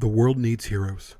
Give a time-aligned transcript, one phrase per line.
[0.00, 1.16] The world needs heroes.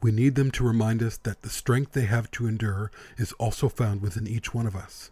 [0.00, 3.68] We need them to remind us that the strength they have to endure is also
[3.68, 5.10] found within each one of us.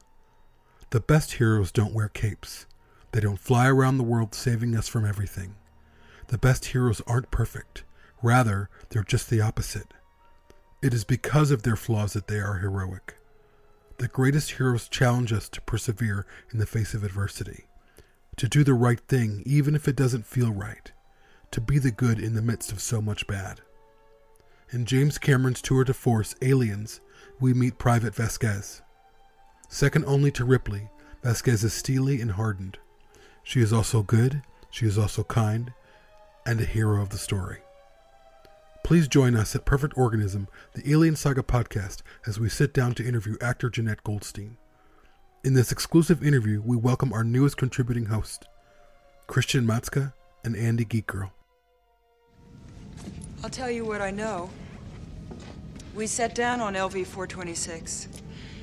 [0.90, 2.66] The best heroes don't wear capes.
[3.10, 5.56] They don't fly around the world saving us from everything.
[6.28, 7.82] The best heroes aren't perfect.
[8.22, 9.92] Rather, they're just the opposite.
[10.80, 13.16] It is because of their flaws that they are heroic.
[13.98, 17.64] The greatest heroes challenge us to persevere in the face of adversity,
[18.36, 20.92] to do the right thing even if it doesn't feel right,
[21.54, 23.60] to be the good in the midst of so much bad.
[24.72, 27.00] In James Cameron's tour de force, Aliens,
[27.38, 28.82] we meet Private Vasquez.
[29.68, 30.88] Second only to Ripley,
[31.22, 32.78] Vasquez is steely and hardened.
[33.44, 35.72] She is also good, she is also kind,
[36.44, 37.58] and a hero of the story.
[38.82, 43.06] Please join us at Perfect Organism, the Alien Saga podcast, as we sit down to
[43.06, 44.56] interview actor Jenette Goldstein.
[45.44, 48.44] In this exclusive interview, we welcome our newest contributing host,
[49.28, 51.32] Christian Matska and Andy Geek Girl.
[53.44, 54.48] I'll tell you what I know.
[55.94, 58.08] We sat down on LV 426.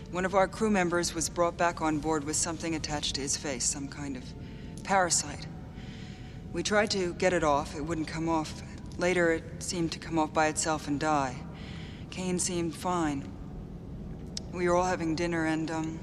[0.10, 3.38] One of our crew members was brought back on board with something attached to his
[3.38, 4.23] face, some kind of
[4.84, 5.46] parasite.
[6.52, 8.64] We tried to get it off, it wouldn't come off.
[8.98, 11.36] Later, it seemed to come off by itself and die.
[12.10, 13.32] Kane seemed fine.
[14.52, 16.00] We were all having dinner, and, um,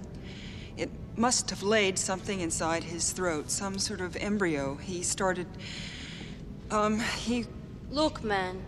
[0.77, 4.77] it must have laid something inside his throat, some sort of embryo.
[4.77, 5.49] He started.
[6.71, 7.45] Um, he.
[7.91, 8.61] Look, man,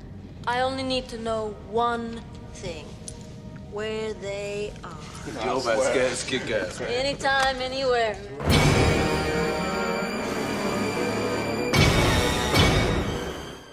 [0.46, 2.22] I only need to know one
[2.54, 2.86] thing
[3.70, 4.96] where they are.
[5.44, 6.80] Joe Vasquez, kick ass.
[6.80, 8.16] Anytime, anywhere.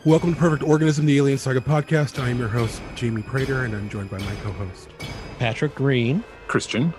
[0.03, 2.21] Welcome to Perfect Organism, the Alien Saga podcast.
[2.21, 4.89] I am your host, Jamie Prater, and I'm joined by my co host,
[5.39, 6.25] Patrick Green.
[6.49, 6.93] Christian.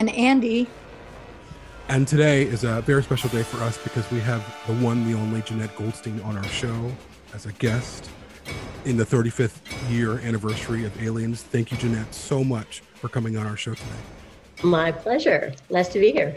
[0.00, 0.68] And Andy.
[1.88, 5.18] And today is a very special day for us because we have the one, the
[5.18, 6.92] only Jenette Goldstein on our show
[7.34, 8.08] as a guest
[8.84, 9.58] in the 35th
[9.90, 11.42] year anniversary of Aliens.
[11.42, 13.90] Thank you, Jenette, so much for coming on our show today.
[14.62, 15.52] My pleasure.
[15.68, 16.34] Nice to be here.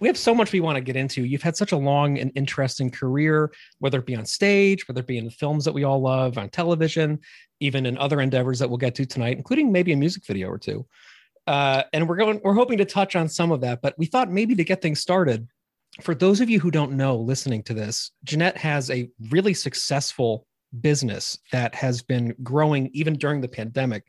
[0.00, 1.24] We have so much we want to get into.
[1.24, 5.08] You've had such a long and interesting career, whether it be on stage, whether it
[5.08, 7.18] be in the films that we all love, on television,
[7.60, 10.58] even in other endeavors that we'll get to tonight, including maybe a music video or
[10.58, 10.86] two.
[11.48, 14.30] Uh, and we're going, we're hoping to touch on some of that, but we thought
[14.30, 15.48] maybe to get things started,
[16.00, 20.46] for those of you who don't know listening to this, Jenette has a really successful
[20.80, 24.04] business that has been growing even during the pandemic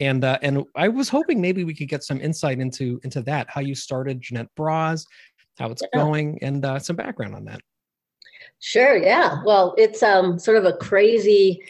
[0.00, 3.48] and uh, and I was hoping maybe we could get some insight into into that
[3.48, 5.06] how you started Jenette Bras,
[5.58, 6.00] how it's Yeah.
[6.00, 7.60] going, and uh, some background on that.
[8.60, 8.96] Sure.
[8.96, 9.42] Yeah.
[9.44, 11.62] Well, it's um, sort of a crazy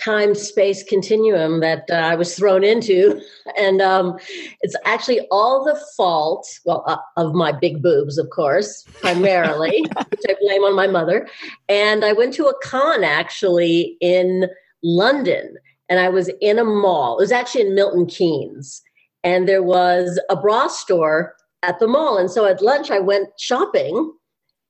[0.00, 3.20] time space continuum that uh, I was thrown into.
[3.58, 4.18] And um,
[4.60, 10.20] it's actually all the fault, well, uh, of my big boobs, of course, primarily, which
[10.28, 11.28] I blame on my mother.
[11.68, 14.48] And I went to a con actually in
[14.82, 15.56] London,
[15.88, 17.18] and I was in a mall.
[17.18, 18.80] It was actually in Milton Keynes.
[19.24, 22.16] And there was a bra store at the mall.
[22.16, 24.12] And so at lunch, I went shopping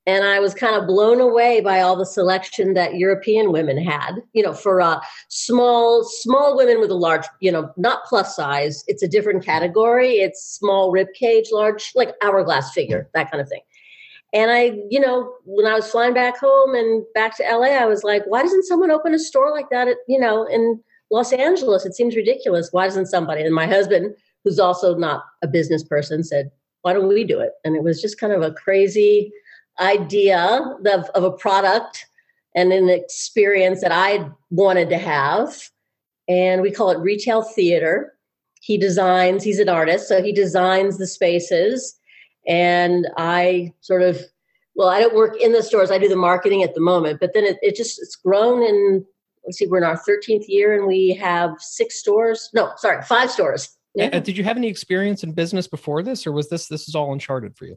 [0.07, 4.17] and I was kind of blown away by all the selection that European women had.
[4.33, 8.85] You know, for uh, small small women with a large, you know, not plus size.
[8.89, 10.15] It's a different category.
[10.15, 13.63] It's small rib cage, large, like hourglass figure, that kind of thing.
[14.33, 17.85] And I, you know, when I was flying back home and back to LA, I
[17.85, 19.89] was like, why doesn't someone open a store like that?
[19.89, 20.81] At, you know, in
[21.11, 22.71] Los Angeles, it seems ridiculous.
[22.73, 23.43] Why doesn't somebody?
[23.43, 27.53] And my husband, who's also not a business person, said, why don't we do it?
[27.65, 29.31] And it was just kind of a crazy
[29.81, 32.07] idea of, of a product
[32.55, 35.71] and an experience that I wanted to have.
[36.29, 38.13] And we call it retail theater.
[38.61, 41.99] He designs, he's an artist, so he designs the spaces.
[42.47, 44.21] And I sort of,
[44.75, 47.35] well, I don't work in the stores, I do the marketing at the moment, but
[47.35, 49.05] then it, it just, it's grown and
[49.45, 52.51] let's see, we're in our 13th year and we have six stores.
[52.55, 53.77] No, sorry, five stores.
[54.01, 56.95] Uh, did you have any experience in business before this, or was this this is
[56.95, 57.77] all uncharted for you?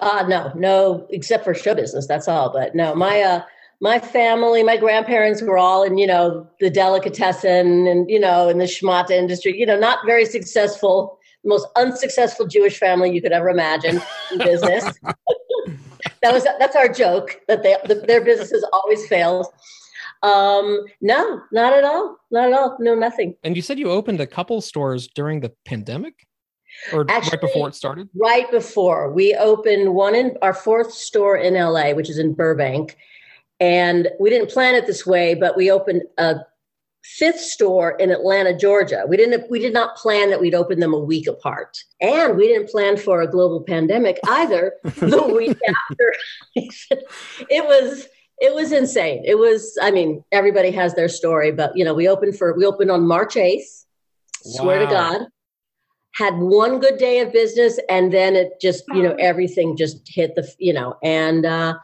[0.00, 2.06] Uh, no, no, except for show business.
[2.06, 2.50] That's all.
[2.50, 3.42] But no, my uh,
[3.80, 8.58] my family, my grandparents were all in, you know, the delicatessen and you know, in
[8.58, 9.58] the schmata industry.
[9.58, 11.18] You know, not very successful.
[11.44, 14.00] Most unsuccessful Jewish family you could ever imagine
[14.30, 14.84] in business.
[16.22, 19.52] that was that's our joke that they the, their businesses always fail.
[20.22, 22.16] Um, no, not at all.
[22.30, 22.76] Not at all.
[22.78, 23.34] No, nothing.
[23.42, 26.26] And you said you opened a couple stores during the pandemic,
[26.92, 28.08] or right before it started.
[28.14, 32.96] right before we opened one in our fourth store in LA, which is in Burbank.
[33.60, 36.36] And we didn't plan it this way, but we opened a
[37.04, 39.04] fifth store in Atlanta, Georgia.
[39.08, 41.78] We didn't we did not plan that we'd open them a week apart.
[42.00, 46.14] And we didn't plan for a global pandemic either the week after.
[46.56, 48.08] it was
[48.42, 49.22] it was insane.
[49.24, 52.66] It was, I mean, everybody has their story, but you know, we opened for we
[52.66, 53.84] opened on March 8th.
[54.42, 55.26] Swear to God.
[56.14, 60.34] Had one good day of business and then it just, you know, everything just hit
[60.34, 61.74] the, you know, and uh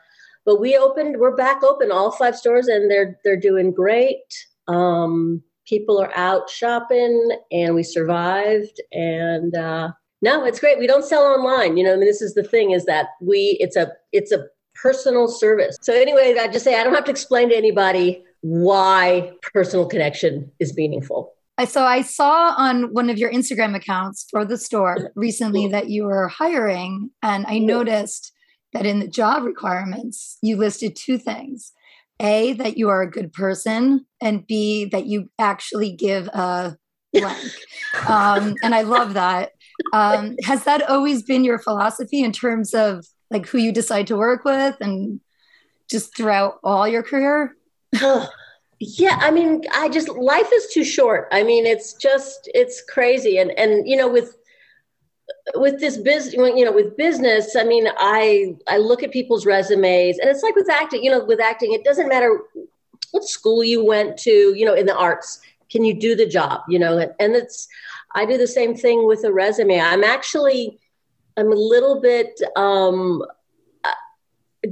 [0.44, 4.22] but we opened, we're back open, all five stores, and they're they're doing great.
[4.66, 9.90] Um people are out shopping and we survived and uh
[10.20, 10.78] no, it's great.
[10.78, 11.76] We don't sell online.
[11.76, 14.46] You know, I mean, this is the thing is that we, it's a, it's a
[14.74, 15.76] personal service.
[15.80, 20.50] So anyway, I just say I don't have to explain to anybody why personal connection
[20.58, 21.34] is meaningful.
[21.66, 26.04] So I saw on one of your Instagram accounts for the store recently that you
[26.04, 28.32] were hiring, and I noticed
[28.72, 31.72] that in the job requirements you listed two things:
[32.20, 36.76] a that you are a good person, and b that you actually give a
[37.12, 37.52] blank.
[38.08, 39.52] um, and I love that.
[39.92, 44.16] Um, has that always been your philosophy in terms of like who you decide to
[44.16, 45.20] work with and
[45.90, 47.56] just throughout all your career?
[48.80, 51.28] Yeah, I mean, I just life is too short.
[51.32, 54.36] I mean, it's just it's crazy, and and you know with
[55.54, 60.18] with this business you know with business i mean i i look at people's resumes
[60.18, 62.40] and it's like with acting you know with acting it doesn't matter
[63.12, 65.40] what school you went to you know in the arts
[65.70, 66.98] can you do the job you know?
[67.18, 67.68] And it's
[68.14, 69.80] i do the same thing with a resume.
[69.80, 70.78] I'm actually
[71.36, 73.22] I'm a little bit um,
[73.84, 73.92] uh,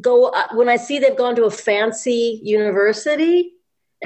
[0.00, 3.52] go uh, when I see they've gone to a fancy university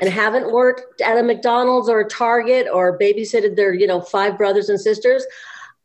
[0.00, 4.36] and haven't worked at a McDonald's or a Target or babysitted their you know five
[4.38, 5.24] brothers and sisters.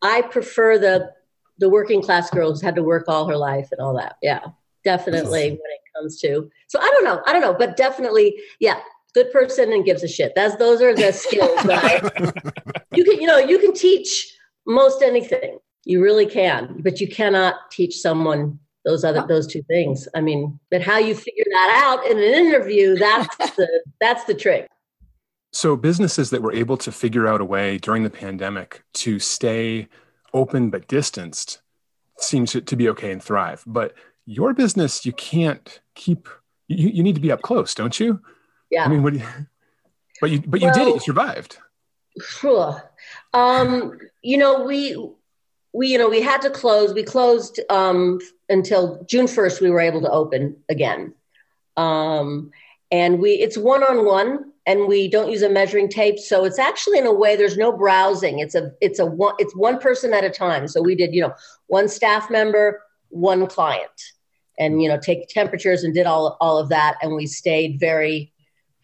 [0.01, 1.11] I prefer the
[1.57, 4.17] the working class girl who's had to work all her life and all that.
[4.21, 4.41] Yeah,
[4.83, 6.49] definitely when it comes to.
[6.67, 8.79] So I don't know, I don't know, but definitely, yeah,
[9.13, 10.33] good person and gives a shit.
[10.35, 12.65] That's those are the skills that I,
[12.95, 14.33] you can you know you can teach
[14.65, 20.07] most anything you really can, but you cannot teach someone those other those two things.
[20.15, 24.33] I mean, but how you figure that out in an interview, that's the that's the
[24.33, 24.69] trick.
[25.51, 29.87] So businesses that were able to figure out a way during the pandemic to stay
[30.33, 31.61] open but distanced
[32.17, 33.63] seems to be okay and thrive.
[33.65, 33.93] But
[34.25, 36.27] your business, you can't keep
[36.67, 38.21] you, you need to be up close, don't you?
[38.69, 38.85] Yeah.
[38.85, 39.25] I mean, what do you,
[40.21, 41.57] but you but you well, did it, you survived.
[42.21, 42.81] Sure.
[43.33, 44.95] Um, you know, we
[45.75, 48.19] we you know we had to close we closed um,
[48.49, 51.13] until june 1st we were able to open again.
[51.77, 52.51] Um,
[52.91, 56.17] and we it's one-on-one and we don't use a measuring tape.
[56.17, 58.39] So it's actually in a way there's no browsing.
[58.39, 60.67] It's a it's a one it's one person at a time.
[60.67, 61.33] So we did you know
[61.67, 64.01] one staff member one client.
[64.57, 66.95] And you know take temperatures and did all all of that.
[67.01, 68.31] And we stayed very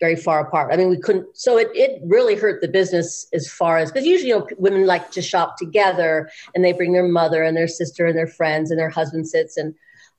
[0.02, 0.74] very far apart.
[0.74, 1.38] I mean, we couldn't.
[1.38, 4.86] So it it really hurt the business as far as because usually you know women
[4.86, 8.72] like to shop together and they bring their mother and their sister and their friends
[8.72, 9.74] and their husband sits and.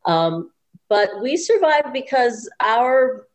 [0.07, 0.51] Um,
[0.89, 3.27] but we survived because our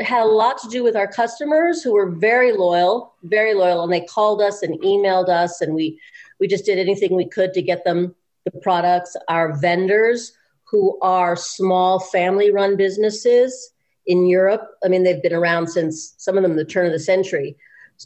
[0.00, 3.92] had a lot to do with our customers who were very loyal, very loyal, and
[3.92, 5.98] they called us and emailed us, and we
[6.38, 8.14] we just did anything we could to get them
[8.44, 9.16] the products.
[9.28, 10.32] Our vendors,
[10.64, 13.72] who are small family-run businesses,
[14.08, 14.66] in Europe.
[14.84, 17.56] I mean, they've been around since some of them the turn of the century,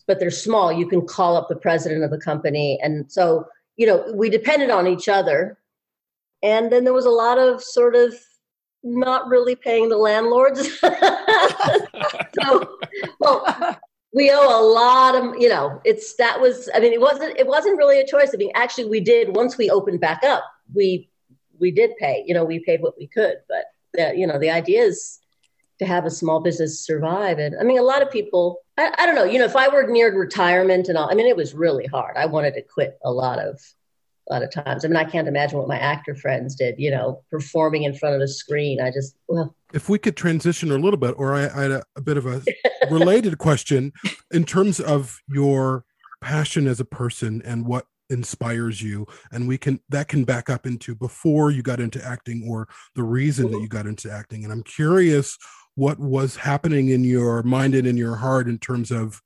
[0.06, 0.72] but they're small.
[0.72, 2.78] You can call up the president of the company.
[2.82, 3.46] And so,
[3.76, 5.58] you know, we depended on each other.
[6.42, 8.14] And then there was a lot of sort of
[8.82, 10.80] not really paying the landlords.
[10.80, 12.78] so,
[13.20, 13.78] well,
[14.12, 17.46] we owe a lot of, you know, it's that was, I mean, it wasn't, it
[17.46, 18.32] wasn't really a choice.
[18.34, 20.42] I mean, actually, we did once we opened back up,
[20.74, 21.08] we,
[21.60, 24.50] we did pay, you know, we paid what we could, but the, you know, the
[24.50, 25.20] idea is
[25.82, 27.38] to have a small business survive.
[27.38, 29.68] And I mean, a lot of people, I, I, don't know, you know, if I
[29.68, 32.16] were near retirement and all, I mean, it was really hard.
[32.16, 33.60] I wanted to quit a lot of,
[34.28, 34.84] a lot of times.
[34.84, 38.14] I mean, I can't imagine what my actor friends did, you know, performing in front
[38.14, 38.80] of a screen.
[38.80, 39.54] I just, well.
[39.72, 42.26] If we could transition a little bit, or I, I had a, a bit of
[42.26, 42.42] a
[42.90, 43.92] related question
[44.30, 45.84] in terms of your
[46.20, 50.66] passion as a person and what inspires you and we can that can back up
[50.66, 54.52] into before you got into acting or the reason that you got into acting and
[54.52, 55.38] i'm curious
[55.74, 59.22] what was happening in your mind and in your heart in terms of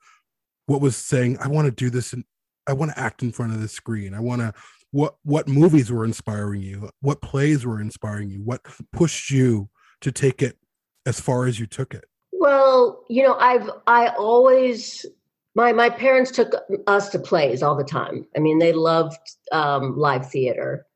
[0.67, 2.25] what was saying i want to do this and
[2.67, 4.15] i want to act in front of the screen.
[4.15, 4.53] I want to
[4.93, 6.91] what what movies were inspiring you?
[7.01, 8.39] What plays were inspiring you?
[8.39, 8.61] What
[8.93, 9.69] pushed you
[10.01, 10.57] to take it
[11.05, 12.05] as far as you took it?
[12.33, 15.07] Well you know i've i always
[15.55, 16.55] my my parents took
[16.87, 18.27] us to plays all the time.
[18.37, 19.19] I mean they loved
[19.53, 20.87] um, live theater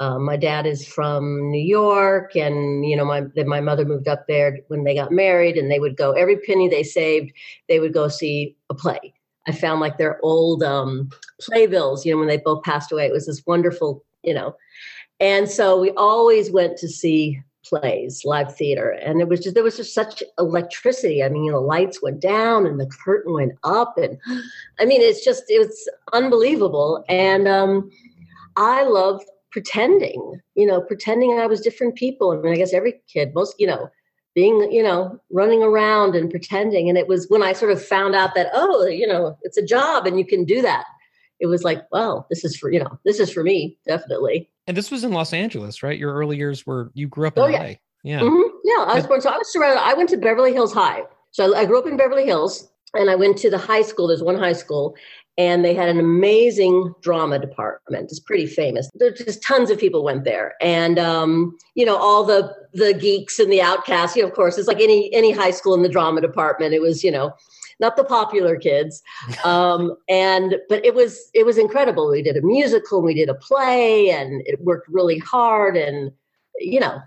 [0.00, 4.26] um, my dad is from New York, and you know, my my mother moved up
[4.26, 7.32] there when they got married, and they would go every penny they saved,
[7.68, 9.14] they would go see a play.
[9.46, 11.10] I found like their old um,
[11.40, 13.06] playbills, you know, when they both passed away.
[13.06, 14.56] It was this wonderful, you know,
[15.20, 19.64] and so we always went to see plays, live theater, and it was just there
[19.64, 21.22] was just such electricity.
[21.22, 24.18] I mean, you know, lights went down and the curtain went up, and
[24.80, 27.04] I mean, it's just it was unbelievable.
[27.08, 27.90] And um,
[28.56, 29.22] I love
[29.54, 32.32] pretending, you know, pretending I was different people.
[32.32, 33.88] I mean, I guess every kid, most, you know,
[34.34, 36.88] being, you know, running around and pretending.
[36.88, 39.64] And it was when I sort of found out that, oh, you know, it's a
[39.64, 40.84] job and you can do that.
[41.38, 44.50] It was like, well, this is for, you know, this is for me, definitely.
[44.66, 45.96] And this was in Los Angeles, right?
[45.98, 47.50] Your early years were, you grew up in Oh, LA.
[47.52, 47.74] yeah.
[48.02, 48.20] Yeah.
[48.22, 48.56] Mm-hmm.
[48.64, 49.20] Yeah, I was born.
[49.20, 49.80] So I was surrounded.
[49.80, 51.02] I went to Beverly Hills High.
[51.30, 54.08] So I, I grew up in Beverly Hills, and I went to the high school.
[54.08, 54.96] There's one high school,
[55.36, 58.10] and they had an amazing drama department.
[58.10, 58.90] It's pretty famous.
[58.94, 63.38] There's just tons of people went there, and um, you know all the the geeks
[63.38, 64.16] and the outcasts.
[64.16, 66.74] You know, of course, it's like any any high school in the drama department.
[66.74, 67.32] It was you know
[67.80, 69.02] not the popular kids
[69.44, 73.34] um, and but it was it was incredible we did a musical we did a
[73.34, 76.12] play and it worked really hard and
[76.60, 77.00] you know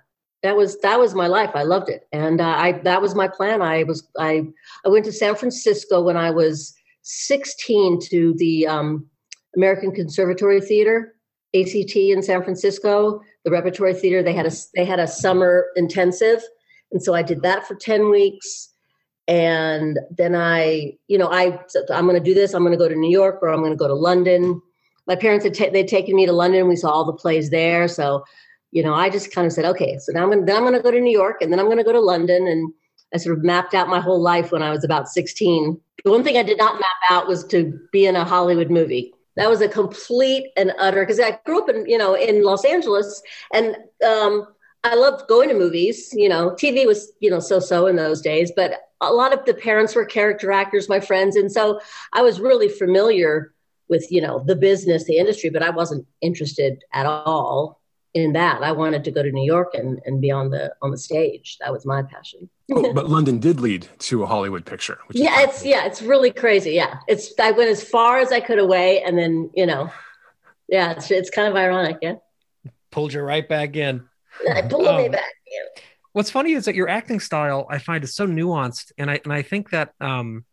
[0.44, 1.52] that was that was my life.
[1.56, 2.08] I loved it.
[2.12, 3.62] And uh, i that was my plan.
[3.62, 4.46] I was i
[4.86, 9.06] i went to san francisco when i was 16 to the um,
[9.56, 11.16] american conservatory theater
[11.56, 14.22] act in san francisco the repertory theater.
[14.22, 16.44] They had a they had a summer intensive.
[16.92, 18.74] And so i did that for 10 weeks.
[19.30, 21.58] And then i you know i
[21.90, 22.54] i'm going to do this.
[22.54, 24.62] I'm going to go to new york or i'm going to go to london.
[25.08, 26.68] My parents had ta- they'd taken me to london.
[26.68, 27.88] We saw all the plays there.
[27.88, 28.26] So
[28.72, 30.80] you know i just kind of said okay so now i'm to then i'm to
[30.80, 32.74] go to new york and then i'm to go to london and
[33.14, 36.24] i sort of mapped out my whole life when i was about 16 the one
[36.24, 39.62] thing i did not map out was to be in a hollywood movie that was
[39.62, 43.22] a complete and utter because i grew up in you know in los angeles
[43.54, 44.48] and um
[44.84, 46.14] I loved going to movies.
[46.14, 49.44] You know, TV was, you know, so so in those days, but a lot of
[49.46, 51.36] the parents were character actors, my friends.
[51.36, 51.80] And so
[52.14, 53.54] I was really familiar
[53.90, 57.82] with, you know, the business, the industry, but I wasn't interested at all
[58.14, 58.64] in that.
[58.64, 61.58] I wanted to go to New York and, and be on the on the stage.
[61.60, 62.50] That was my passion.
[62.72, 65.00] Oh, but London did lead to a Hollywood picture.
[65.08, 66.72] Which yeah, it's yeah, it's really crazy.
[66.72, 67.00] Yeah.
[67.08, 69.92] It's I went as far as I could away and then, you know,
[70.68, 72.16] yeah, it's it's kind of ironic, yeah.
[72.92, 74.04] Pulled you right back in.
[74.50, 75.34] I pulled me Um, back.
[75.46, 75.82] Yeah.
[76.14, 79.32] What's funny is that your acting style I find is so nuanced, and I and
[79.32, 80.46] I think that um,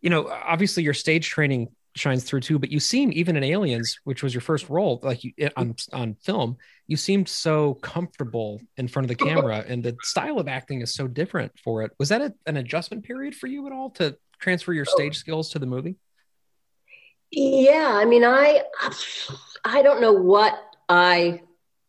[0.00, 2.58] you know, obviously your stage training shines through too.
[2.58, 6.14] But you seem even in Aliens, which was your first role, like you on on
[6.14, 10.80] film, you seemed so comfortable in front of the camera, and the style of acting
[10.80, 11.92] is so different for it.
[11.98, 15.50] Was that a, an adjustment period for you at all to transfer your stage skills
[15.50, 15.96] to the movie?
[17.30, 18.62] Yeah, I mean, I
[19.64, 20.54] I don't know what
[20.88, 21.42] I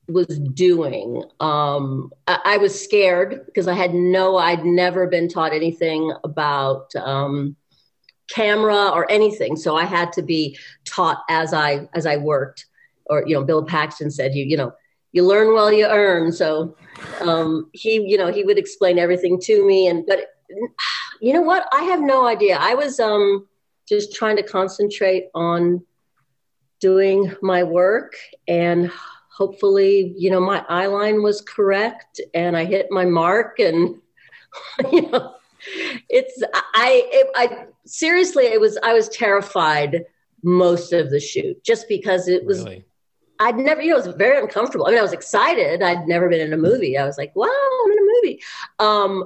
[0.07, 1.23] was doing.
[1.39, 6.95] Um, I, I was scared because I had no, I'd never been taught anything about
[6.95, 7.55] um,
[8.29, 12.65] camera or anything, so I had to be taught as I as I worked.
[13.07, 14.73] Or you know, Bill Paxton said, you you know,
[15.11, 16.31] you learn while you earn.
[16.31, 16.75] So
[17.21, 20.27] um, he you know he would explain everything to me, and but
[21.21, 21.67] you know what?
[21.71, 22.57] I have no idea.
[22.59, 23.47] I was um
[23.87, 25.83] just trying to concentrate on
[26.79, 28.15] doing my work
[28.47, 28.91] and
[29.35, 33.95] hopefully you know my eye line was correct and i hit my mark and
[34.91, 35.34] you know
[36.09, 36.43] it's
[36.73, 40.05] i it, i seriously it was i was terrified
[40.43, 42.85] most of the shoot just because it was Really?
[43.39, 44.87] I'd never, you know, it was very uncomfortable.
[44.87, 45.83] I mean, I was excited.
[45.83, 46.97] I'd never been in a movie.
[46.97, 48.41] I was like, wow, I'm in a movie.
[48.79, 49.25] Um,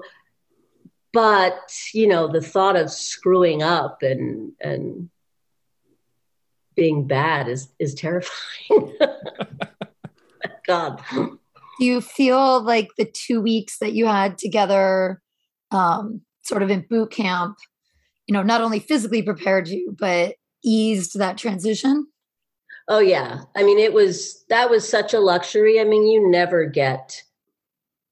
[1.13, 5.10] but you know, the thought of screwing up and and
[6.75, 8.98] being bad is is terrifying.
[10.67, 11.01] God.
[11.12, 15.22] Do you feel like the two weeks that you had together,
[15.72, 17.58] um, sort of in boot camp,
[18.27, 22.08] you know, not only physically prepared you, but eased that transition?
[22.89, 23.41] Oh yeah.
[23.56, 25.79] I mean, it was that was such a luxury.
[25.79, 27.22] I mean, you never get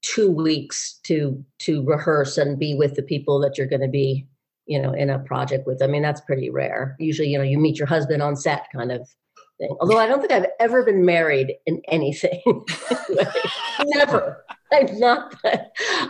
[0.03, 4.27] two weeks to to rehearse and be with the people that you're going to be,
[4.67, 5.81] you know, in a project with.
[5.81, 6.95] I mean, that's pretty rare.
[6.99, 9.09] Usually, you know, you meet your husband on set, kind of
[9.57, 9.75] thing.
[9.81, 12.41] Although I don't think I've ever been married in anything.
[13.79, 14.45] never.
[14.71, 15.35] I'm not.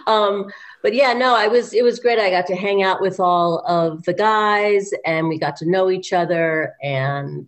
[0.07, 0.47] Um,
[0.83, 1.73] but yeah, no, I was.
[1.73, 2.19] It was great.
[2.19, 5.89] I got to hang out with all of the guys, and we got to know
[5.89, 7.47] each other, and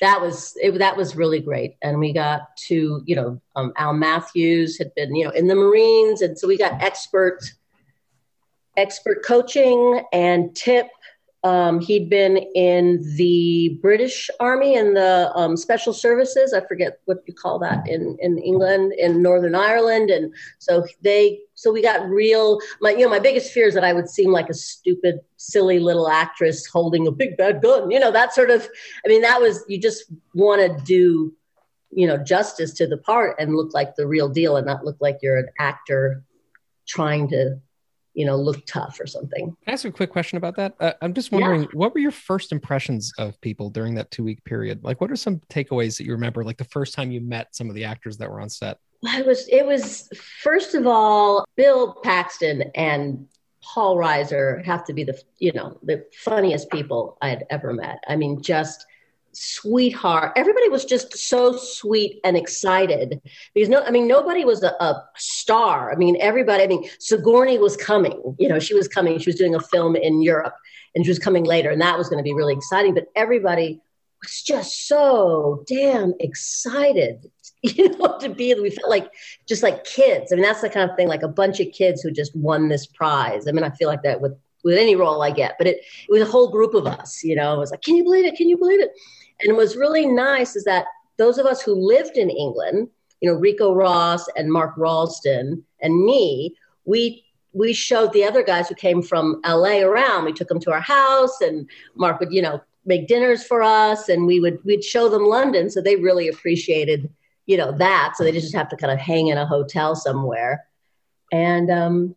[0.00, 1.76] that was it, that was really great.
[1.82, 5.54] And we got to, you know, um, Al Matthews had been, you know, in the
[5.54, 7.40] Marines, and so we got expert
[8.76, 10.86] expert coaching and tip.
[11.44, 16.52] Um, he'd been in the British Army and the um, Special Services.
[16.52, 21.40] I forget what you call that in, in England, in Northern Ireland, and so they
[21.58, 22.60] so we got real.
[22.80, 25.78] My you know my biggest fear is that I would seem like a stupid, silly
[25.78, 27.90] little actress holding a big bad gun.
[27.90, 28.68] You know that sort of.
[29.04, 31.34] I mean that was you just want to do
[31.90, 34.96] you know, justice to the part and look like the real deal and not look
[35.00, 36.22] like you're an actor
[36.86, 37.60] trying to,
[38.14, 39.46] you know, look tough or something.
[39.46, 40.74] Can I ask a quick question about that?
[40.80, 41.68] Uh, I'm just wondering, yeah.
[41.72, 44.84] what were your first impressions of people during that two week period?
[44.84, 47.68] Like, what are some takeaways that you remember, like the first time you met some
[47.68, 48.78] of the actors that were on set?
[49.02, 50.08] It was, it was
[50.42, 53.28] first of all, Bill Paxton and
[53.62, 58.02] Paul Reiser have to be the, you know, the funniest people I had ever met.
[58.08, 58.86] I mean, just
[59.32, 60.32] sweetheart.
[60.36, 63.20] Everybody was just so sweet and excited
[63.54, 65.92] because no, I mean, nobody was a, a, star.
[65.92, 69.36] I mean, everybody, I mean, Sigourney was coming, you know, she was coming, she was
[69.36, 70.54] doing a film in Europe
[70.94, 72.94] and she was coming later and that was going to be really exciting.
[72.94, 73.80] But everybody
[74.22, 77.30] was just so damn excited,
[77.62, 79.10] you know, to be, we felt like
[79.46, 80.32] just like kids.
[80.32, 82.68] I mean, that's the kind of thing, like a bunch of kids who just won
[82.68, 83.48] this prize.
[83.48, 84.32] I mean, I feel like that with,
[84.64, 87.34] with any role I get, but it, it was a whole group of us, you
[87.34, 88.36] know, it was like, can you believe it?
[88.36, 88.90] Can you believe it?
[89.40, 90.86] And what's really nice is that
[91.16, 92.88] those of us who lived in England,
[93.20, 98.68] you know, Ricco Ross and Mark Rolston and me, we we showed the other guys
[98.68, 100.24] who came from LA around.
[100.24, 104.08] We took them to our house and Mark would, you know, make dinners for us
[104.08, 105.70] and we would we'd show them London.
[105.70, 107.10] So they really appreciated,
[107.48, 108.12] you know, that.
[108.14, 110.64] So they just have to kind of hang in a hotel somewhere.
[111.32, 112.14] And um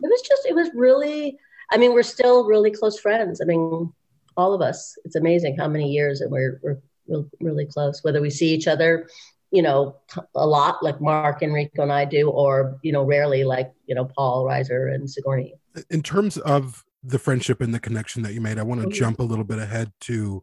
[0.00, 1.36] it was just it was really
[1.72, 3.40] I mean, we're still really close friends.
[3.40, 3.92] I mean,
[4.36, 4.96] all of us.
[5.04, 8.04] It's amazing how many years and we're we're real, really close.
[8.04, 9.08] Whether we see each other,
[9.50, 9.96] you know,
[10.34, 14.04] a lot like Mark enrico and I do, or you know, rarely like you know
[14.04, 15.54] Paul Reiser and Sigourney.
[15.90, 18.98] In terms of the friendship and the connection that you made, I want to mm-hmm.
[18.98, 20.42] jump a little bit ahead to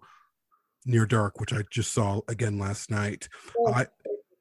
[0.86, 3.30] Near Dark, which I just saw again last night.
[3.68, 3.88] I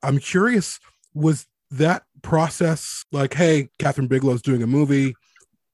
[0.02, 0.80] I'm curious,
[1.14, 5.14] was that process like, hey, Kathryn Bigelow's doing a movie?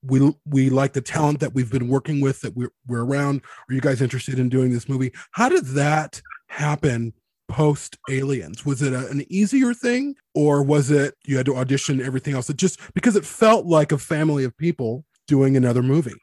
[0.09, 3.43] we we like the talent that we've been working with that we're, we're around.
[3.69, 5.13] Are you guys interested in doing this movie?
[5.33, 7.13] How did that happen
[7.49, 12.01] post aliens was it a, an easier thing or was it you had to audition
[12.01, 12.51] everything else?
[12.51, 16.21] It just because it felt like a family of people doing another movie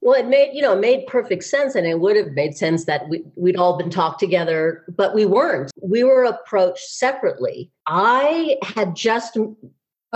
[0.00, 2.84] well it made you know it made perfect sense and it would have made sense
[2.84, 8.56] that we, we'd all been talked together but we weren't we were approached separately i
[8.62, 9.36] had just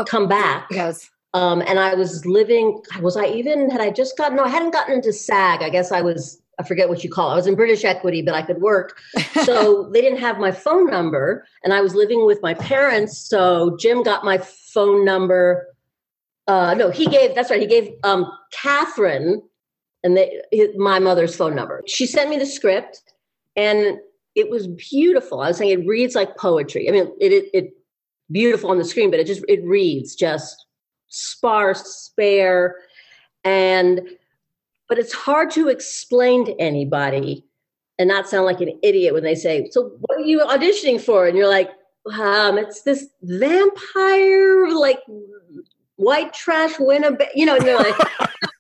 [0.07, 4.37] come back yes um, and I was living, was I even, had I just gotten,
[4.37, 5.63] no, I hadn't gotten into SAG.
[5.63, 7.33] I guess I was, I forget what you call it.
[7.33, 8.99] I was in British Equity, but I could work.
[9.45, 11.45] So they didn't have my phone number.
[11.65, 13.19] And I was living with my parents.
[13.19, 15.67] So Jim got my phone number.
[16.47, 17.61] Uh, no, he gave, that's right.
[17.61, 19.43] He gave um, Kathryn
[20.05, 21.83] and they, his, my mother's phone number.
[21.87, 23.03] She sent me the script
[23.57, 23.99] and
[24.37, 25.41] it was beautiful.
[25.41, 26.89] I was saying it reads like poetry.
[26.89, 27.71] I mean, it, it, it
[28.31, 30.67] beautiful on the screen, but it just, it reads just
[31.09, 32.77] sparse, spare,
[33.45, 34.01] and
[34.89, 37.45] but it's hard to explain to anybody
[37.99, 41.27] and not sound like an idiot when they say, "So what are you auditioning for?"
[41.27, 41.71] And you're like,
[42.19, 45.01] um, "It's this vampire, like
[45.97, 47.57] white trash Winnebago," you know.
[47.57, 47.97] And you're like,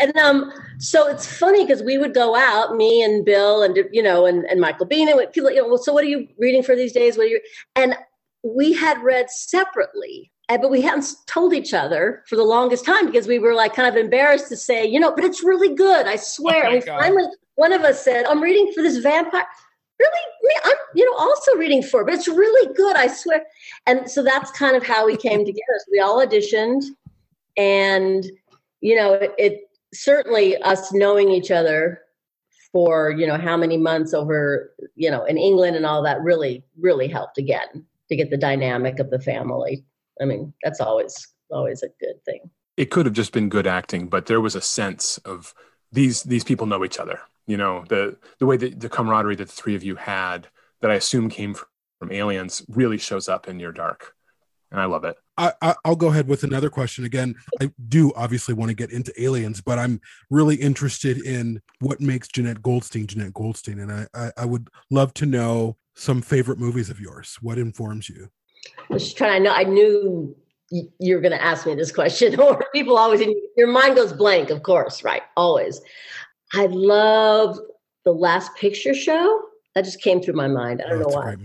[0.00, 4.02] and um, so it's funny because we would go out, me and Bill, and you
[4.02, 6.62] know, and, and Michael Biehn and people, you know, well, so what are you reading
[6.62, 7.16] for these days?
[7.16, 7.40] What are you?
[7.76, 7.96] And
[8.42, 13.28] we had read separately but we hadn't told each other for the longest time because
[13.28, 16.06] we were like kind of embarrassed to say, you know, but it's really good.
[16.06, 16.66] I swear.
[16.66, 19.44] Oh finally, one of us said, I'm reading for this vampire.
[19.98, 20.60] Really?
[20.64, 22.96] I'm, you know, also reading for, but it's really good.
[22.96, 23.44] I swear.
[23.86, 25.78] And so that's kind of how we came together.
[25.78, 26.84] So we all auditioned
[27.56, 28.24] and,
[28.80, 29.60] you know, it, it
[29.92, 32.00] certainly us knowing each other
[32.72, 36.64] for, you know, how many months over, you know, in England and all that really,
[36.78, 39.84] really helped again to get the dynamic of the family
[40.20, 42.50] I mean, that's always always a good thing.
[42.76, 45.54] It could have just been good acting, but there was a sense of
[45.90, 47.20] these these people know each other.
[47.46, 50.48] You know, the the way that the camaraderie that the three of you had
[50.80, 54.14] that I assume came from, Aliens really shows up in Near Dark,
[54.70, 55.16] and I love it.
[55.36, 57.04] I, I, will go ahead with another question.
[57.04, 62.00] Again, I do obviously want to get into aliens, but I'm really interested in what
[62.00, 66.58] makes Jenette Goldstein Jenette Goldstein, and I, I, I would love to know some favorite
[66.58, 67.38] movies of yours.
[67.40, 68.28] What informs you?
[68.78, 69.54] I was trying to know.
[69.54, 70.36] I knew
[70.70, 73.24] you were going to ask me this question, or people always,
[73.56, 75.22] your mind goes blank, of course, right?
[75.36, 75.80] Always.
[76.54, 77.58] I love
[78.04, 79.42] the last picture show.
[79.74, 80.82] That just came through my mind.
[80.84, 81.36] I don't oh, know why.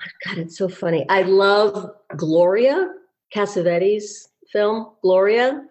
[0.00, 0.36] Movie.
[0.36, 1.06] God, it's so funny.
[1.08, 2.92] I love Gloria,
[3.34, 5.64] Cassavetes film, Gloria.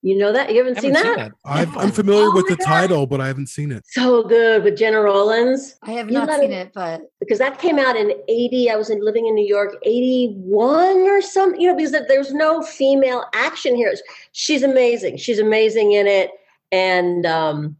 [0.00, 0.50] You know that?
[0.50, 1.32] You haven't, haven't seen, seen, that?
[1.32, 1.32] that.
[1.44, 2.64] i am familiar oh with the God.
[2.64, 3.84] title, but I haven't seen it.
[3.84, 5.76] So good with Gena Rowlands.
[5.82, 9.04] I have not seen it, but because that came out in 80, I was in,
[9.04, 13.92] living in New York, 81 or something, you know, because there's no female action here.
[14.30, 15.16] She's amazing.
[15.16, 16.30] She's amazing in it.
[16.70, 17.76] And um,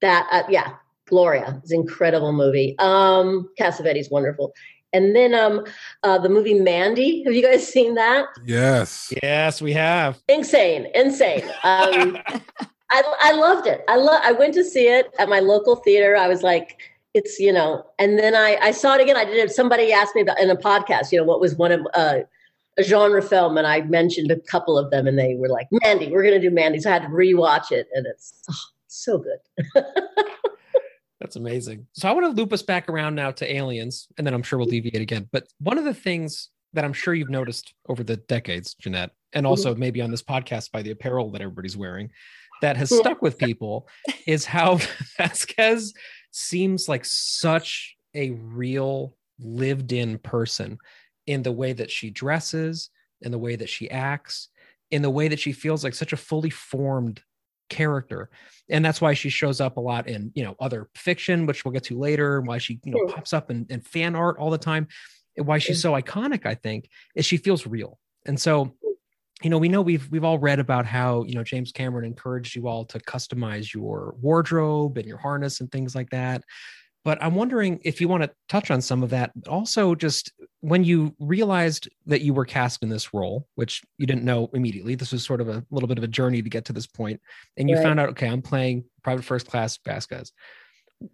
[0.00, 0.72] that, uh, yeah,
[1.06, 2.74] Gloria is an incredible movie.
[2.80, 4.52] Um, Cassavetes wonderful.
[4.92, 5.64] And then um,
[6.02, 7.22] uh, the movie Mandy.
[7.24, 8.26] Have you guys seen that?
[8.44, 9.12] Yes.
[9.22, 10.20] Yes, we have.
[10.28, 11.44] Insane, insane.
[11.62, 12.18] Um,
[12.90, 13.84] I, I loved it.
[13.88, 14.20] I love.
[14.24, 16.16] I went to see it at my local theater.
[16.16, 16.78] I was like,
[17.14, 19.16] it's you know, and then I I saw it again.
[19.16, 19.52] I did it.
[19.52, 21.12] Somebody asked me about in a podcast.
[21.12, 22.20] You know, what was one of uh,
[22.78, 26.10] a genre film, and I mentioned a couple of them, and they were like, Mandy,
[26.10, 26.80] we're going to do Mandy.
[26.80, 28.54] So I had to rewatch it, and it's oh,
[28.88, 29.84] so good.
[31.20, 31.86] That's amazing.
[31.92, 34.58] So I want to loop us back around now to aliens, and then I'm sure
[34.58, 35.28] we'll deviate again.
[35.30, 39.46] But one of the things that I'm sure you've noticed over the decades, Jenette, and
[39.46, 39.80] also mm-hmm.
[39.80, 42.10] maybe on this podcast by the apparel that everybody's wearing,
[42.62, 43.88] that has stuck with people
[44.26, 44.78] is how
[45.18, 45.92] Vasquez
[46.30, 50.78] seems like such a real lived in person
[51.26, 54.48] in the way that she dresses, in the way that she acts,
[54.90, 57.22] in the way that she feels like such a fully formed
[57.70, 58.28] character.
[58.68, 61.72] And that's why she shows up a lot in you know other fiction which we'll
[61.72, 64.50] get to later and why she you know pops up in, in fan art all
[64.50, 64.88] the time.
[65.36, 67.98] And why she's so iconic i think is she feels real.
[68.26, 68.74] And so
[69.42, 72.54] you know we know we've we've all read about how you know james cameron encouraged
[72.54, 76.44] you all to customize your wardrobe and your harness and things like that
[77.04, 80.84] but i'm wondering if you want to touch on some of that also just when
[80.84, 85.12] you realized that you were cast in this role which you didn't know immediately this
[85.12, 87.20] was sort of a little bit of a journey to get to this point
[87.56, 87.82] and you Right.
[87.82, 90.32] found out okay i'm playing private first class vasquez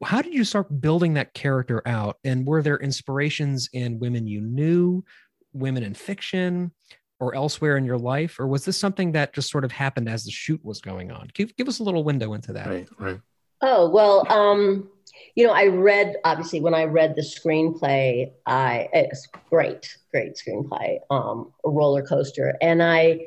[0.02, 4.40] how did you start building that character out and were there inspirations in women you
[4.40, 5.04] knew
[5.52, 6.72] women in fiction
[7.20, 10.24] or elsewhere in your life or was this something that just sort of happened as
[10.24, 13.20] the shoot was going on give, give us a little window into that Right, right.
[13.62, 14.90] Oh, well, um,
[15.34, 20.98] you know, I read, obviously, when I read the screenplay, I, it's great, great screenplay,
[21.10, 22.56] um, a roller coaster.
[22.60, 23.26] And I,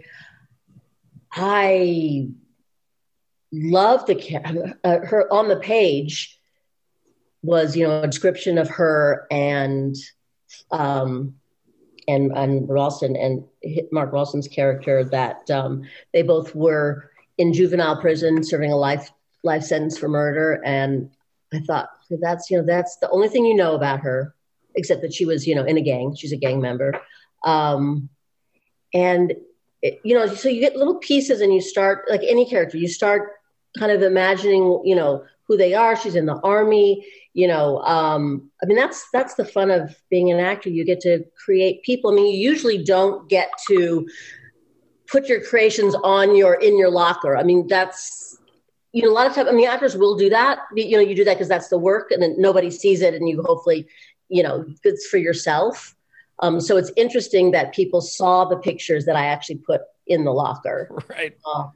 [1.32, 2.30] I
[3.52, 6.40] love the, uh, her on the page
[7.44, 9.96] was, you know, a description of her and,
[10.72, 11.36] um,
[12.08, 13.44] and, and Rolston and
[13.92, 19.12] Mark Rolston's character that, um, they both were in juvenile prison serving a life
[19.44, 21.10] life sentence for murder and
[21.54, 21.90] i thought
[22.22, 24.34] that's you know that's the only thing you know about her
[24.76, 26.16] except that she was you know in a gang.
[26.16, 27.00] She's a gang member.
[27.44, 28.10] Um,
[28.94, 29.34] and
[29.82, 32.90] it, you know so you get little pieces and you start like any character you
[32.90, 33.34] start
[33.78, 35.96] kind of imagining you know who they are.
[35.96, 40.32] She's in the army you know um, i mean that's that's the fun of being
[40.32, 40.70] an actor.
[40.70, 42.12] You get to create people.
[42.12, 44.08] I mean you usually don't get to
[45.08, 47.38] put your creations on your in your locker.
[47.38, 48.39] I mean that's
[48.92, 50.60] you know, a lot of times, I mean, actors will do that.
[50.76, 53.28] You know, you do that because that's the work, and then nobody sees it, and
[53.30, 53.88] you hopefully,
[54.30, 55.96] you know, it's for yourself.
[56.40, 60.32] Um, so it's interesting that people saw the pictures that I actually put in the
[60.32, 60.90] locker.
[61.10, 61.72] right Um,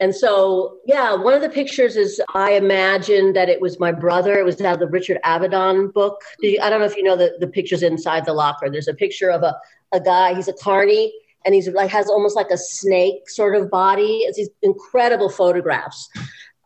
[0.00, 4.38] and so, yeah, one of the pictures is I imagined that it was my brother.
[4.38, 6.22] It was out of the Richard Avedon book.
[6.62, 8.70] I don't know if you know the, the pictures inside the locker.
[8.70, 9.56] There's a picture of a,
[9.92, 11.12] a guy, he's a carny,
[11.44, 14.18] and he's like has almost like a snake sort of body.
[14.18, 16.08] It's these incredible photographs.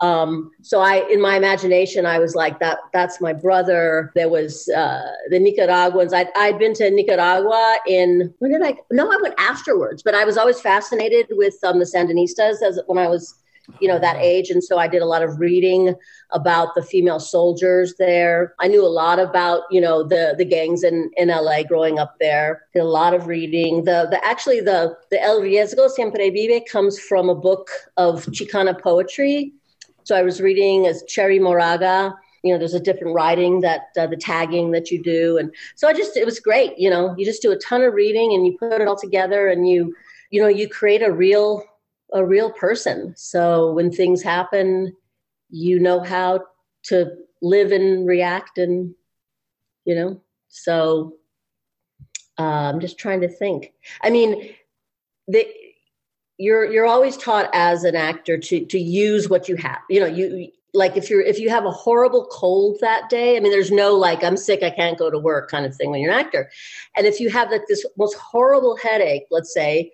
[0.03, 4.11] Um, so I, in my imagination, I was like, that, that's my brother.
[4.17, 6.13] There was, uh, the Nicaraguans.
[6.13, 10.25] I'd, I'd been to Nicaragua in, when did I, no, I went afterwards, but I
[10.25, 13.37] was always fascinated with, um, the Sandinistas as when I was,
[13.79, 14.51] you know, that age.
[14.51, 15.95] And so I did a lot of reading
[16.31, 18.55] about the female soldiers there.
[18.59, 22.17] I knew a lot about, you know, the, the gangs in, in LA growing up
[22.19, 22.63] there.
[22.75, 23.85] Did a lot of reading.
[23.85, 28.79] The, the, actually the, the El Riesgo Siempre Vive comes from a book of Chicana
[28.83, 29.53] poetry
[30.05, 32.15] so I was reading as Cherríe Moraga.
[32.43, 35.89] You know, there's a different writing that uh, the tagging that you do, and so
[35.89, 36.79] I just it was great.
[36.79, 39.49] You know, you just do a ton of reading and you put it all together,
[39.49, 39.95] and you
[40.31, 41.65] you know you create a real
[42.13, 43.15] a real person.
[43.17, 44.95] So when things happen,
[45.51, 46.41] you know how
[46.85, 48.95] to live and react, and
[49.85, 50.21] you know.
[50.49, 51.15] So
[52.39, 53.73] uh, I'm just trying to think.
[54.03, 54.55] I mean,
[55.29, 55.47] the
[56.43, 59.79] you're you're always taught as an actor to to use what you have.
[59.89, 63.41] You know you like if you're if you have a horrible cold that day i
[63.41, 66.01] mean there's no like i'm sick i can't go to work kind of thing when
[66.01, 66.51] you're an actor.
[66.97, 69.93] And if you have like this most horrible headache let's say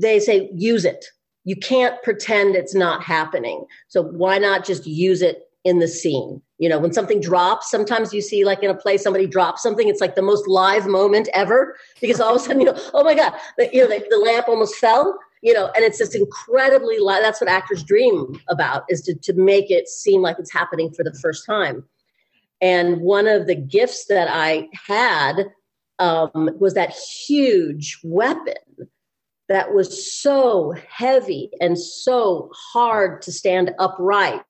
[0.00, 1.06] they say use it.
[1.44, 3.64] You can't pretend it's not happening.
[3.88, 8.12] So why not just use it in the scene you know when something drops sometimes
[8.12, 11.28] you see like in a play somebody drops something it's like the most live moment
[11.34, 14.04] ever because all of a sudden you know oh my god the, you know the,
[14.10, 18.40] the lamp almost fell you know and it's just incredibly li- that's what actors dream
[18.48, 21.84] about is to, to make it seem like it's happening for the first time.
[22.60, 25.46] And one of the gifts that i had
[25.98, 28.54] um, was that huge weapon
[29.48, 34.42] that was so heavy and so hard to stand upright.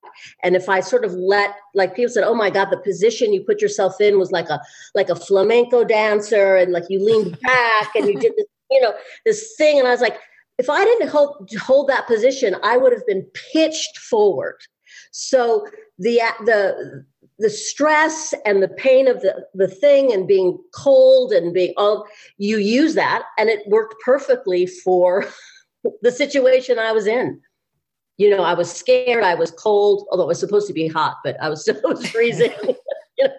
[0.43, 3.43] And if I sort of let, like people said, oh my God, the position you
[3.43, 4.61] put yourself in was like a
[4.95, 8.95] like a flamenco dancer, and like you leaned back and you did this, you know,
[9.25, 9.79] this thing.
[9.79, 10.19] And I was like,
[10.59, 14.59] if I didn't hold hold that position, I would have been pitched forward.
[15.11, 15.67] So
[15.99, 17.05] the the
[17.39, 22.07] the stress and the pain of the, the thing and being cold and being all
[22.39, 25.27] you use that and it worked perfectly for
[26.03, 27.41] the situation i was in.
[28.17, 31.17] You know i was scared i was cold although it was supposed to be hot
[31.23, 32.53] but i was still was freezing.
[33.19, 33.31] You know,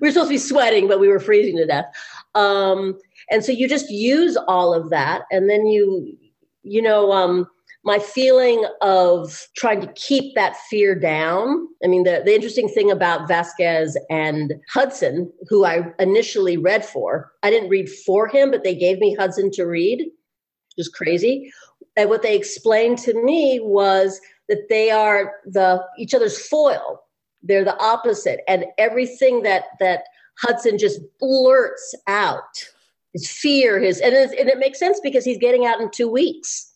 [0.00, 1.86] we were supposed to be sweating but we were freezing to death.
[2.34, 2.98] Um,
[3.30, 6.16] and so you just use all of that and then you
[6.62, 7.48] you know um,
[7.84, 11.66] my feeling of trying to keep that fear down.
[11.84, 17.32] I mean, the, the interesting thing about Vasquez and Hudson, who I initially read for,
[17.42, 21.52] I didn't read for him, but they gave me Hudson to read, which is crazy.
[21.96, 27.02] And what they explained to me was that they are the each other's foil.
[27.42, 28.40] They're the opposite.
[28.46, 30.04] And everything that that
[30.38, 32.64] Hudson just blurts out,
[33.12, 36.71] his fear, his and, and it makes sense because he's getting out in two weeks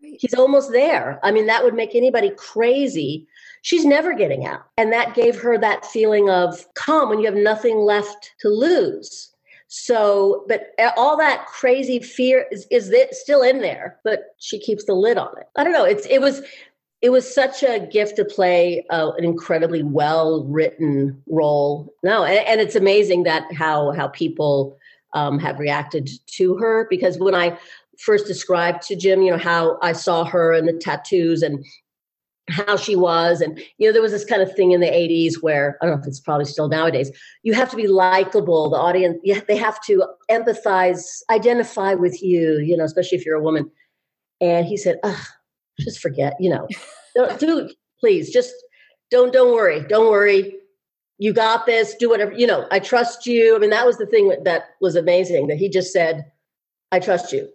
[0.00, 1.18] He's almost there.
[1.22, 3.26] I mean, that would make anybody crazy.
[3.62, 4.66] She's never getting out.
[4.76, 9.34] And that gave her that feeling of calm when you have nothing left to lose.
[9.68, 14.94] So, but all that crazy fear is, is still in there, but she keeps the
[14.94, 15.48] lid on it.
[15.56, 15.84] I don't know.
[15.84, 16.42] It's, it was,
[17.02, 21.92] it was such a gift to play uh, an incredibly well written role.
[22.02, 24.78] No, and, and, it's amazing that how, how people
[25.12, 27.58] um, have reacted to her because when I
[27.98, 31.64] first described to Jim, you know, how I saw her and the tattoos and
[32.48, 33.40] how she was.
[33.40, 35.96] And, you know, there was this kind of thing in the 80s where I don't
[35.96, 37.10] know if it's probably still nowadays.
[37.42, 38.70] You have to be likable.
[38.70, 43.36] The audience, yeah, they have to empathize, identify with you, you know, especially if you're
[43.36, 43.70] a woman.
[44.40, 45.26] And he said, Ugh,
[45.80, 46.68] just forget, you know,
[47.16, 48.54] don't, do please just
[49.10, 49.80] don't, don't worry.
[49.80, 50.54] Don't worry.
[51.18, 51.94] You got this.
[51.94, 53.56] Do whatever, you know, I trust you.
[53.56, 56.30] I mean, that was the thing that was amazing that he just said,
[56.92, 57.48] I trust you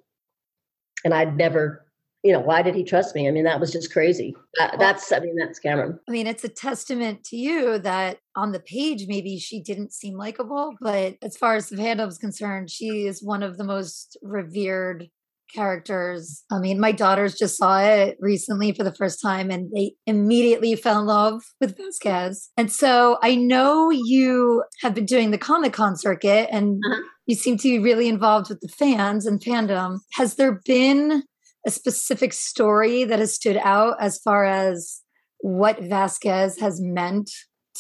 [1.04, 1.86] and I'd never,
[2.24, 3.28] you know, why did he trust me?
[3.28, 4.36] I mean, that was just crazy.
[4.58, 6.00] That, that's, I mean, that's Cameron.
[6.08, 10.18] I mean, it's a testament to you that on the page, maybe she didn't seem
[10.18, 14.18] likable, but as far as the fandom is concerned, she is one of the most
[14.22, 15.10] revered
[15.54, 16.44] characters.
[16.52, 20.76] I mean, my daughters just saw it recently for the first time and they immediately
[20.76, 22.50] fell in love with Vasquez.
[22.58, 27.36] And so I know you have been doing the Comic Con circuit and uh-huh you
[27.36, 30.00] seem to be really involved with the fans and fandom.
[30.16, 31.24] Has there been
[31.66, 35.02] a specific story that has stood out as far as
[35.40, 37.30] what Vasquez has meant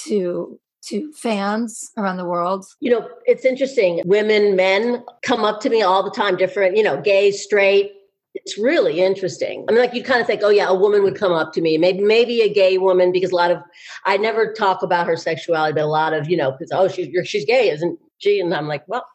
[0.05, 2.65] to to fans around the world?
[2.79, 4.01] You know, it's interesting.
[4.05, 7.93] Women, men come up to me all the time, different, you know, gay, straight.
[8.33, 9.65] It's really interesting.
[9.67, 11.61] I mean, like you kind of think, oh yeah, a woman would come up to
[11.61, 13.57] me, maybe maybe a gay woman, because a lot of
[14.05, 17.09] I never talk about her sexuality, but a lot of you know, because oh she's
[17.27, 18.39] she's gay, isn't she?
[18.39, 19.05] And I'm like, well,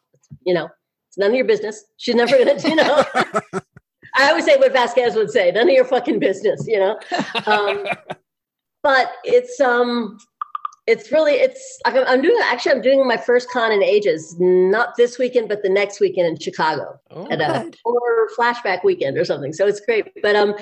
[0.45, 0.69] you know,
[1.07, 1.83] it's none of your business.
[1.97, 3.03] She's never gonna, you know.
[4.15, 6.99] I always say what Vasquez would say, none of your fucking business, you know.
[7.47, 7.85] Um,
[8.83, 10.17] but it's um
[10.87, 15.19] it's really it's I'm doing actually I'm doing my first con in ages, not this
[15.19, 19.51] weekend, but the next weekend in Chicago oh, at a or flashback weekend or something.
[19.53, 20.07] So it's great.
[20.21, 20.55] But um,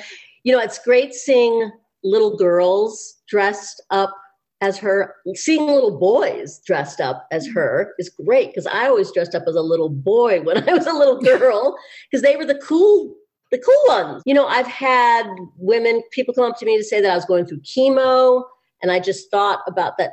[0.44, 1.72] you know, it's great seeing
[2.04, 4.16] little girls dressed up
[4.62, 7.60] as her seeing little boys dressed up as mm-hmm.
[7.60, 10.88] her is great because i always dressed up as a little boy when i was
[10.88, 11.76] a little girl
[12.10, 13.14] because they were the cool
[13.52, 17.02] the cool ones you know i've had women people come up to me to say
[17.02, 18.44] that i was going through chemo
[18.86, 20.12] and i just thought about that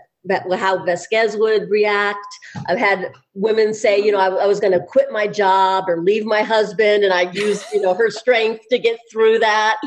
[0.56, 2.26] how Vasquez would react.
[2.68, 6.00] I've had women say, you know, I, I was going to quit my job or
[6.00, 9.78] leave my husband, and I used, you know, her strength to get through that.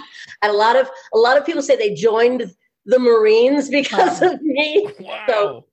[0.41, 2.53] And a lot of a lot of people say they joined
[2.85, 4.89] the Marines because of me.
[4.99, 5.25] Wow.
[5.29, 5.65] So,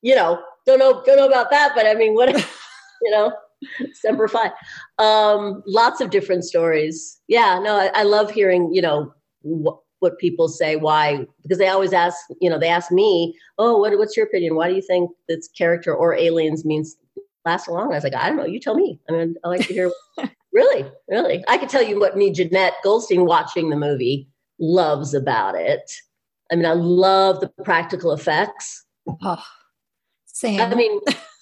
[0.00, 2.30] you know, don't know, don't know about that, but I mean, what,
[3.02, 3.32] you know,
[3.92, 4.50] Semper Fi.
[4.98, 7.20] Um, lots of different stories.
[7.28, 9.12] Yeah, no, I, I love hearing, you know,
[9.44, 13.78] wh- what people say, why, because they always ask, you know, they ask me, oh,
[13.78, 14.56] what, what's your opinion?
[14.56, 16.96] Why do you think this character or aliens means
[17.44, 17.92] last long?
[17.92, 19.00] I was like, I don't know, you tell me.
[19.08, 19.90] I mean, I like to hear,
[20.52, 21.44] really, really.
[21.48, 25.90] I could tell you what me, jenette Goldstein, watching the movie loves about it
[26.52, 28.84] I mean, I love the practical effects.
[29.22, 29.42] Oh,
[30.26, 30.60] same.
[30.60, 31.00] I mean,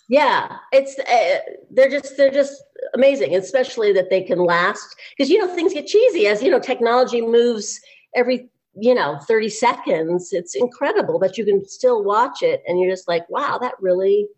[0.08, 2.62] yeah, it's uh, they're just they're just
[2.94, 6.60] amazing, especially that they can last because you know things get cheesy as you know
[6.60, 7.80] technology moves
[8.14, 10.32] every you know 30 seconds.
[10.32, 14.28] It's incredible but you can still watch it and you're just like, wow, that really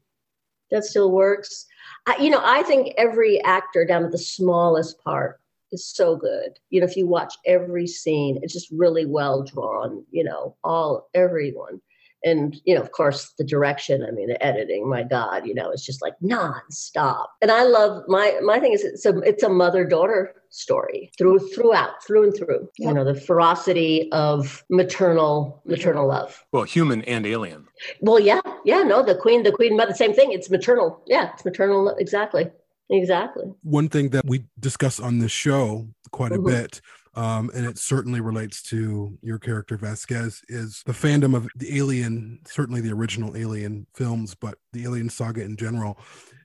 [0.71, 1.67] that still works.
[2.07, 6.59] I, you know, I think every actor down to the smallest part is so good.
[6.71, 11.09] You know, if you watch every scene, it's just really well drawn, you know, all
[11.15, 11.81] everyone
[12.25, 15.71] and you know of course the direction i mean the editing my god you know
[15.71, 19.49] it's just like nonstop and i love my my thing is it's a it's a
[19.49, 22.89] mother daughter story through throughout through and through yep.
[22.89, 26.45] you know the ferocity of maternal maternal love.
[26.53, 27.67] Well human and alien.
[28.01, 30.31] Well yeah yeah no the queen the queen mother same thing.
[30.33, 31.03] It's maternal.
[31.07, 32.51] Yeah it's maternal exactly
[32.91, 33.45] exactly.
[33.63, 36.47] One thing that we discuss on this show quite mm-hmm.
[36.47, 36.81] a bit
[37.15, 42.41] um, and it certainly relates to your character Vasquez, is the fandom of the Alien,
[42.47, 45.99] certainly the original Alien films, but the Alien saga in general,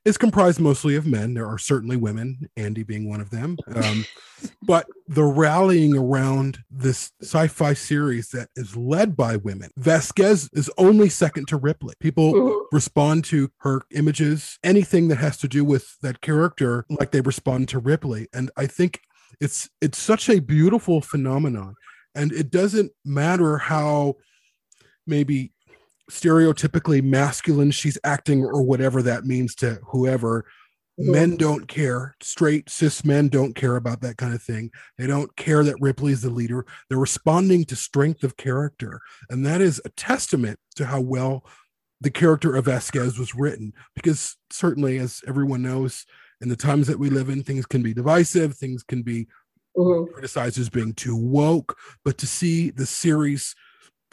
[0.07, 1.33] is comprised mostly of men.
[1.33, 3.57] There are certainly women, Andy being one of them.
[3.75, 4.05] Um,
[4.61, 10.71] but the rallying around this sci fi series that is led by women, Vasquez is
[10.77, 11.93] only second to Ripley.
[11.99, 17.21] People respond to her images, anything that has to do with that character, like they
[17.21, 18.27] respond to Ripley.
[18.33, 19.01] And I think
[19.39, 21.75] it's it's such a beautiful phenomenon
[22.15, 24.15] and it doesn't matter how
[25.05, 25.51] maybe
[26.09, 30.45] stereotypically masculine she's acting or whatever that means to whoever.
[30.99, 32.15] Men don't care.
[32.23, 34.71] Straight cis men don't care about that kind of thing.
[34.97, 36.65] They don't care that ripley's the leader.
[36.89, 41.43] They're responding to strength of character and that is a testament to how well
[42.01, 46.05] the character of vasquez was written because certainly as everyone knows
[46.41, 49.27] in the times that we live in, things can be divisive, things can be
[49.75, 50.11] mm-hmm.
[50.13, 51.77] criticized as being too woke.
[52.03, 53.55] But to see the series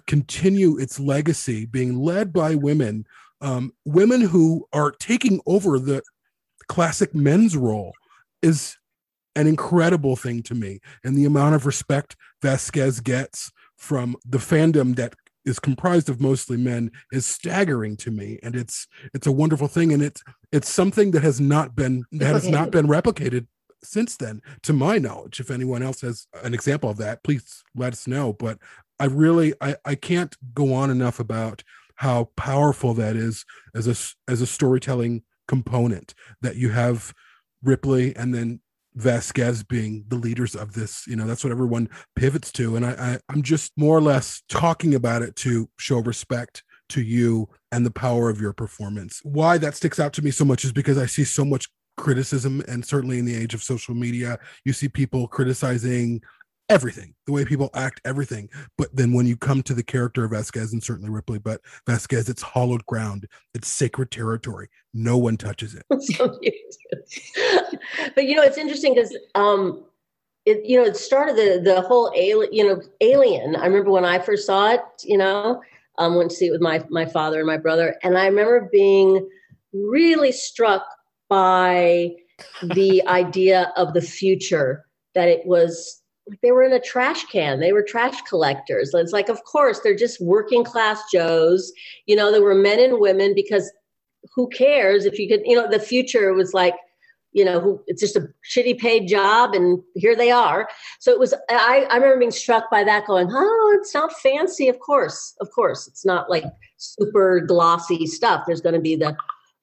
[0.07, 3.07] continue its legacy, being led by women,
[3.41, 6.03] um, women who are taking over the
[6.69, 7.93] classic men's role,
[8.43, 8.77] is
[9.37, 10.81] an incredible thing to me.
[11.03, 16.57] And the amount of respect Vasquez gets from the fandom that is comprised of mostly
[16.57, 21.11] men is staggering to me and it's it's a wonderful thing and it's it's something
[21.11, 23.47] that has not been that has not been replicated
[23.83, 25.41] since then to my knowledge.
[25.41, 28.59] If anyone else has an example of that please let us know but
[28.99, 31.63] i really i i can't go on enough about
[31.97, 37.13] how powerful that is as a as a storytelling component that you have
[37.63, 38.61] ripley and then
[38.97, 41.07] Vasquez being the leaders of this.
[41.07, 42.77] You know, that's what everyone pivots to.
[42.77, 47.03] And I, I I'm just more or less talking about it to show respect to
[47.03, 49.21] you and the power of your performance.
[49.23, 52.63] Why that sticks out to me so much is because I see so much criticism
[52.67, 56.21] and certainly in the age of social media you see people criticizing
[56.69, 58.49] everything, the way people act, everything.
[58.79, 62.29] But then when you come to the character of Vasquez and certainly Ripley, but Vasquez,
[62.29, 64.69] it's hollowed ground, it's sacred territory.
[64.93, 65.85] No one touches it.
[68.15, 69.85] but you know, it's interesting because um
[70.47, 73.57] it you know it started the the whole alien you know alien.
[73.57, 75.63] I remember when I first saw it, you know,
[75.99, 78.69] um went to see it with my my father and my brother, and I remember
[78.73, 79.29] being
[79.73, 80.87] really struck
[81.29, 82.15] by
[82.63, 86.03] the idea of the future that it was
[86.43, 87.61] they were in a trash can.
[87.61, 88.93] They were trash collectors.
[88.95, 91.73] It's like, of course, they're just working class Joes.
[92.07, 93.71] You know, there were men and women because
[94.35, 96.75] who cares if you could, you know, the future was like,
[97.33, 100.69] you know, who, it's just a shitty paid job and here they are.
[101.01, 104.69] So it was, I, I remember being struck by that going, oh, it's not fancy.
[104.69, 105.89] Of course, of course.
[105.89, 106.45] It's not like
[106.77, 108.45] super glossy stuff.
[108.47, 109.17] There's going to be the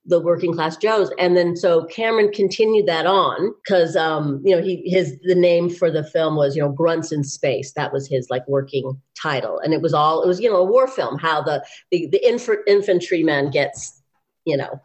[0.05, 1.11] the working class joes.
[1.19, 5.69] And then so cameron continued that on because um you know he his the name
[5.69, 7.73] for the film was you know grunts in space.
[7.73, 9.59] That was his like working title.
[9.59, 12.27] And it was all it was you know a war film how the the, the
[12.27, 14.01] inf- infantryman gets
[14.45, 14.79] you know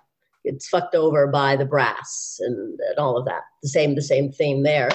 [0.44, 3.42] gets fucked over by the brass and, and all of that.
[3.62, 4.90] The same the same theme there.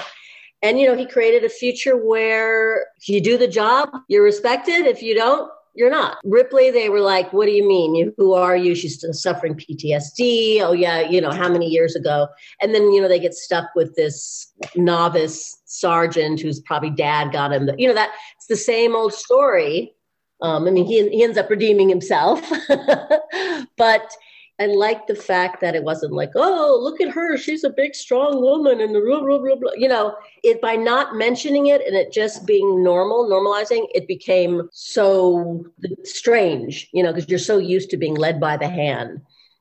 [0.62, 4.86] And you know he created a future where if you do the job you're respected.
[4.86, 6.18] If you don't you're not.
[6.24, 8.12] Ripley, they were like, What do you mean?
[8.16, 8.74] Who are you?
[8.74, 10.60] She's still suffering PTSD.
[10.60, 12.28] Oh, yeah, you know, how many years ago?
[12.60, 17.52] And then, you know, they get stuck with this novice sergeant who's probably dad got
[17.52, 17.70] him.
[17.78, 19.94] You know, that it's the same old story.
[20.42, 22.42] Um, I mean, he, he ends up redeeming himself.
[23.76, 24.12] but
[24.60, 27.94] I like the fact that it wasn't like, oh, look at her, she's a big,
[27.94, 29.72] strong woman, and the blah, blah, blah, blah.
[29.76, 34.68] You know, it by not mentioning it and it just being normal, normalizing, it became
[34.72, 35.64] so
[36.04, 39.20] strange, you know, because you're so used to being led by the hand,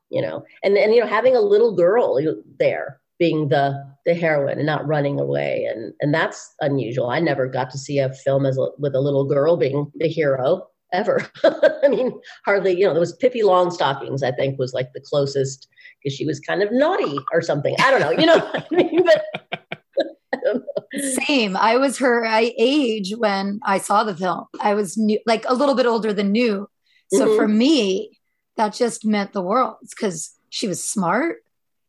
[0.10, 2.20] you know, and and you know, having a little girl
[2.60, 7.10] there being the the heroine and not running away, and and that's unusual.
[7.10, 10.08] I never got to see a film as a, with a little girl being the
[10.08, 11.30] hero ever.
[11.44, 15.68] I mean, hardly, you know, there was Pippi Longstockings, I think, was like the closest
[16.02, 17.76] because she was kind of naughty or something.
[17.80, 19.06] I don't know, you know I mean?
[20.44, 20.64] But
[21.26, 21.56] Same.
[21.56, 24.46] I was her I age when I saw the film.
[24.60, 26.68] I was new, like a little bit older than new.
[27.14, 27.36] So mm-hmm.
[27.36, 28.20] for me,
[28.58, 31.38] that just meant the world because she was smart.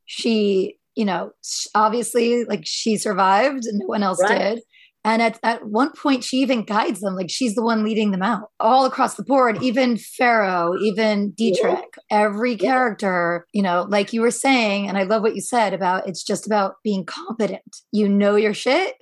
[0.05, 1.33] She you know,
[1.75, 4.57] obviously, like she survived, and no one else Right.
[4.57, 4.63] did.
[5.05, 8.23] And at, at one point, she even guides them, like she's the one leading them
[8.23, 14.21] out all across the board, even Ferro, even Dietrich, every character, you know, like you
[14.21, 14.89] were saying.
[14.89, 17.79] And I love what you said about it's just about being competent.
[17.91, 18.95] You know your shit,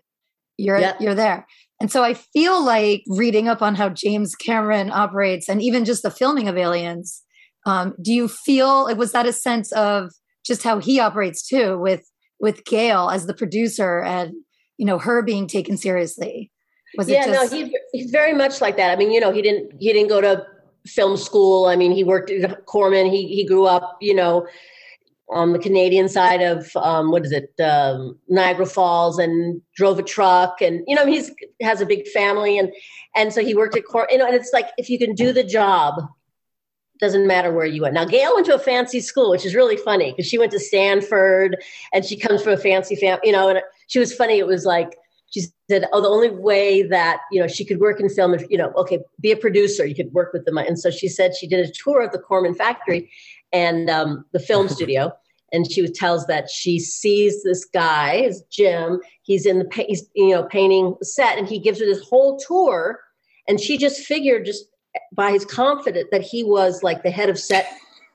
[0.57, 0.95] you're, Yeah.
[1.01, 1.47] you're there.
[1.81, 6.03] And so I feel like reading up on how James Cameron operates and even just
[6.03, 7.23] the filming of Aliens,
[7.67, 10.11] um, do you feel like was that a sense of
[10.47, 12.03] just how he operates too with
[12.39, 14.33] with Gale as the producer and
[14.81, 16.51] you know her being taken seriously?
[16.97, 18.91] Was yeah, it just no, he, he's very much like that.
[18.91, 20.47] I mean, you know, he didn't he didn't go to
[20.87, 21.67] film school.
[21.67, 23.05] I mean, he worked at Corman.
[23.05, 24.49] He he grew up, you know,
[25.29, 30.03] on the Canadian side of um, what is it, um, Niagara Falls, and drove a
[30.03, 32.73] truck, and you know, he's has a big family, and
[33.15, 34.09] and so he worked at Corman.
[34.11, 37.67] You know, and it's like if you can do the job, it doesn't matter where
[37.67, 37.93] you went.
[37.93, 40.59] Now, Gale went to a fancy school, which is really funny because she went to
[40.59, 41.63] Stanford,
[41.93, 43.21] and she comes from a fancy family.
[43.25, 43.61] You know, and
[43.91, 44.39] she was funny.
[44.39, 44.97] It was like
[45.31, 48.57] she said, "Oh, the only way that you know she could work in film, you
[48.57, 51.49] know, okay, be a producer, you could work with them." And so she said she
[51.49, 53.11] did a tour of the Corman factory
[53.53, 55.13] and um, the film studio,
[55.53, 59.01] and she tells that she sees this guy, Jim.
[59.23, 62.39] He's in the pa- he's you know painting set, and he gives her this whole
[62.39, 63.01] tour,
[63.49, 64.67] and she just figured just
[65.13, 67.67] by his confidence that he was like the head of set.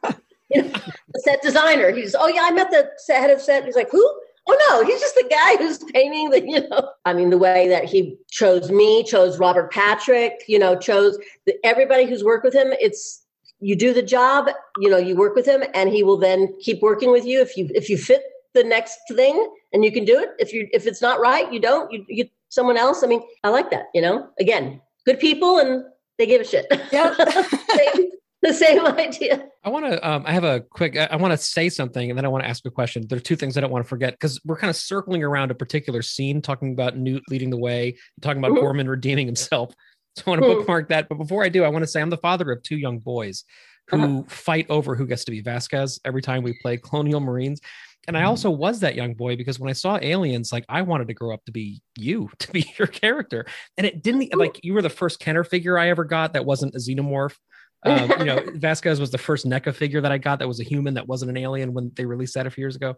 [0.53, 1.91] You know, the set designer.
[1.91, 3.65] He's, oh yeah, I met the set- head of set.
[3.65, 4.07] He's like, who?
[4.47, 6.91] Oh no, he's just the guy who's painting the, you know.
[7.05, 11.55] I mean, the way that he chose me, chose Robert Patrick, you know, chose the,
[11.63, 12.67] everybody who's worked with him.
[12.79, 13.25] It's
[13.59, 16.81] you do the job, you know, you work with him, and he will then keep
[16.81, 18.21] working with you if you if you fit
[18.53, 20.29] the next thing and you can do it.
[20.39, 21.91] If you if it's not right, you don't.
[21.91, 23.03] You, you get someone else.
[23.03, 23.85] I mean, I like that.
[23.93, 25.83] You know, again, good people and
[26.17, 26.65] they give a shit.
[26.91, 27.15] Yep.
[27.95, 28.09] same,
[28.45, 29.47] the same idea.
[29.63, 30.07] I want to.
[30.09, 30.97] Um, I have a quick.
[30.97, 33.05] I, I want to say something, and then I want to ask a question.
[33.07, 35.51] There are two things I don't want to forget because we're kind of circling around
[35.51, 38.61] a particular scene, talking about Newt leading the way, talking about Mhm.
[38.61, 39.73] Gorman redeeming himself.
[40.17, 41.09] So I want to bookmark that.
[41.09, 43.43] But before I do, I want to say I'm the father of two young boys
[43.87, 44.23] who Uh-huh.
[44.27, 47.59] fight over who gets to be Vasquez every time we play Colonial Marines.
[48.07, 51.07] And I also was that young boy because when I saw aliens, like I wanted
[51.07, 53.45] to grow up to be you, to be your character.
[53.77, 56.75] And it didn't like you were the first Kenner figure I ever got that wasn't
[56.75, 57.35] a xenomorph.
[57.83, 60.63] Um, you know, Vasquez was the first NECA figure that I got that was a
[60.63, 62.95] human that wasn't an alien when they released that a few years ago.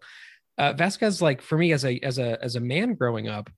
[0.56, 3.50] Uh, Vasquez, like for me as a as a as a man growing up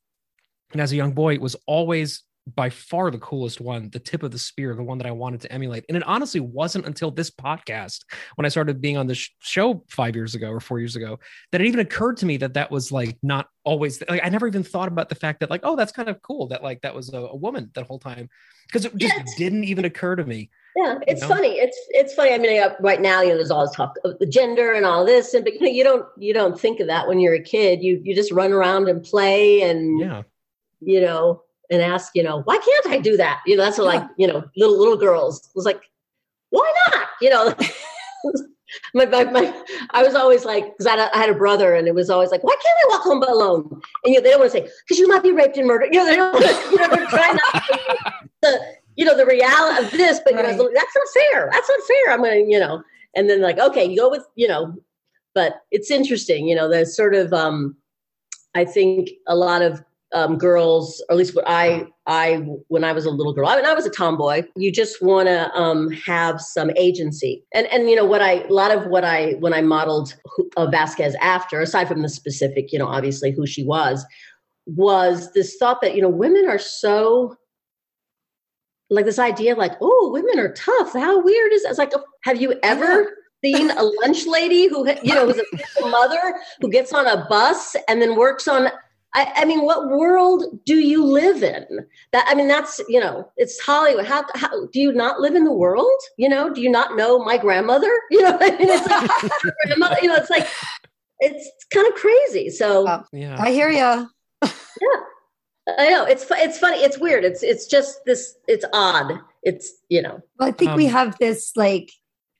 [0.72, 2.22] and as a young boy, was always
[2.56, 5.40] by far the coolest one, the tip of the spear, the one that I wanted
[5.42, 5.84] to emulate.
[5.88, 8.00] And it honestly wasn't until this podcast,
[8.34, 11.20] when I started being on the sh- show five years ago or four years ago,
[11.52, 14.48] that it even occurred to me that that was like not always like I never
[14.48, 16.94] even thought about the fact that like oh that's kind of cool that like that
[16.94, 18.28] was a, a woman that whole time
[18.66, 19.34] because it just Yes.
[19.36, 20.50] didn't even occur to me.
[20.76, 21.28] Yeah, it's know?
[21.28, 21.48] funny.
[21.58, 22.32] It's it's funny.
[22.32, 25.04] I mean, right now, you know, there's all this talk of the gender and all
[25.04, 27.42] this, and but you know, you don't you don't think of that when you're a
[27.42, 27.82] kid.
[27.82, 30.22] You you just run around and play, and Yeah.
[30.80, 33.40] you know, and ask, you know, why can't I do that?
[33.46, 35.82] You know, that's what like you know, little little girls it was like,
[36.50, 37.08] why not?
[37.20, 37.54] You know.
[38.94, 39.52] My, my, my,
[39.90, 42.08] I was always like, because I, had a- I had a brother, and it was
[42.08, 43.82] always like, why can't I walk home alone?
[44.04, 45.92] And you know, they don't want to say, because you might be raped and murdered.
[45.92, 46.40] You know, they don't.
[46.70, 48.12] You know, they're trying not to
[48.42, 48.60] the
[48.97, 51.49] you know the reality of this, but you know that's not fair.
[51.53, 52.14] That's not fair.
[52.14, 52.82] I'm gonna you know,
[53.14, 54.74] and then like okay, you go with you know,
[55.34, 56.49] but it's interesting.
[56.49, 57.76] You know, there's sort of um,
[58.55, 59.82] I think a lot of
[60.12, 62.36] um, girls, or at least what I I
[62.68, 64.43] when I was a little girl, I mean I was a tomboy.
[64.57, 68.53] You just want to um, have some agency, and and you know what I a
[68.53, 70.14] lot of what I when I modeled
[70.57, 74.05] uh, Vasquez after, aside from the specific, you know, obviously who she was,
[74.66, 77.36] was this thought that you know women are so
[78.91, 80.93] like this idea like oh women are tough.
[80.93, 81.70] How weird is that?
[81.70, 85.41] It's like oh, have you ever seen a lunch lady who you know who's
[85.82, 88.68] a mother who gets on a bus and then works on
[89.12, 91.64] I, I mean what world do you live in?
[92.12, 94.07] That i mean that's you know it's hollywood.
[94.07, 96.01] How, how do you not live in the world?
[96.18, 97.91] You know do you not know my grandmother?
[98.11, 99.32] You know I mean, it's like
[99.64, 100.47] grandmother, you know it's like
[101.20, 102.51] it's kind of crazy.
[102.51, 103.05] So Wow.
[103.12, 103.36] Yeah.
[103.38, 104.09] I hear you.
[105.78, 106.78] I know it's it's funny.
[106.78, 107.24] It's weird.
[107.24, 108.36] It's it's just this.
[108.46, 109.20] It's odd.
[109.42, 110.20] It's you know.
[110.38, 111.90] Well, I think we Um, have this like,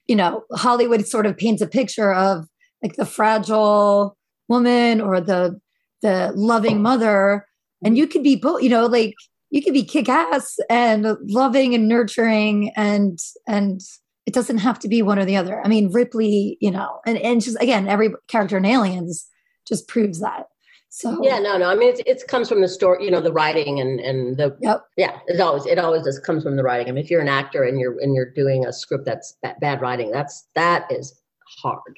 [0.07, 2.47] you know, Hollywood sort of paints a picture of
[2.83, 4.17] like the fragile
[4.49, 5.61] woman or the
[6.03, 7.47] the loving mother,
[7.85, 8.63] and you could be both.
[8.63, 9.15] You know, like
[9.51, 13.19] you could be kick ass and loving and nurturing, and
[13.49, 13.81] and
[14.27, 15.61] it doesn't have to be one or the other.
[15.65, 19.27] I mean, Ripley, you know, and and just again, every character in Aliens
[19.67, 20.47] just proves that.
[20.93, 21.71] So Yeah, no, no.
[21.71, 23.05] I mean, it's it comes from the story.
[23.05, 24.85] You know, the writing and and the Yep.
[24.97, 25.19] yeah.
[25.29, 26.89] It always it always just comes from the writing.
[26.89, 29.55] I mean, if you're an actor and you're and you're doing a script that's ba-
[29.61, 31.23] bad writing, that's that is
[31.63, 31.97] hard.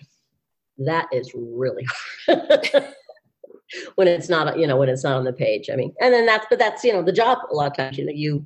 [0.78, 1.86] that is really
[2.26, 2.70] hard.
[3.94, 6.26] when it's not you know when it's not on the page i mean and then
[6.26, 8.44] that's but that's you know the job a lot of times you know you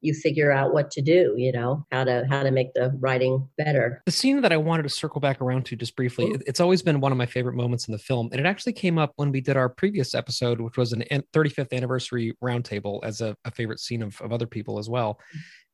[0.00, 3.48] you figure out what to do you know how to how to make the writing
[3.56, 4.02] better.
[4.06, 6.82] The scene that i wanted to circle back around to just briefly it, it's always
[6.82, 9.30] been one of my favorite moments in the film and it actually came up when
[9.30, 13.80] we did our previous episode which was an 35th anniversary roundtable as a, a, favorite
[13.80, 15.18] scene of, of other people as well.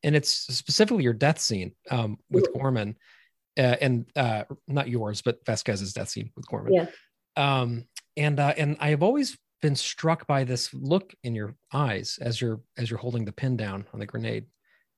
[0.03, 2.97] And it's specifically your death scene um, with gorman
[3.59, 6.75] uh, and uh, not yours but vasquez's death scene with gorman.
[6.75, 6.87] Yeah.
[7.37, 12.19] um, and uh, and i have always been struck by this look in your eyes
[12.21, 14.45] as you're as you're holding the pin down on the grenade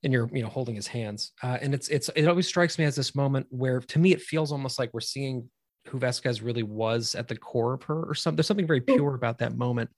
[0.03, 1.33] and you're you know holding his hands.
[1.43, 4.21] Uh, and it's it's it always strikes me as this moment where to me it
[4.21, 5.49] feels almost like we're seeing
[5.87, 9.15] who Vasquez really was at the core of her or something there's something very pure
[9.15, 9.91] about that moment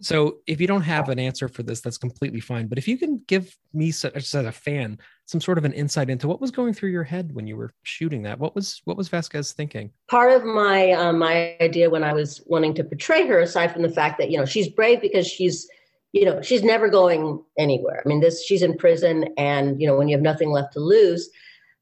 [0.00, 2.66] so if you don't have an answer for this, that's completely fine.
[2.66, 6.28] But if you can give me, as a fan, some sort of an insight into
[6.28, 9.08] what was going through your head when you were shooting that, what was what was
[9.08, 9.90] Vasquez thinking?
[10.08, 13.82] Part of my uh, my idea when I was wanting to portray her, aside from
[13.82, 15.68] the fact that you know she's brave because she's
[16.12, 18.02] you know she's never going anywhere.
[18.04, 20.80] I mean, this she's in prison, and you know when you have nothing left to
[20.80, 21.30] lose.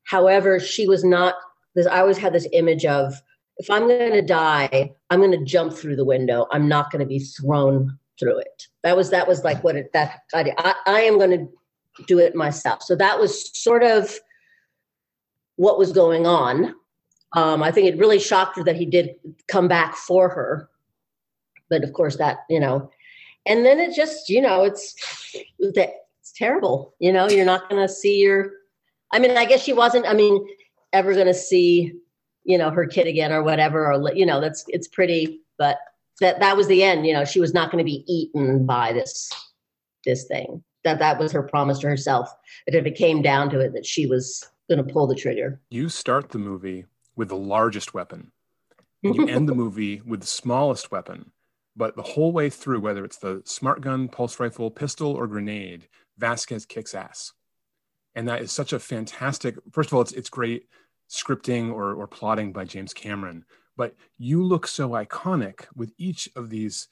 [0.04, 1.34] However, she was not.
[1.74, 3.14] This I always had this image of
[3.56, 6.46] if I'm going to die, I'm going to jump through the window.
[6.50, 8.66] I'm not going to be thrown through it.
[8.82, 12.18] That was that was like what it that I, I, I am going to do
[12.18, 12.82] it myself.
[12.82, 14.14] So that was sort of
[15.56, 16.74] what was going on.
[17.34, 19.14] Um, I think it really shocked her that he did
[19.48, 20.68] come back for her,
[21.70, 22.90] but of course that you know,
[23.46, 24.94] and then it just you know it's
[25.58, 26.94] it's terrible.
[26.98, 28.52] You know, you're not going to see your.
[29.12, 30.06] I mean, I guess she wasn't.
[30.06, 30.46] I mean,
[30.92, 31.94] ever going to see
[32.44, 35.78] you know her kid again or whatever, or you know that's it's pretty, but
[36.20, 37.06] that that was the end.
[37.06, 39.30] You know, she was not going to be eaten by this
[40.04, 40.62] this thing.
[40.84, 42.28] That that was her promise to herself.
[42.66, 45.60] That if it came down to it, that she was going to pull the trigger.
[45.70, 46.86] You start the movie
[47.16, 48.32] with the largest weapon.
[49.02, 51.32] And you end the movie with the smallest weapon.
[51.74, 55.88] But the whole way through, whether it's the smart gun, pulse rifle, pistol, or grenade,
[56.18, 57.32] Vasquez kicks ass.
[58.14, 59.56] And that is such a fantastic.
[59.72, 60.68] First of all, it's it's great
[61.10, 63.44] scripting or or plotting by James Cameron
[63.76, 66.88] but you look so iconic with each of these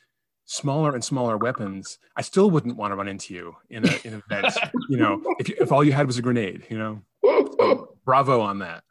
[0.50, 1.98] smaller and smaller weapons.
[2.16, 4.56] I still wouldn't want to run into you in a in a event,
[4.88, 7.02] you know, if you, if all you had was a grenade, you know.
[7.24, 8.82] So, bravo on that.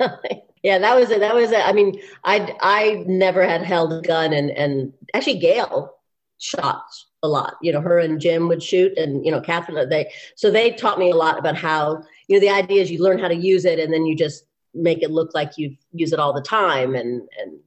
[0.62, 1.20] yeah, that was it.
[1.20, 1.60] That was it.
[1.60, 5.94] I mean, I I never had held a gun, and and actually Gale
[6.38, 6.84] shot
[7.22, 7.56] a lot.
[7.60, 9.88] You know, her and Jim would shoot, and you know, Kathryn.
[9.90, 13.02] They so they taught me a lot about how you know the idea is you
[13.02, 16.12] learn how to use it, and then you just make it look like you use
[16.12, 16.94] it all the time.
[16.94, 17.58] And and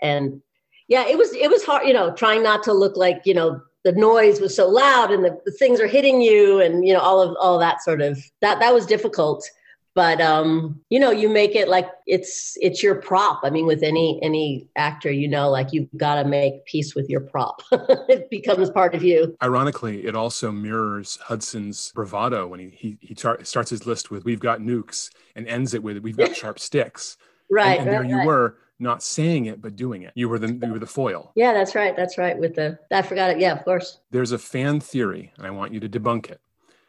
[0.00, 0.42] and
[0.88, 3.60] yeah it was it was hard you know trying not to look like you know
[3.84, 7.00] the noise was so loud and the, the things are hitting you and you know
[7.00, 9.48] all of all that sort of that that was difficult
[9.94, 13.40] but um you know you make it like it's it's your prop.
[13.44, 17.08] I mean with any any actor you know like you've got to make peace with
[17.08, 17.62] your prop.
[18.06, 19.36] It becomes part of you.
[19.42, 24.24] Ironically it also mirrors hudson's bravado when he he, he tar- starts his list with
[24.24, 27.16] we've got nukes and ends it with we've got sharp sticks.
[27.50, 28.26] Right and, and right, there you right.
[28.26, 30.12] were not saying it but doing it.
[30.14, 31.32] You were the you were the foil.
[31.34, 34.00] Yeah that's right that's right with the i forgot it yeah of course.
[34.10, 36.40] There's a fan theory and i want you to debunk it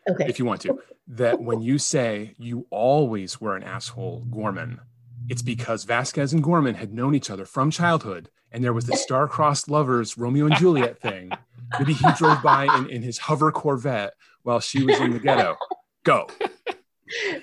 [0.10, 4.80] okay if you want to that when you say you always were an asshole gorman
[5.30, 8.98] it's because vasquez and gorman had known each other from childhood and there was the
[9.06, 11.32] star-crossed lovers romeo and juliet thing
[11.80, 15.56] maybe he drove by in, in his hover corvette while she was in the ghetto
[16.04, 16.28] go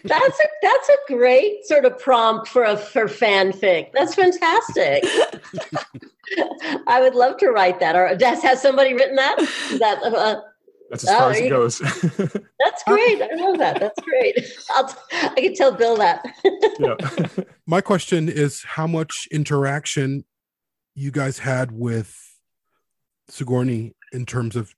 [0.05, 3.93] that's a that's a great sort of prompt for a for fanfic.
[3.93, 5.05] That's fantastic.
[6.87, 7.95] I would love to write that.
[7.95, 9.39] Or has, has somebody written that?
[9.41, 10.41] Is that uh,
[10.93, 11.79] that's as far Oh, as it oh, goes
[12.61, 13.23] that's great.
[13.23, 13.81] I love that.
[13.81, 14.39] That's great.
[14.75, 16.25] I'll t- I can tell Bill that.
[16.79, 17.45] yeah.
[17.67, 20.25] My question is how much interaction
[20.95, 22.15] you guys had with
[23.29, 24.75] Sigourney in terms of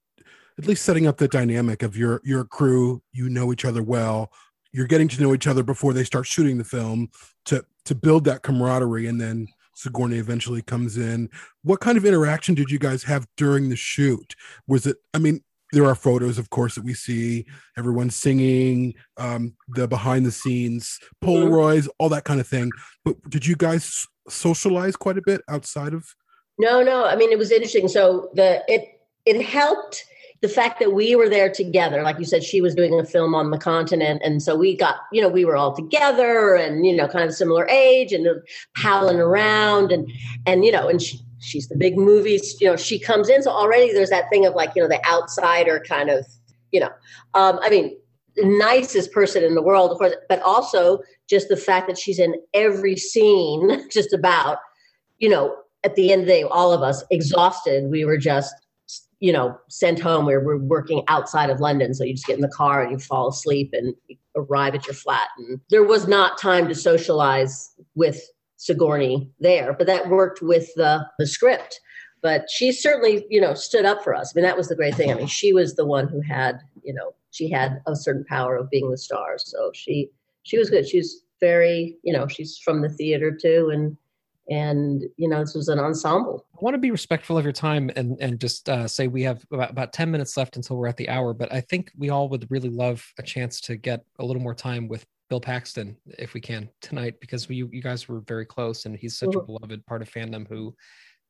[0.58, 4.30] at least setting up the dynamic of your your crew, you know each other well,
[4.72, 7.08] you're getting to know each other before they start shooting the film
[7.46, 11.28] to to build that camaraderie and then Sigourney eventually comes in.
[11.62, 14.36] What kind of interaction did you guys have during the shoot?
[14.68, 15.42] Was it I mean
[15.74, 17.44] there are photos of course that we see
[17.76, 22.70] everyone singing um the behind the scenes polaroids all that kind of thing
[23.04, 26.14] but did you guys socialize quite a bit outside of
[26.58, 27.04] No, no.
[27.04, 27.88] I mean, it was interesting.
[27.88, 30.04] So the it it helped
[30.40, 32.02] the fact that we were there together.
[32.02, 34.96] Like you said, she was doing a film on the continent, and so we got
[35.10, 38.26] you know we were all together, and you know kind of similar age, and
[38.76, 40.08] palling around, and
[40.46, 42.56] and you know, and she, she's the big movies.
[42.60, 45.04] You know, she comes in, so already there's that thing of like you know the
[45.06, 46.26] outsider kind of
[46.72, 46.90] you know.
[47.34, 47.96] Um, I mean,
[48.36, 52.34] nicest person in the world, of course, but also just the fact that she's in
[52.52, 54.58] every scene, just about
[55.18, 57.90] you know, at the end of the day, all of us exhausted.
[57.90, 58.54] We were just,
[59.20, 60.26] you know, sent home.
[60.26, 61.94] We were working outside of London.
[61.94, 63.94] So you just get in the car and you fall asleep and
[64.36, 65.28] arrive at your flat.
[65.38, 68.20] And there was not time to socialize with
[68.64, 71.80] Sigourney there, but that worked with the, the script.
[72.22, 74.32] But she certainly, you know, stood up for us.
[74.34, 75.10] I mean, that was the great thing.
[75.10, 78.56] I mean, she was the one who had, you know, she had a certain power
[78.56, 79.36] of being the star.
[79.36, 80.10] So she
[80.44, 80.88] she was good.
[80.88, 83.96] She's very, you know, she's from the theater too, and
[84.48, 86.46] and you know, this was an ensemble.
[86.54, 89.44] I want to be respectful of your time and and just uh, say we have
[89.50, 91.34] about, about ten minutes left until we're at the hour.
[91.34, 94.54] But I think we all would really love a chance to get a little more
[94.54, 95.04] time with
[95.34, 99.18] Bill Paxton if we can tonight because we you guys were very close and he's
[99.18, 99.40] such mm-hmm.
[99.40, 100.72] a beloved part of fandom who,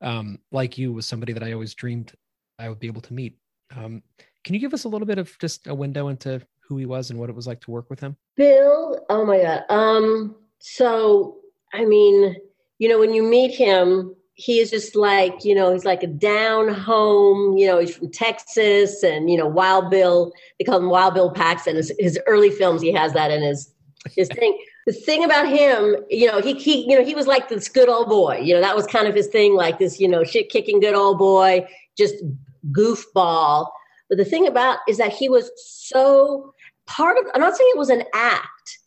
[0.03, 2.13] um, like you, was somebody that I always dreamed
[2.59, 3.39] I would be able to meet.
[3.75, 4.03] Um,
[4.45, 7.09] can you give us a little bit of just a window into who he was
[7.09, 8.15] and what it was like to work with him?
[8.37, 9.63] Bill, oh my God.
[9.71, 11.39] Um, so
[11.73, 12.37] I mean,
[12.79, 16.09] you know, when you meet him, he is just like, you know, he's like a
[16.09, 20.91] down home, you know, he's from Texas and, you know, Wild Bill, they call him
[20.91, 21.77] Wild Bill Paxton.
[21.77, 23.74] His, his early films, he has that in his,
[24.11, 24.59] his thing.
[24.87, 27.89] The thing about him, you know, he, he, you know, he was like this good
[27.89, 30.51] old boy, you know, that was kind of his thing, like this, you know, shit
[30.51, 32.17] kicking good old boy, just
[32.71, 33.71] goofball.
[34.09, 36.53] But the thing about is that he was so
[36.87, 38.79] part of, I'm not saying it was an act,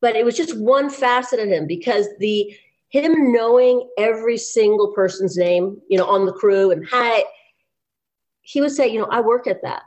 [0.00, 2.56] but it was just one facet of him because the,
[2.88, 7.24] him knowing every single person's name, you know, on the crew and hi,
[8.42, 9.82] he would say, you know, I work at that.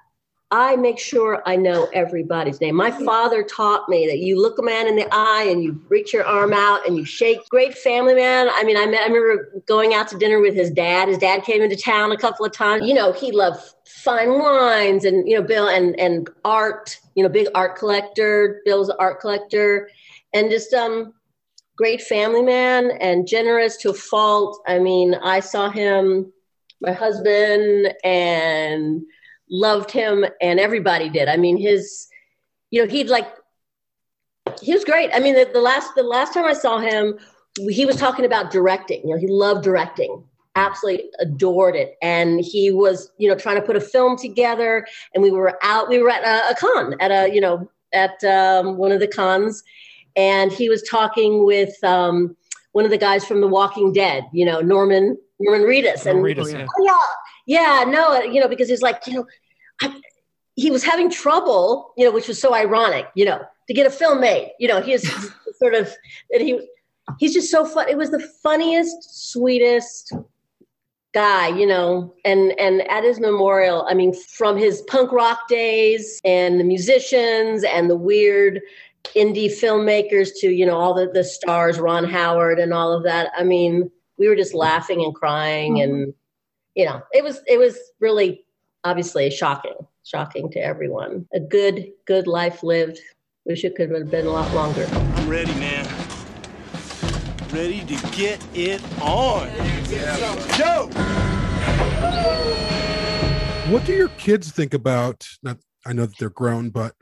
[0.52, 2.76] I make sure I know everybody's name.
[2.76, 6.14] My father taught me that you look a man in the eye and you reach
[6.14, 7.50] your arm out and you shake.
[7.50, 8.48] Great family man.
[8.52, 11.08] I mean, I, met, I remember going out to dinner with his dad.
[11.08, 12.88] His dad came into town a couple of times.
[12.88, 17.00] You know, he loved fine wines and you know Bill and and art.
[17.16, 18.62] You know, big art collector.
[18.66, 19.90] Bill's an art collector,
[20.34, 21.14] and just um
[21.76, 24.62] great family man and generous to a fault.
[24.68, 26.32] I mean, I saw him,
[26.82, 29.02] my husband, and
[29.50, 31.28] loved him, and everybody did.
[31.28, 32.08] I mean, his,
[32.72, 33.28] you know, he'd like,
[34.62, 35.10] he was great.
[35.14, 37.18] I mean, the, the last the last time I saw him,
[37.70, 39.02] he was talking about directing.
[39.08, 40.24] You know, he loved directing
[40.58, 45.22] absolutely adored it and he was you know trying to put a film together and
[45.22, 48.78] we were out we were at a, a con at a you know at um,
[48.78, 49.66] one of the cons
[50.16, 52.36] and he was talking with um,
[52.72, 56.46] one of the guys from The Walking Dead, you know, Norman Norman Reedus, and Reedus,
[56.46, 56.66] oh, yeah.
[56.80, 57.04] Oh,
[57.46, 59.26] yeah, yeah, no, you know, because he's like, you know,
[59.82, 60.00] I,
[60.56, 63.90] he was having trouble, you know, which was so ironic, you know, to get a
[63.90, 64.54] film made.
[64.60, 65.10] You know, he's
[65.60, 65.94] sort of,
[66.32, 66.68] and he
[67.20, 67.90] he's just so fun.
[67.90, 70.14] It was the funniest, sweetest
[71.14, 76.22] guy, you know, and and at his memorial, I mean, from his punk rock days
[76.24, 78.62] and the musicians and the weird
[79.16, 83.30] indie filmmakers to you know all the the stars ron howard and all of that
[83.38, 85.94] i mean we were just laughing and crying mm-hmm.
[85.94, 86.14] and
[86.76, 88.46] you know it was it was really
[88.84, 91.28] obviously shocking shocking to everyone.
[91.34, 93.00] A good good life lived.
[93.46, 94.88] Wish it could have been a lot longer.
[94.92, 95.86] I'm ready man.
[97.52, 99.50] Ready to get it on.
[100.58, 100.90] Joe.
[103.70, 105.58] what do your kids think about not
[105.88, 106.94] i know that they're grown but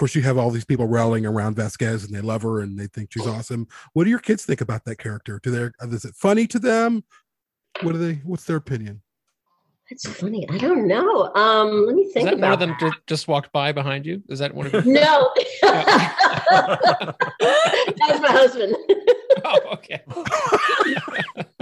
[0.00, 2.86] course, you have all these people rallying around Vasquez and they love her and they
[2.86, 3.68] think she's awesome.
[3.92, 5.38] What do your kids think about that character?
[5.42, 7.04] Do they is it funny to them?
[7.82, 8.14] What do they?
[8.24, 9.02] What's their opinion?
[9.90, 10.48] That's funny.
[10.48, 11.34] I don't know.
[11.34, 12.16] Um, let me think.
[12.16, 12.94] Is that about one of them that.
[13.06, 14.22] just walked by behind you?
[14.28, 14.90] Is that one of them?
[14.90, 15.30] No,
[15.62, 15.90] that's
[18.20, 18.74] my husband.
[19.44, 20.00] oh, okay.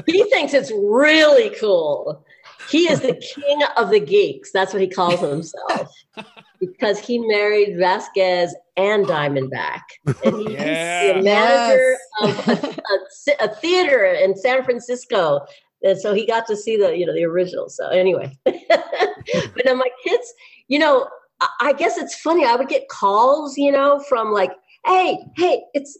[0.06, 2.24] he thinks it's really cool.
[2.68, 4.52] He is the king of the geeks.
[4.52, 5.94] That's what he calls himself
[6.60, 9.80] because he married Vasquez and Diamondback.
[10.24, 11.16] And he's yes.
[11.16, 12.48] the manager yes.
[12.48, 15.40] of a, a, a, theater in San Francisco.
[15.82, 17.68] And so he got to see the, you know, the original.
[17.68, 20.32] So anyway, but now my kids,
[20.66, 21.08] you know,
[21.40, 22.44] I, I guess it's funny.
[22.44, 24.52] I would get calls, you know, from like,
[24.84, 25.98] hey, hey, it's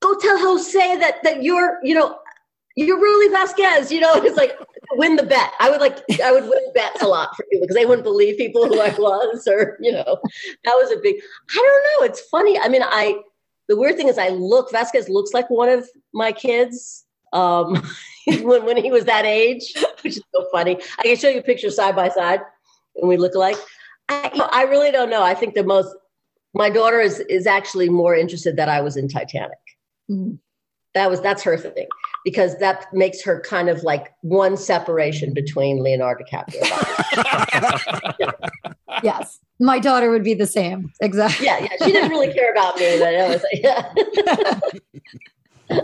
[0.00, 2.18] go tell Jose that that you're, you know,
[2.76, 4.52] you're really Vasquez, you know, it's like
[4.92, 5.52] win the bet.
[5.60, 8.36] I would like I would win bets a lot for people because they wouldn't believe
[8.36, 10.18] people who I was, or you know,
[10.64, 11.16] that was a big.
[11.50, 12.06] I don't know.
[12.06, 12.58] It's funny.
[12.58, 13.20] I mean, I
[13.68, 17.82] the weird thing is I look Vasquez looks like one of my kids um,
[18.26, 20.78] when when he was that age, which is so funny.
[20.98, 22.40] I can show you pictures side by side,
[22.96, 23.56] and we look alike.
[24.08, 25.22] I, you know, I really don't know.
[25.22, 25.94] I think the most
[26.54, 29.58] my daughter is is actually more interested that I was in Titanic.
[30.10, 30.38] Mm.
[30.94, 31.86] That was that's her thing
[32.24, 36.62] because that makes her kind of like one separation between Leonardo DiCaprio.
[38.20, 38.30] yeah.
[39.02, 40.92] Yes, my daughter would be the same.
[41.00, 41.46] Exactly.
[41.46, 41.68] Yeah, yeah.
[41.84, 43.62] She didn't really care about me, but it was like,
[45.70, 45.80] yeah.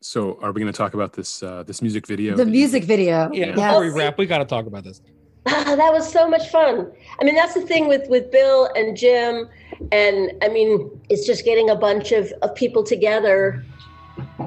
[0.00, 2.32] So, are we going to talk about this uh, this music video?
[2.36, 3.30] The that you- music video.
[3.32, 3.54] Yeah, Yes.
[3.54, 5.00] before we wrap, we got to talk about this.
[5.46, 6.90] Ah, that was so much fun.
[7.20, 9.48] I mean, that's the thing with with Bill and Jim,
[9.92, 13.64] and I mean, it's just getting a bunch of, of people together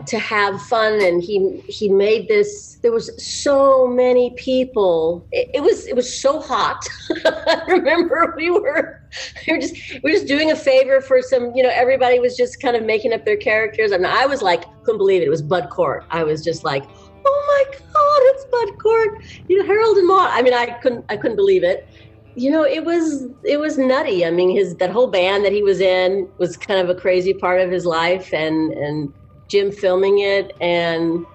[0.08, 1.02] to have fun.
[1.04, 2.80] And he he made this.
[2.82, 5.26] There was so many people.
[5.32, 6.86] It, it was it was so hot.
[7.26, 9.02] I remember we were
[9.48, 11.56] we were just we were just doing a favor for some.
[11.56, 14.64] You know, everybody was just kind of making up their characters, and I was like,
[14.84, 15.26] couldn't believe it.
[15.26, 16.06] It was Bud Cort.
[16.10, 16.84] I was just like.
[17.26, 18.20] Oh my God!
[18.36, 20.30] It's Bud Cort you know Harold and Maude.
[20.32, 21.88] I mean, I couldn't I couldn't believe it.
[22.36, 24.26] You know, it was it was nutty.
[24.26, 27.34] I mean, his that whole band that he was in was kind of a crazy
[27.34, 29.14] part of his life, and and
[29.48, 31.26] Jim filming it, and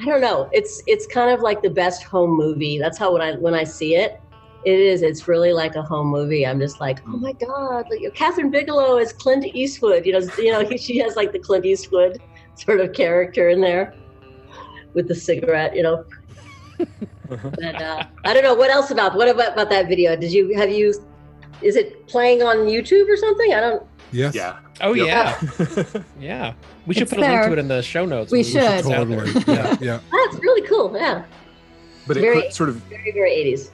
[0.00, 0.48] I don't know.
[0.52, 2.78] It's it's kind of like the best home movie.
[2.78, 4.20] That's how when I when I see it,
[4.64, 5.02] it is.
[5.02, 6.46] It's really like a home movie.
[6.46, 7.86] I'm just like, oh my god!
[7.90, 10.06] Like Kathryn Bigelow is Clint Eastwood.
[10.06, 12.20] You know, you know, she has like the Clint Eastwood
[12.54, 13.94] sort of character in there
[14.94, 15.74] with the cigarette.
[15.74, 16.04] You know,
[16.78, 20.16] but uh, I don't know what else about what about about that video?
[20.16, 20.94] Did you have you?
[21.62, 23.52] Is it playing on YouTube or something?
[23.52, 23.82] I don't.
[24.12, 24.34] Yes.
[24.34, 24.58] Yeah.
[24.80, 25.06] Oh Yep.
[25.06, 25.84] yeah,
[26.20, 26.52] yeah.
[26.86, 28.32] We should It's put a link to it in the show notes.
[28.32, 28.62] We when put should.
[28.84, 29.26] this out there.
[29.26, 29.54] Totally.
[29.54, 29.76] Yeah.
[29.80, 30.00] Yeah.
[30.10, 30.92] That's really cool.
[30.96, 31.24] Yeah,
[32.06, 33.70] but it Very- sort of very very eighties.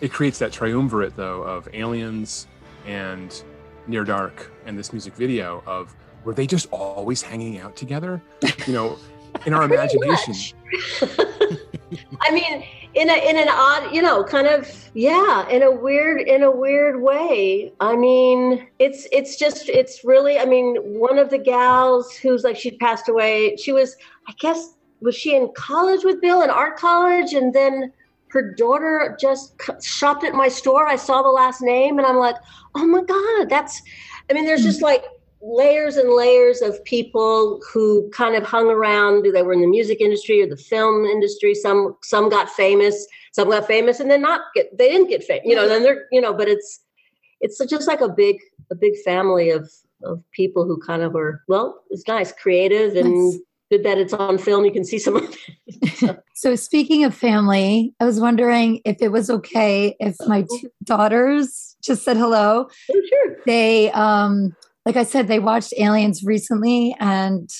[0.00, 2.46] it creates that triumvirate though of aliens
[2.86, 3.42] and
[3.86, 8.20] near dark and this music video of were they just always hanging out together
[8.66, 8.98] you know
[9.44, 10.34] in our imagination
[12.20, 12.64] I mean,
[12.94, 16.50] in a in an odd, you know, kind of yeah, in a weird in a
[16.50, 17.72] weird way.
[17.80, 20.38] I mean, it's it's just it's really.
[20.38, 23.56] I mean, one of the gals who's like she passed away.
[23.56, 23.96] She was,
[24.28, 27.92] I guess, was she in college with Bill in art college, and then
[28.28, 30.86] her daughter just shopped at my store.
[30.86, 32.36] I saw the last name, and I'm like,
[32.74, 33.80] oh my god, that's.
[34.28, 34.86] I mean, there's just hmm.
[34.86, 35.04] like
[35.46, 40.00] layers and layers of people who kind of hung around they were in the music
[40.00, 44.40] industry or the film industry some some got famous some got famous and then not
[44.54, 46.80] get they didn't get famous you know then they're you know but it's
[47.40, 48.40] it's just like a big
[48.70, 49.70] a big family of
[50.02, 53.40] of people who kind of were well it's nice creative and Nice.
[53.70, 57.94] good that it's on film you can see some of it So speaking of family,
[57.98, 62.68] I was wondering if it was okay if my two daughters just said hello.
[62.90, 64.54] oh sure They um
[64.86, 67.50] like I said, they watched Aliens recently and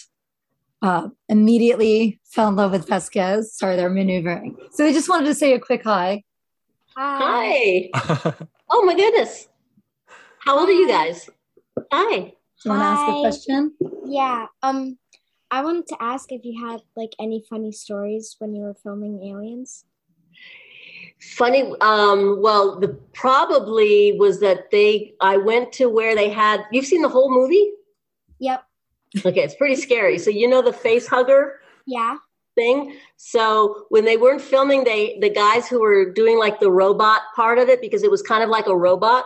[0.80, 3.54] uh immediately fell in love with Vasquez.
[3.54, 4.56] Sorry, they're maneuvering.
[4.72, 6.22] So they just wanted to say a quick hi.
[6.96, 7.90] hi
[8.70, 9.48] oh my goodness
[10.38, 11.28] how old are you guys
[11.92, 12.32] hi Do
[12.64, 13.20] you want to ask a Hi.
[13.20, 13.74] question?
[14.06, 14.46] Yeah.
[14.62, 14.98] Um,
[15.50, 19.22] I wanted to ask if you had like any funny stories when you were filming
[19.22, 19.84] Aliens.
[21.20, 21.72] Funny.
[21.80, 25.14] Um, well, the probably was that they.
[25.20, 26.64] I went to where they had.
[26.70, 27.70] You've seen the whole movie?
[28.38, 28.64] Yep.
[29.24, 30.18] Okay, it's pretty scary.
[30.18, 32.16] So you know the face hugger Yeah.
[32.54, 32.96] thing.
[33.16, 37.58] So when they weren't filming, they the guys who were doing like the robot part
[37.58, 39.24] of it because it was kind of like a robot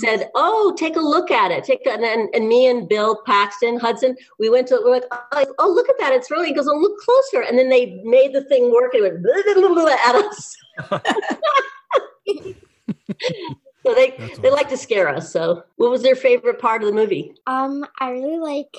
[0.00, 3.22] said, "Oh, take a look at it." Take a, and, and and me and Bill
[3.26, 6.12] Paxton Hudson, we went to we're like, "Oh, oh, look at that!
[6.12, 9.04] It's really." He goes, "Oh, look closer!" And then they made the thing work, and
[9.04, 10.56] it went blah, blah, blah, blah, at us.
[13.84, 15.32] so they That's they like to scare us.
[15.32, 17.34] So, what was their favorite part of the movie?
[17.46, 18.76] Um, I really like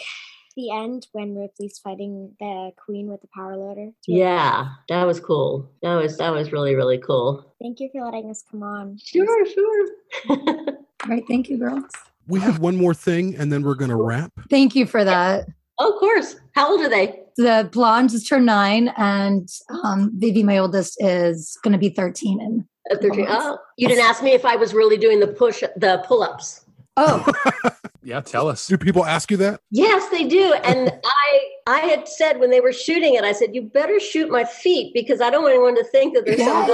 [0.56, 3.92] the end when Ripley's fighting the Queen with the power loader.
[4.08, 5.70] Really Yeah, that was cool.
[5.82, 7.54] That was that was really really cool.
[7.62, 8.98] Thank you for letting us come on.
[8.98, 9.88] Sure, sure.
[11.04, 11.84] All right, thank you, girls.
[12.28, 14.32] We have one more thing, and then we're going to wrap.
[14.50, 15.48] Thank you for that.
[15.80, 16.38] oh, of course.
[16.54, 17.20] How old are they?
[17.36, 19.50] The blonde just turned nine, and
[19.84, 23.26] um, Vivi, my oldest, is going to be 13 in At 13.
[23.28, 26.64] Oh, you didn't ask me if I was really doing the push, the pull ups.
[26.96, 27.26] Oh,
[28.04, 29.60] yeah tell us Do people ask you that?
[29.72, 30.54] Yes, they do.
[30.54, 34.30] And I, I had said when they were shooting it, I said, "You better shoot
[34.30, 36.68] my feet because I don't want anyone to think that there's some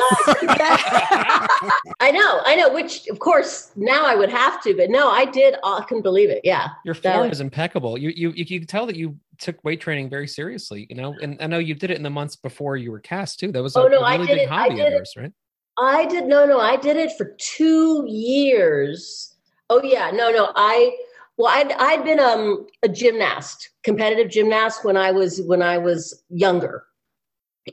[0.48, 1.48] guy."
[2.00, 2.74] I know, I know.
[2.74, 5.56] Which, of course, now I would have to, but no, I did.
[5.64, 6.42] I couldn't believe it.
[6.44, 7.98] Yeah, Your That form was- is impeccable.
[7.98, 10.88] You, you you you can tell that you took weight training very seriously.
[10.90, 13.40] You know, and I know you did it in the months before you were cast
[13.40, 13.52] too.
[13.52, 14.92] That was a, Oh, no, a I really did big it- I hobby of did
[14.94, 15.32] yours, right?
[15.78, 16.26] I did.
[16.26, 19.36] No, no, I did it for two years.
[19.70, 20.52] Oh yeah, no, no.
[20.56, 20.96] I
[21.40, 26.22] well, I'd I'd been um a gymnast, competitive gymnast when I was when I was
[26.28, 26.84] younger,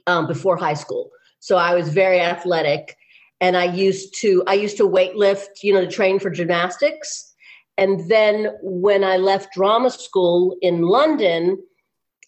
[0.06, 1.10] um, before high school.
[1.40, 2.96] So I was very athletic,
[3.40, 7.34] and I used to I used to weight lift, you know, to train for gymnastics.
[7.76, 11.58] And then when I left drama school in London,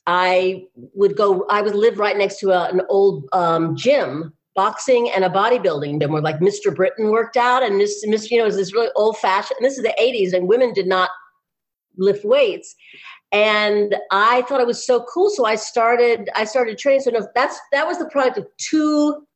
[0.08, 1.46] I would go.
[1.48, 6.00] I would live right next to a, an old um, gym, boxing and a bodybuilding
[6.00, 6.74] gym, where like Mr.
[6.74, 9.58] Britain worked out, and Miss, Miss, you know, was this really old fashioned.
[9.60, 11.10] And this is the '80s, and women did not
[11.98, 12.74] lift weights.
[13.30, 17.02] And i thought it was so cool so i started i started training.
[17.02, 19.26] So that's that was the product of two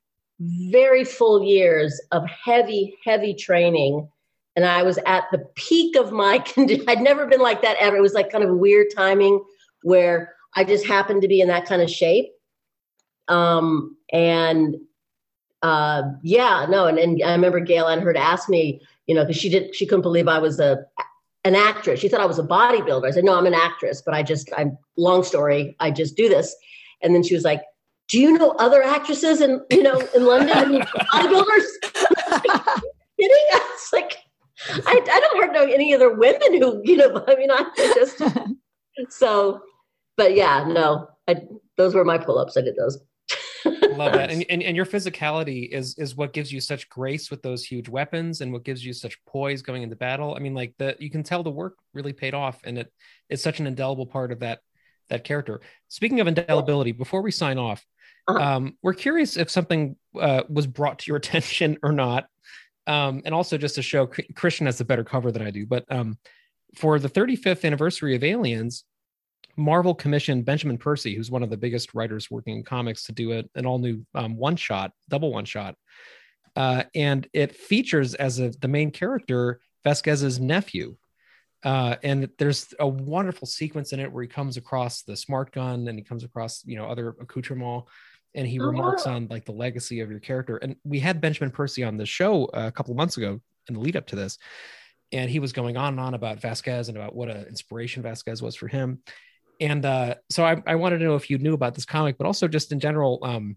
[0.40, 4.08] very full years of heavy heavy training.
[4.56, 7.96] And i was at the peak of my condition i'd never been like that ever.
[7.96, 9.44] It was like kind of weird timing
[9.82, 12.30] where i just happened to be in that kind of shape.
[13.28, 14.76] Um and
[15.62, 19.24] uh yeah no and, and i remember gale and her to ask me you know
[19.24, 20.84] because she did she couldn't believe i was a
[21.44, 22.00] an actress.
[22.00, 23.06] She thought I was a bodybuilder.
[23.06, 25.76] I said, no, I'm an actress, but I just, I'm long story.
[25.80, 26.54] I just do this.
[27.02, 27.62] And then she was like,
[28.08, 30.82] do you know other actresses in, you know, in London,
[31.12, 31.66] bodybuilders?
[33.20, 33.46] Kidding?
[33.52, 34.18] I was like,
[34.86, 38.22] I, I don't know any other women who, you know, I mean, I just,
[39.08, 39.60] so,
[40.16, 41.36] but yeah, no, I,
[41.76, 42.56] those were my pull-ups.
[42.56, 42.98] I did those.
[43.96, 44.30] Love that.
[44.30, 47.88] And, and and your physicality is is what gives you such grace with those huge
[47.88, 50.34] weapons and what gives you such poise going into battle.
[50.34, 52.92] I mean like the you can tell the work really paid off and it
[53.28, 54.60] it's such an indelible part of that
[55.08, 55.60] that character.
[55.88, 57.84] Speaking of indelibility before we sign off
[58.28, 58.56] uh-huh.
[58.56, 62.26] um, we're curious if something uh, was brought to your attention or not.
[62.86, 65.84] Um, and also just to show christian has a better cover than i do but
[65.88, 66.18] um,
[66.74, 68.82] for the 35th anniversary of aliens
[69.56, 73.32] Marvel commissioned Benjamin Percy, who's one of the biggest writers working in comics, to do
[73.32, 75.76] a, an all new um, one shot, double one shot.
[76.56, 80.96] Uh, and it features as a, the main character Vasquez's nephew.
[81.64, 85.86] Uh, and there's a wonderful sequence in it where he comes across the smart gun
[85.88, 87.84] and he comes across, you know, other accoutrement
[88.34, 90.56] and he oh, remarks on like the legacy of your character.
[90.56, 93.80] And we had Benjamin Percy on the show a couple of months ago in the
[93.80, 94.38] lead up to this.
[95.12, 98.42] And he was going on and on about Vasquez and about what an inspiration Vasquez
[98.42, 99.00] was for him
[99.62, 102.26] and uh, so I, I, wanted to know if you knew about this comic, but
[102.26, 103.56] also just in general, um,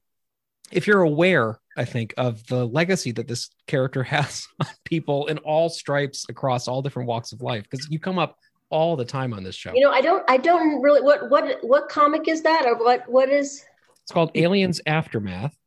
[0.72, 5.40] if you're aware, I think, of the legacy that this character has on people in
[5.40, 8.38] all stripes across all different walks of life, because you come up
[8.70, 9.74] all the time on this show.
[9.74, 11.02] You know, I don't, I don't really.
[11.02, 13.64] What, what, what comic is that, or what, what is?
[14.04, 15.58] It's called Aliens Aftermath.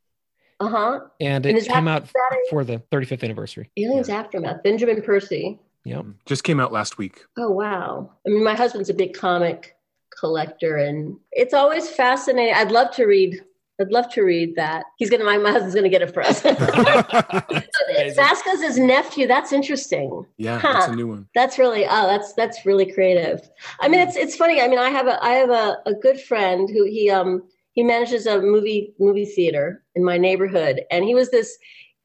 [0.61, 1.01] Uh huh.
[1.21, 2.09] And it and came that, out
[2.51, 3.71] for the 35th anniversary.
[3.77, 4.21] Aliens yeah.
[4.21, 4.63] Aftermath.
[4.63, 5.59] Benjamin Percy.
[5.85, 6.07] Yep.
[6.27, 7.25] Just came out last week.
[7.37, 8.13] Oh wow!
[8.27, 9.78] I mean, my husband's a big comic
[10.19, 12.55] collector and it's always fascinating.
[12.55, 13.41] I'd love to read
[13.81, 14.87] i'd love to read that.
[14.97, 16.43] He's gonna my, my husband's gonna get it for us.
[18.17, 19.27] Vasquez's nephew.
[19.27, 20.27] That's interesting.
[20.37, 20.73] Yeah huh.
[20.73, 21.29] that's a new one.
[21.35, 23.49] That's really oh that's that's really creative.
[23.81, 24.61] I mean it's it's funny.
[24.61, 27.43] I mean i have a i have a, a good friend who he um
[27.73, 31.57] he manages a movie movie theater in my neighborhood and he was this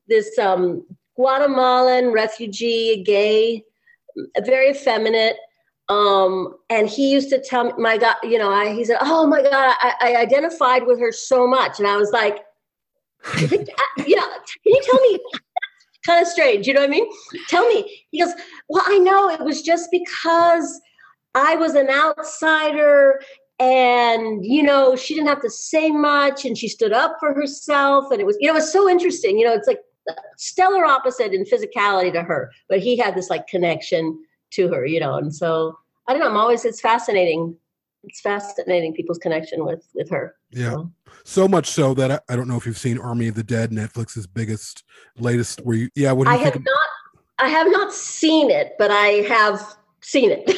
[0.07, 0.85] this um
[1.15, 3.63] guatemalan refugee gay
[4.45, 5.37] very effeminate
[5.93, 9.27] um, and he used to tell me, my God, you know, I, he said, Oh
[9.27, 11.79] my God, I, I identified with her so much.
[11.79, 12.39] And I was like,
[13.39, 15.19] you know, can you tell me?
[16.05, 17.09] kind of strange, you know what I mean?
[17.47, 18.05] Tell me.
[18.11, 18.33] He goes,
[18.67, 20.81] Well, I know it was just because
[21.33, 23.21] I was an outsider
[23.59, 28.05] and you know she didn't have to say much and she stood up for herself
[28.11, 29.79] and it was you know it was so interesting you know it's like
[30.37, 34.19] stellar opposite in physicality to her but he had this like connection
[34.53, 35.15] to her, you know.
[35.15, 35.77] And so
[36.07, 36.29] I don't know.
[36.29, 37.55] I'm always it's fascinating.
[38.03, 40.35] It's fascinating people's connection with with her.
[40.51, 40.91] Yeah, so,
[41.23, 43.71] so much so that I, I, don't know if you've seen Army of the Dead,
[43.71, 44.83] Netflix's biggest,
[45.17, 45.61] latest.
[45.61, 46.77] Where you, yeah, what do you I have of- not.
[47.39, 49.59] I have not seen it, but I have
[50.01, 50.49] seen it.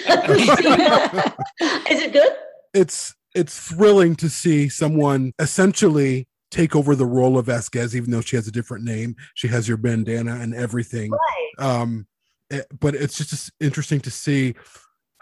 [1.89, 2.33] Is it good?
[2.73, 8.21] It's it's thrilling to see someone essentially take over the role of Vasquez, even though
[8.21, 9.15] she has a different name.
[9.35, 11.11] She has your bandana and everything.
[11.11, 11.51] Right.
[11.59, 12.07] Um,
[12.51, 14.53] Eh, but it's just interesting to see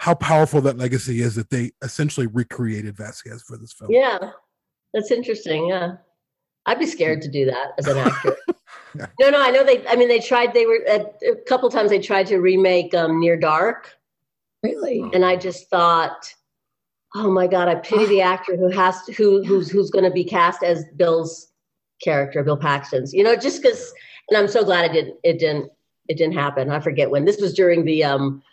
[0.03, 3.89] how powerful that legacy is that they essentially recreated Vasquez for this film.
[3.89, 4.17] Yeah,
[4.93, 5.67] that's interesting.
[5.67, 5.93] Yeah,
[6.65, 8.35] I'd be scared to do that as an actor.
[8.95, 9.05] yeah.
[9.21, 9.87] No, no, I know they.
[9.87, 10.53] I mean, they tried.
[10.53, 11.89] They were a couple times.
[11.89, 13.97] They tried to remake um, Near Dark.
[14.61, 15.09] Really?
[15.13, 16.33] And I just thought,
[17.15, 20.11] oh my god, I pity the actor who has to, who who's who's going to
[20.11, 21.47] be cast as Bill's
[22.03, 23.13] character, Bill Paxton's.
[23.13, 23.93] You know, just because.
[24.29, 25.17] And I'm so glad it didn't.
[25.23, 25.71] It didn't
[26.09, 26.71] it didn't happen.
[26.71, 27.23] I forget when.
[27.23, 28.43] This was during the um,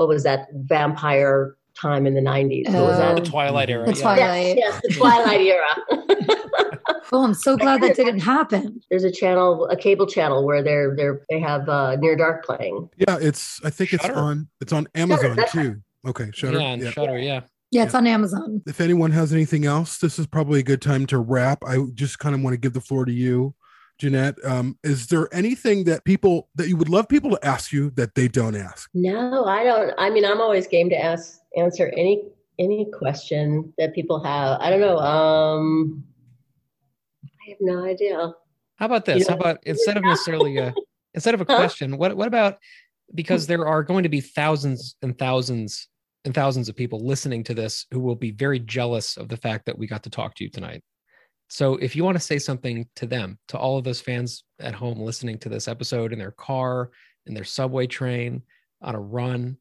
[0.00, 2.66] what was that vampire time in the nineties?
[2.68, 3.16] What was that?
[3.16, 3.84] The Twilight era.
[3.84, 4.56] The Twilight.
[4.56, 6.78] Yes, yes, the Twilight era.
[7.12, 8.80] oh, I'm so glad that didn't happen.
[8.88, 12.88] There's a channel, a cable channel where they're they're they have uh, Near Dark playing.
[12.96, 14.08] Yeah, it's I think Shudder.
[14.08, 15.82] it's on it's on Amazon Shudder, too.
[16.06, 16.58] Okay, Shudder.
[16.58, 16.90] Yeah, yeah.
[16.90, 17.18] Shudder.
[17.18, 17.40] Yeah.
[17.70, 17.98] Yeah, it's yeah.
[17.98, 18.62] on Amazon.
[18.66, 21.62] If anyone has anything else, this is probably a good time to wrap.
[21.64, 23.54] I just kind of want to give the floor to you.
[24.00, 27.90] Jenette, um, is there anything that people that you would love people to ask you
[27.90, 28.88] that they don't ask?
[28.94, 29.92] No, I don't.
[29.98, 32.22] I mean, I'm always game to ask answer any
[32.58, 34.60] any question that people have.
[34.60, 34.98] I don't know.
[34.98, 36.04] Um,
[37.24, 38.32] I have no idea.
[38.76, 39.18] How about this?
[39.18, 39.30] You know?
[39.30, 40.74] How about instead of necessarily a
[41.14, 42.58] instead of a question, what what about
[43.14, 45.88] because there are going to be thousands and thousands
[46.24, 49.66] and thousands of people listening to this who will be very jealous of the fact
[49.66, 50.82] that we got to talk to you tonight.
[51.50, 54.72] So if you want to say something to them, to all of those fans at
[54.72, 56.90] home listening to this episode in their car,
[57.26, 58.42] in their subway train,
[58.80, 59.56] on a run,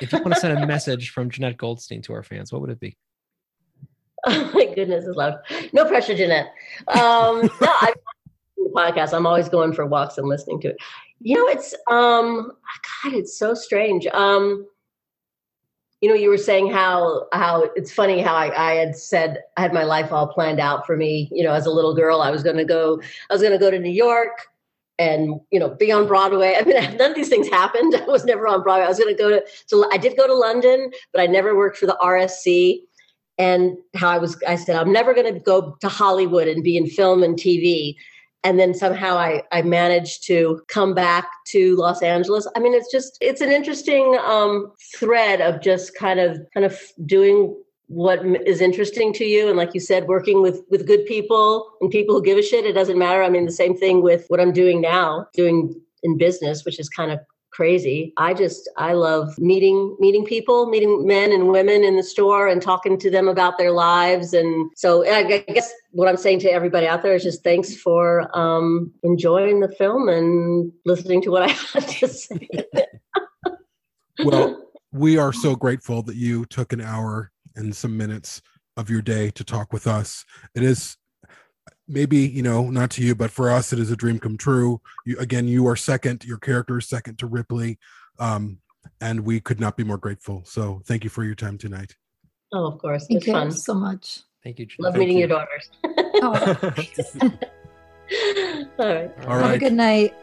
[0.00, 2.70] if you want to send a message from Jenette Goldstein to our fans, what would
[2.70, 2.96] it be?
[4.26, 5.38] Oh my goodness, it's loud.
[5.72, 6.48] No pressure, Jenette.
[6.88, 7.92] Um, no, I
[8.74, 9.12] podcast.
[9.14, 10.76] I'm always going for walks and listening to it.
[11.20, 12.52] You know, it's um,
[13.04, 14.06] God, it's so strange.
[14.08, 14.66] Um,
[16.00, 19.62] you know, you were saying how how it's funny how I, I had said I
[19.62, 21.28] had my life all planned out for me.
[21.32, 23.00] You know, as a little girl, I was going to go.
[23.30, 24.48] I was going to go to New York
[25.00, 26.56] and you know be on Broadway.
[26.56, 27.94] I mean, none of these things happened.
[27.96, 28.84] I was never on Broadway.
[28.84, 29.44] I was going to go to.
[29.66, 32.80] So I did go to London, but I never worked for the RSC
[33.38, 36.76] and how I was I said I'm never going to go to Hollywood and be
[36.76, 37.96] in film and TV
[38.44, 42.46] and then somehow I I managed to come back to Los Angeles.
[42.56, 46.78] I mean it's just it's an interesting um, thread of just kind of kind of
[47.04, 47.56] doing
[47.88, 51.90] what is interesting to you and like you said working with with good people and
[51.90, 54.38] people who give a shit it doesn't matter i mean the same thing with what
[54.38, 57.18] i'm doing now doing in business which is kind of
[57.50, 58.12] crazy.
[58.16, 62.60] I just I love meeting meeting people, meeting men and women in the store and
[62.62, 64.32] talking to them about their lives.
[64.32, 68.30] And so I guess what I'm saying to everybody out there is just thanks for
[68.36, 72.48] um, enjoying the film and listening to what I have to say.
[74.24, 78.40] well, we are so grateful that you took an hour and some minutes
[78.76, 80.24] of your day to talk with us.
[80.54, 80.96] It is
[81.88, 84.80] maybe you know not to you but for us it is a dream come true.
[85.06, 87.78] You again you are second your character is second to ripley
[88.18, 88.58] um
[89.00, 90.42] and we could not be more grateful.
[90.44, 91.94] So thank you for your time tonight.
[92.52, 93.06] Oh of course.
[93.06, 93.50] Thank you fun.
[93.50, 94.20] so much.
[94.44, 95.26] Thank you love Thank meeting you.
[95.26, 95.70] your daughters.
[95.84, 96.22] Oh,
[98.78, 99.26] all right.
[99.26, 100.14] All have a good night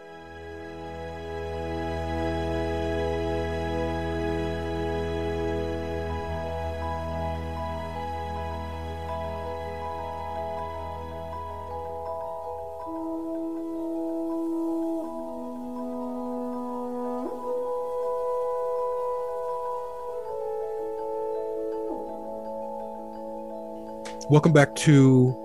[24.29, 25.35] welcome back to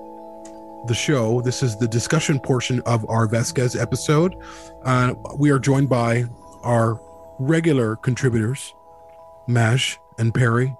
[0.87, 1.43] the show.
[1.43, 4.35] This is the discussion portion of our vasquez episode.
[4.85, 6.25] Uh, we are joined by
[6.63, 6.99] our
[7.39, 8.75] regular contributors
[9.47, 10.75] mash and perry.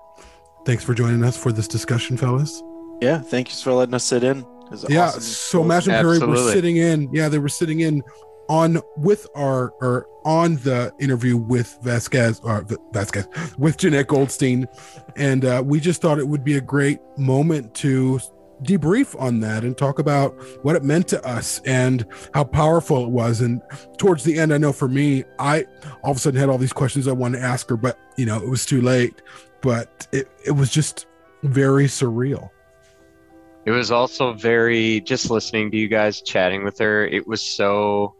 [0.65, 2.63] Thanks for joining us for this discussion fellas.
[3.01, 4.47] Yeah, thank you for letting us sit in.
[4.89, 5.21] Yeah awesome.
[5.23, 7.13] so mash and perry were sitting in.
[7.13, 8.03] Yeah they were sitting in
[8.51, 14.67] on with our or on the interview with vasquez or vasquez with jenette goldstein.
[15.17, 18.19] And uh, we just thought it would be a great moment to
[18.65, 20.35] debrief on that and talk about
[20.65, 23.41] what it meant to us and how powerful it was.
[23.41, 23.63] And
[23.97, 25.65] towards the end i know for me i
[26.03, 28.27] all of a sudden had all these questions i wanted to ask her but you
[28.27, 29.23] know it was too late.
[29.63, 31.07] But it, it was just
[31.45, 32.51] very surreal.
[33.67, 37.07] It was also very just listening to you guys chatting with her.
[37.07, 38.15] It was so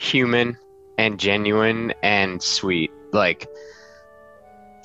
[0.00, 0.56] human
[0.98, 2.90] and genuine and sweet.
[3.12, 3.46] Like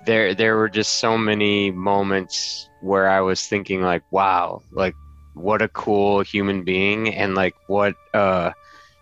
[0.06, 4.96] there there were just so many moments where I was thinking like, wow, like
[5.34, 8.52] what a cool human being and like what uh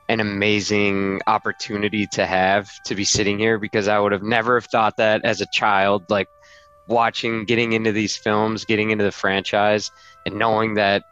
[0.09, 4.65] an amazing opportunity to have to be sitting here because I would have never have
[4.65, 6.27] thought that as a child like
[6.87, 9.89] watching getting into these films, getting into the franchise
[10.25, 11.03] and knowing that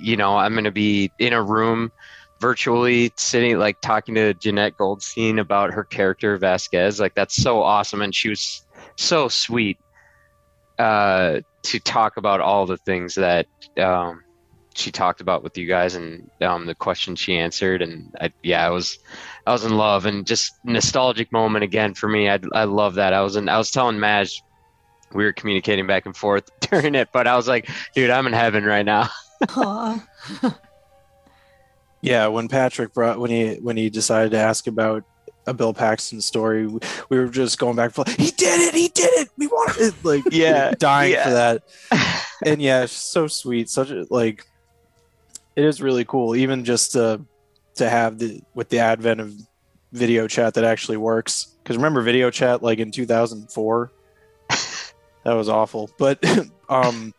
[0.00, 1.90] you know i'm going to be in a room
[2.42, 6.98] virtually sitting like talking to jenette goldstein about her character vasquez.
[6.98, 8.66] Like that's so awesome and she was
[8.96, 9.78] so sweet
[10.78, 13.46] uh to talk about all the things that
[13.78, 14.24] um
[14.74, 18.66] she talked about with you guys and um the questions she answered and I, yeah
[18.66, 18.98] i was
[19.46, 22.28] i was in love and just nostalgic moment again for me.
[22.28, 23.12] I, I love that.
[23.12, 24.42] I was in i was telling maj
[25.14, 28.32] we were communicating back and forth during it but i was like dude i'm in
[28.32, 29.08] heaven right now.
[32.02, 35.04] Yeah, when Patrick brought when he when he decided to ask about
[35.46, 38.88] a Bill Paxton story, we we were just going back for he did it, he
[38.88, 41.24] did it, we wanted it, like Yeah, dying yeah.
[41.24, 41.62] for that.
[42.44, 44.44] And yeah, it's so sweet, such a like.
[45.54, 47.20] It is really cool, even just to
[47.76, 49.32] to have the with the advent of
[49.92, 51.54] video chat that actually works.
[51.62, 53.92] Because remember, video chat like in two thousand four,
[54.48, 55.88] that was awful.
[55.98, 56.18] But
[56.68, 57.14] um,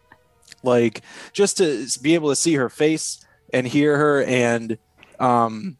[0.61, 4.77] like just to be able to see her face and hear her and
[5.19, 5.77] um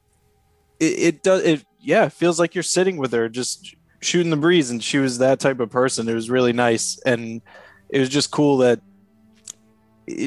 [0.80, 4.38] it, it does it yeah it feels like you're sitting with her just shooting the
[4.38, 7.41] breeze and she was that type of person it was really nice and
[7.89, 8.80] it was just cool that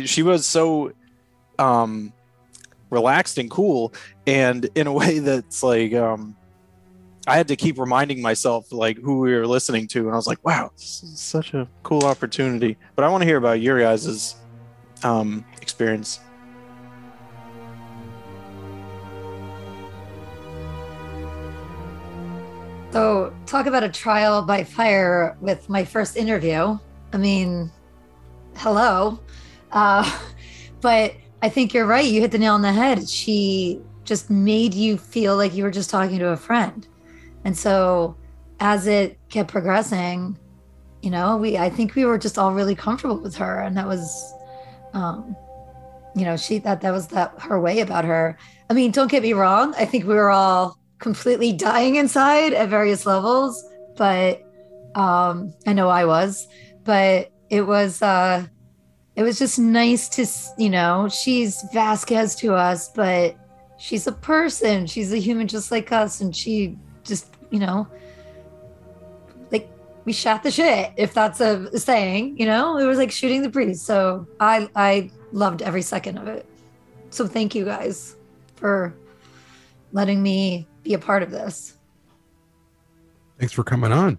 [0.04, 0.92] she was so
[1.58, 2.12] um
[2.90, 3.92] relaxed and cool
[4.26, 6.36] and in a way that's like um
[7.26, 10.28] I had to keep reminding myself like who we were listening to, and I was
[10.28, 12.76] like, wow, this is such a cool opportunity.
[12.94, 14.36] But I want to hear about your guys'
[15.02, 16.20] um, experience.
[22.96, 26.78] So, talk about a trial by fire with my first interview.
[27.12, 27.70] I mean,
[28.54, 29.20] hello.
[29.70, 30.18] Uh,
[30.80, 32.06] but I think you're right.
[32.06, 33.06] You hit the nail on the head.
[33.06, 36.88] She just made you feel like you were just talking to a friend.
[37.44, 38.16] And so,
[38.60, 40.38] as it kept progressing,
[41.02, 43.86] you know, we I think we were just all really comfortable with her, and that
[43.86, 44.32] was,
[44.94, 45.36] um,
[46.14, 48.38] you know, she that that was that her way about her.
[48.70, 49.74] I mean, don't get me wrong.
[49.76, 53.64] I think we were all completely dying inside at various levels,
[53.96, 54.42] but
[54.94, 56.48] um, I know I was.
[56.84, 58.46] But it was uh,
[59.14, 60.26] it was just nice to
[60.58, 63.36] you know she's Vasquez to us, but
[63.78, 64.86] she's a person.
[64.86, 67.86] She's a human just like us, and she just you know
[69.52, 69.68] like
[70.04, 72.38] we shot the shit if that's a saying.
[72.38, 73.82] You know, it was like shooting the breeze.
[73.82, 76.46] So I I loved every second of it.
[77.10, 78.16] So thank you guys
[78.56, 78.94] for
[79.92, 81.76] letting me be a part of this.
[83.38, 84.18] Thanks for coming on.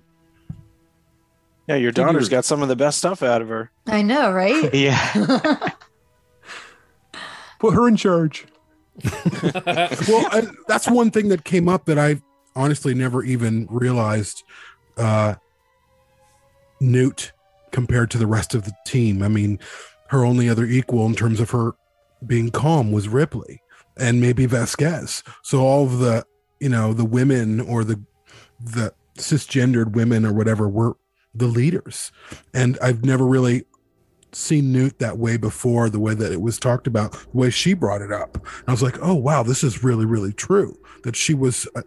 [1.68, 3.72] Yeah, your daughter's got some of the best stuff out of her.
[3.88, 4.74] I know, right?
[4.74, 5.02] yeah.
[7.60, 8.46] Put her in charge.
[9.04, 12.22] well, I, that's one thing that came up that I
[12.56, 14.44] honestly never even realized.
[14.98, 15.36] Uh,
[16.80, 17.32] Newt
[17.72, 19.24] compared to the rest of the team.
[19.24, 19.60] I mean,
[20.10, 21.74] her only other equal in terms of her
[22.26, 23.62] being calm was Ripley
[23.98, 25.24] and maybe Vasquez.
[25.44, 26.24] So all of the,
[26.60, 28.02] you know, the women or the
[28.60, 30.98] the cisgendered women or whatever were
[31.34, 32.12] the leaders.
[32.54, 33.66] And I've never really
[34.32, 37.74] seen Newt that way before, the way that it was talked about, the way she
[37.74, 38.36] brought it up.
[38.36, 41.68] And I was like, oh, wow, this is really, really true that she was.
[41.76, 41.82] Uh,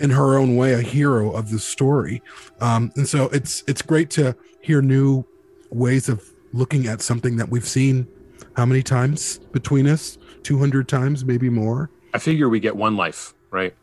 [0.00, 2.20] in her own way, a hero of the story,
[2.60, 5.24] um, and so it's it's great to hear new
[5.70, 8.08] ways of looking at something that we've seen
[8.56, 13.34] how many times between us 200 times maybe more I figure we get one life,
[13.50, 13.74] right?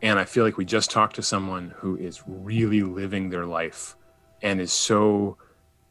[0.00, 3.96] And I feel like we just talked to someone who is really living their life
[4.42, 5.36] and is so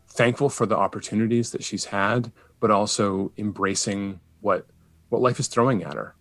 [0.08, 4.66] thankful for the opportunities that she's had, but also embracing what
[5.10, 6.16] what life is throwing at her.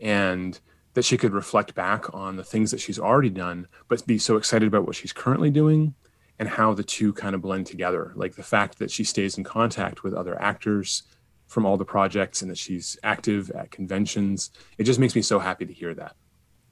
[0.00, 0.58] And
[0.94, 4.38] that she could reflect back on the things that she's already done, but be so
[4.38, 5.94] excited about what she's currently doing
[6.38, 8.12] and how the two kind of blend together.
[8.16, 11.02] Like the fact that she stays in contact with other actors
[11.48, 14.50] from all the projects and that she's active at conventions.
[14.78, 16.16] It just makes me so happy to hear that.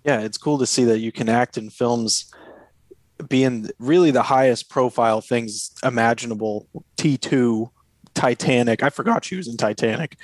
[0.05, 2.30] Yeah, it's cool to see that you can act in films
[3.28, 6.68] being really the highest profile things imaginable.
[6.96, 7.70] T2,
[8.12, 8.82] Titanic.
[8.82, 10.16] I forgot she was in Titanic.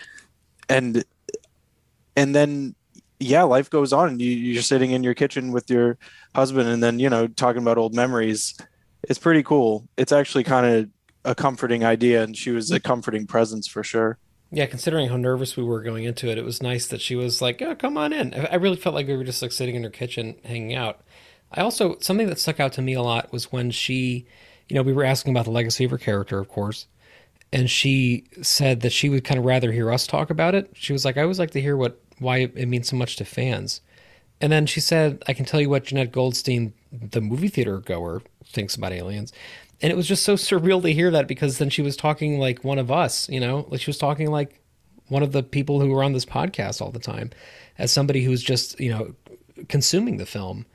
[0.68, 1.04] And
[2.16, 2.74] and then
[3.20, 5.98] yeah, life goes on you, you're sitting in your kitchen with your
[6.34, 8.58] husband and then, you know, talking about old memories.
[9.02, 9.86] It's pretty cool.
[9.98, 10.88] It's actually kind of
[11.24, 14.18] a comforting idea and she was a comforting presence for sure.
[14.52, 17.40] Yeah, considering how nervous we were going into it, it was nice that she was
[17.40, 19.84] like, "Yeah, come on in." I really felt like we were just like sitting in
[19.84, 21.02] her kitchen hanging out.
[21.52, 24.26] I also something that stuck out to me a lot was when she,
[24.68, 26.86] you know, we were asking about the legacy of her character, of course,
[27.52, 30.70] and she said that she would kind of rather hear us talk about it.
[30.74, 33.24] She was like, "I always like to hear what why it means so much to
[33.24, 33.80] fans."
[34.40, 38.22] And then she said, "I can tell you what Jenette Goldstein, the movie theater goer,
[38.44, 39.32] thinks about aliens."
[39.82, 42.64] And it was just so surreal to hear that because then she was talking like
[42.64, 43.66] one of us you know?
[43.68, 44.60] Like she was talking like
[45.08, 47.30] one of the people who were on this podcast all the time
[47.78, 49.14] as somebody who's just you know
[49.68, 50.66] consuming the film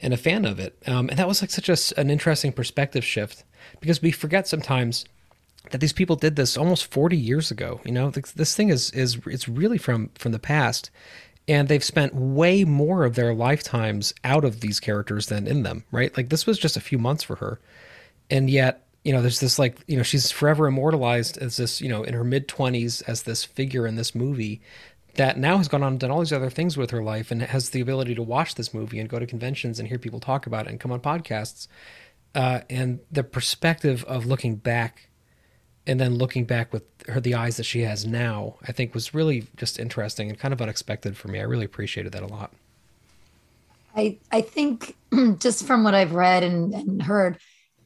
[0.00, 0.78] and a fan of it.
[0.86, 3.42] Um, and that was like such a, an interesting perspective shift
[3.80, 5.04] because we forget sometimes
[5.70, 8.10] that these people did this almost 40 years ago you know?
[8.10, 10.90] This, this thing is is it's really from from the past
[11.46, 15.84] and they've spent way more of their lifetimes out of these characters than in them
[15.90, 16.16] right?
[16.16, 17.60] Like this was just a few months for her
[18.30, 21.88] and yet you know there's this like you know she's forever immortalized as this you
[21.88, 24.60] know in her mid 20s as this figure in this movie
[25.14, 27.42] that now has gone on and done all these other things with her life and
[27.42, 30.46] has the ability to watch this movie and go to conventions and hear people talk
[30.46, 31.66] about it and come on podcasts.
[32.36, 35.08] Uh, and the perspective of looking back
[35.88, 39.14] and then looking back with her the eyes that she has now i think was
[39.14, 41.40] really just interesting and kind of unexpected for me.
[41.40, 42.52] I really appreciated that a lot.
[43.96, 44.96] I I think
[45.38, 47.38] just from what I've read and, and heard,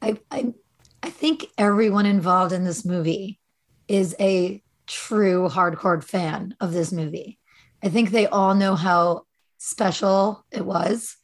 [0.03, 0.53] I, I
[1.01, 3.39] I think everyone involved in this movie
[3.87, 7.39] is a true hardcore fan of this movie.
[7.83, 9.25] I think they all know how
[9.57, 11.17] special it was,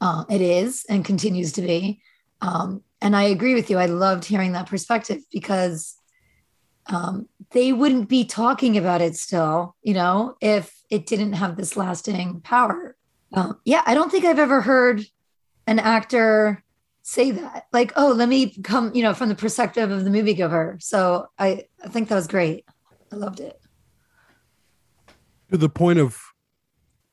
[0.00, 2.00] uh, it is, and continues to be.
[2.40, 3.78] Um, and I agree with you.
[3.78, 5.96] I loved hearing that perspective because
[6.86, 11.76] um, they wouldn't be talking about it still, you know, if it didn't have this
[11.76, 12.96] lasting power.
[13.32, 15.04] Um, yeah, I don't think I've ever heard
[15.66, 16.63] an actor
[17.04, 17.66] say that.
[17.70, 20.82] Like, oh, let me come, you know, from the perspective of the moviegoer.
[20.82, 22.64] So I, I think that was great.
[23.12, 23.60] I loved it.
[25.50, 26.18] To the point of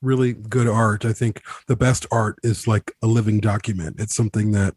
[0.02, 3.98] really good art, I think the best art is like a living document.
[4.00, 4.76] It's something that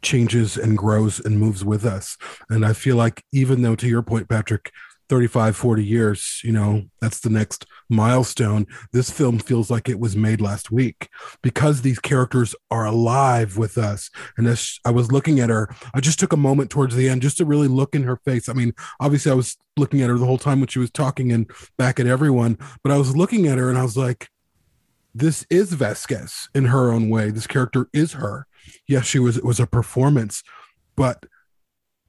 [0.00, 2.16] changes and grows and moves with us.
[2.48, 4.72] And I feel like even though to your point, Patrick,
[5.08, 8.66] 35 40 years you know that's the next milestone.
[8.92, 11.08] This film feels like it was made last week
[11.42, 14.10] because these characters are alive with us.
[14.36, 17.22] And as i was looking at her i just took a moment towards the end
[17.22, 18.48] just to really look in her face.
[18.48, 21.32] I mean obviously i was looking at her the whole time when she was talking
[21.32, 24.28] and back at everyone but i was looking at her and i was like
[25.14, 27.30] this is vasquez in her own way.
[27.30, 28.46] This character is her.
[28.86, 30.42] Yes she was it was a performance
[30.96, 31.26] but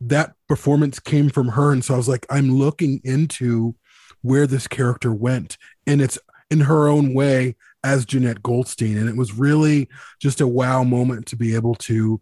[0.02, 1.72] that performance came from her.
[1.72, 3.76] And so i was like i'm looking into
[4.22, 5.58] where this character went.
[5.86, 6.20] And it's
[6.50, 8.98] in her own way as jenette goldstein.
[8.98, 9.88] And it was really
[10.20, 12.22] just a wow moment to be able to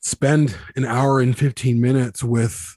[0.00, 2.76] spend an hour and 15 minutes with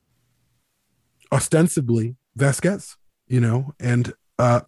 [1.31, 2.95] ostensibly vasquez
[3.27, 4.61] you know and uh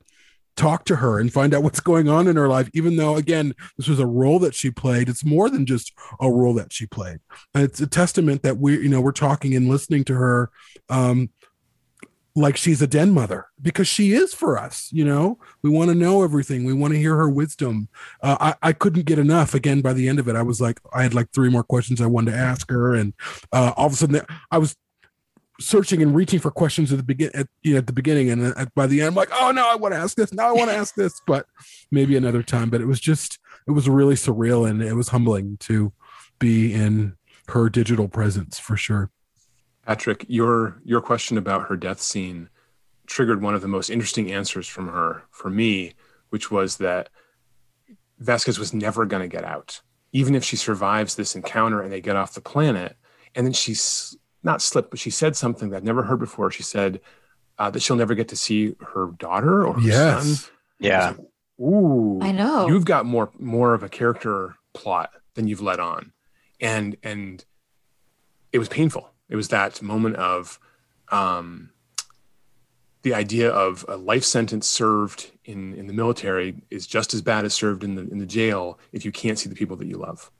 [0.55, 3.53] talk to her and find out what's going on in her life even though again
[3.77, 5.09] this was a role that she played.
[5.09, 7.19] It's more than just a role that she played.
[7.53, 10.49] And it's a testament that we you know we're talking and listening to her
[10.89, 11.29] um
[12.33, 15.37] like she's a den mother because she is for us you know?
[15.61, 16.63] We want to know everything.
[16.63, 17.89] We want to hear her wisdom.
[18.21, 19.53] Uh, I, I couldn't get enough.
[19.53, 22.01] Again by the end of it i was like i had like three more questions
[22.01, 22.93] i wanted to ask her.
[22.95, 23.13] And
[23.51, 24.21] uh, all of a sudden
[24.51, 24.75] i was
[25.61, 28.29] searching and reaching for questions at the begin at, you know, at the beginning.
[28.29, 30.49] And at, by the end I'm like oh no I want to ask this now
[30.49, 31.21] I want to ask this.
[31.25, 31.45] But
[31.91, 32.69] maybe another time.
[32.69, 35.93] But it was just it was really surreal and it was humbling to
[36.39, 37.15] be in
[37.49, 39.09] her digital presence for sure.
[39.85, 42.49] Patrick your your question about her death scene
[43.07, 45.93] triggered one of the most interesting answers from her for me
[46.29, 47.09] which was that
[48.19, 49.81] Vasquez was never going to get out.
[50.13, 52.95] Even if she survives this encounter and they get off the planet
[53.35, 56.49] and then she's not slipped, but she said something that I've never heard before.
[56.51, 56.99] She said
[57.59, 60.39] uh, that she'll never get to see her daughter or her Yes.
[60.45, 60.51] son.
[60.79, 61.03] Yeah.
[61.03, 61.19] I like,
[61.61, 62.67] Ooh, I know.
[62.67, 66.11] You've got more more of a character plot than you've let on,
[66.59, 67.45] and and
[68.51, 69.11] it was painful.
[69.29, 70.59] It was that moment of
[71.11, 71.69] um,
[73.03, 77.45] the idea of a life sentence served in in the military is just as bad
[77.45, 79.97] as served in the in the jail if you can't see the people that you
[79.97, 80.31] love.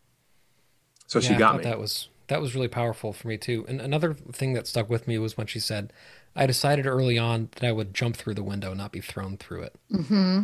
[1.05, 1.63] So she Yeah, I got thought me.
[1.65, 3.65] That was that was really powerful for me too.
[3.67, 5.91] And another thing that stuck with me was when she said,
[6.33, 9.63] "I decided early on that I would jump through the window, not be thrown through
[9.63, 10.43] it." Mm-hmm.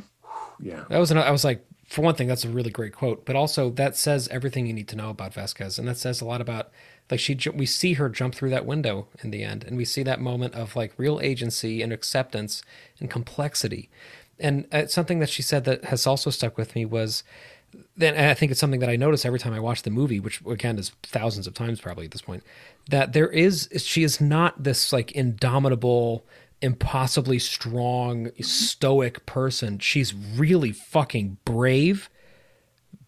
[0.60, 0.84] Yeah.
[0.90, 3.38] That was an, I was like, for one thing, that's a really great quote, but
[3.38, 6.42] also that says everything you need to know about Vasquez, and that says a lot
[6.42, 6.72] about
[7.10, 9.86] like she ju- we see her jump through that window in the end, and we
[9.86, 12.64] see that moment of like real agency and acceptance
[13.00, 13.90] and complexity.
[14.38, 17.24] And uh, something that she said that has also stuck with me was
[17.96, 20.42] then I think it's something that I notice every time I watch the movie, which
[20.46, 22.44] again is thousands of times probably at this point,
[22.90, 26.26] that there is she is not this like indomitable,
[26.62, 29.80] impossibly strong, stoic person.
[29.80, 32.10] She's really fucking brave.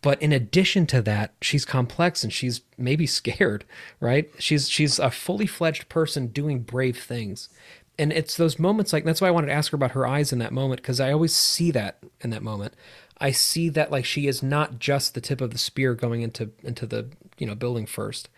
[0.02, 3.66] But in addition to that, she's complex and she's maybe scared,
[4.00, 4.32] right?
[4.40, 7.50] She's she's a fully fledged person doing brave things.
[7.98, 10.32] And it's those moments like that's why I wanted to ask her about her eyes
[10.32, 12.74] in that moment because I always see that in that moment.
[13.20, 16.52] I see that like she is not just the tip of the spear going into
[16.64, 18.30] into the you know building first.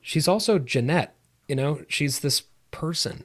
[0.00, 1.10] She's also Jenette.
[1.46, 3.24] You know, she's this person.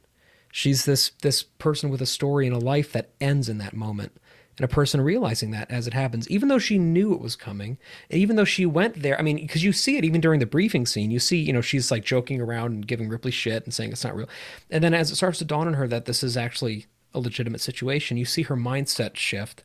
[0.52, 4.14] She's this this person with a story and a life that ends in that moment,
[4.58, 7.78] and a person realizing that as it happens, even though she knew it was coming,
[8.10, 9.20] even though she went there.
[9.20, 11.12] I mean, because you see it even during the briefing scene.
[11.12, 14.04] You see, you know, she's like joking around and giving Ripley shit and saying it's
[14.04, 14.30] not real,
[14.70, 17.62] and then as it starts to dawn on her that this is actually a legitimate
[17.62, 19.64] situation, you see her mindset shift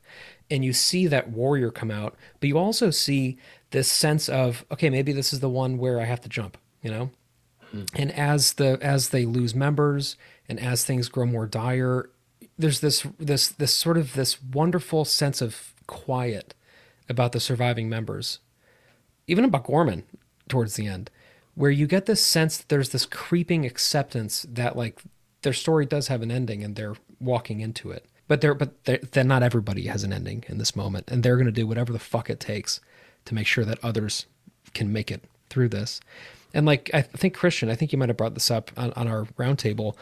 [0.50, 3.38] and you see that warrior come out, but you also see
[3.70, 6.90] this sense of, okay, maybe this is the one where I have to jump, you
[6.90, 7.10] know?
[7.70, 7.82] Hmm.
[7.94, 10.16] And as the as they lose members
[10.48, 12.08] and as things grow more dire,
[12.58, 16.54] there's this this this sort of this wonderful sense of quiet
[17.08, 18.38] about the surviving members.
[19.26, 20.04] Even about Gorman
[20.48, 21.10] towards the end,
[21.54, 25.02] where you get this sense that there's this creeping acceptance that like
[25.42, 28.04] their story does have an ending and they're walking into it.
[28.26, 31.36] But they're but they're, then not everybody has an ending in this moment, and they're
[31.36, 32.80] going to do whatever the fuck it takes
[33.24, 34.26] to make sure that others
[34.74, 36.00] can make it through this.
[36.52, 39.08] And like I think Christian, I think you might have brought this up on, on
[39.08, 39.96] our roundtable.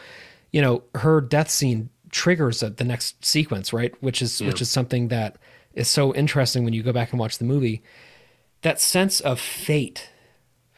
[0.51, 3.93] You know, her death scene triggers the next sequence, right?
[4.01, 4.47] Which is Yeah.
[4.47, 5.37] which is something that
[5.73, 7.81] is so interesting when you go back and watch the movie.
[8.61, 10.09] That sense of fate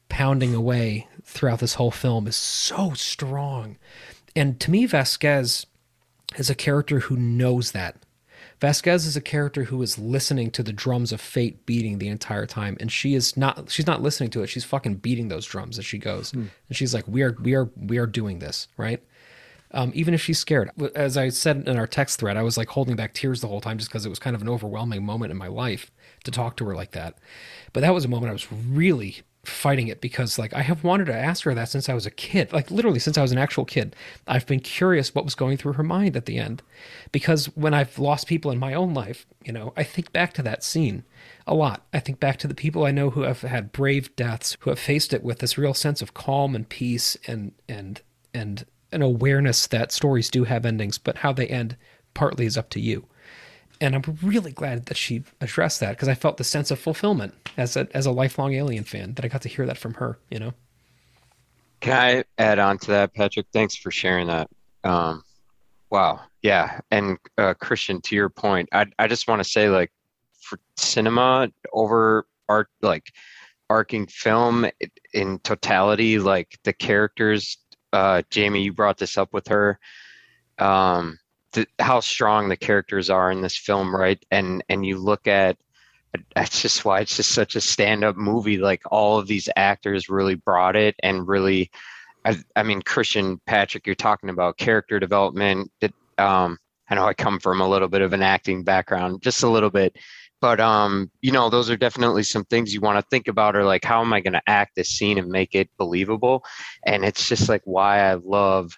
[0.09, 3.77] pounding away throughout this whole film is so strong.
[4.35, 5.65] And to me, Vasquez
[6.37, 7.97] is a character who knows that,
[8.59, 12.45] Vasquez is a character who is listening to the drums of fate beating the entire
[12.45, 13.69] time, and she is not.
[13.71, 14.47] She's not listening to it.
[14.47, 16.33] She's fucking beating those drums as she goes,
[16.67, 19.01] and she's like, "We are, we are, we are doing this right."
[19.71, 22.69] Um, even if she's scared, as I said in our text thread, I was like
[22.69, 25.31] holding back tears the whole time just because it was kind of an overwhelming moment
[25.31, 25.91] in my life
[26.23, 27.19] to talk to her like that.
[27.71, 31.05] But that was a moment I was really fighting it because like I have wanted
[31.05, 33.37] to ask her that since I was a kid, like literally since I was an
[33.37, 33.95] actual kid.
[34.27, 36.61] I've been curious what was going through her mind at the end.
[37.11, 40.43] Because when I've lost people in my own life, you know, I think back to
[40.43, 41.03] that scene
[41.47, 41.85] a lot.
[41.93, 44.79] I think back to the people I know who have had brave deaths, who have
[44.79, 48.01] faced it with this real sense of calm and peace and and
[48.33, 51.77] and an awareness that stories do have endings, but how they end
[52.13, 53.05] partly is up to you
[53.81, 57.33] and I'm really glad that she addressed that because I felt the sense of fulfillment
[57.57, 60.19] as a as a lifelong Alien fan that I got to hear that from her.
[60.29, 60.53] You know.
[61.79, 63.47] Can I add on to that, Patrick?
[63.53, 64.49] Thanks for sharing that.
[64.83, 65.23] Um,
[65.89, 69.91] wow, yeah, and uh, Christian, to your point, I I just want to say like
[70.41, 73.11] for cinema over art like
[73.69, 74.65] arcing film
[75.13, 77.57] in totality, like the characters.
[77.93, 79.79] Uh, Jamie, you brought this up with her.
[80.57, 81.17] Um,
[81.53, 84.23] the, how strong the characters are in this film, right?
[84.31, 85.57] And and you look at
[86.35, 88.57] that's just why it's just such a stand-up movie.
[88.57, 91.71] Like all of these actors really brought it and really.
[92.25, 95.71] I, I mean, Christian Patrick, you're talking about character development.
[95.79, 96.57] That um,
[96.89, 99.69] I know I come from a little bit of an acting background, just a little
[99.69, 99.95] bit,
[100.41, 103.63] but um, you know, those are definitely some things you want to think about, or
[103.63, 106.43] like, how am I going to act this scene and make it believable?
[106.85, 108.77] And it's just like why I love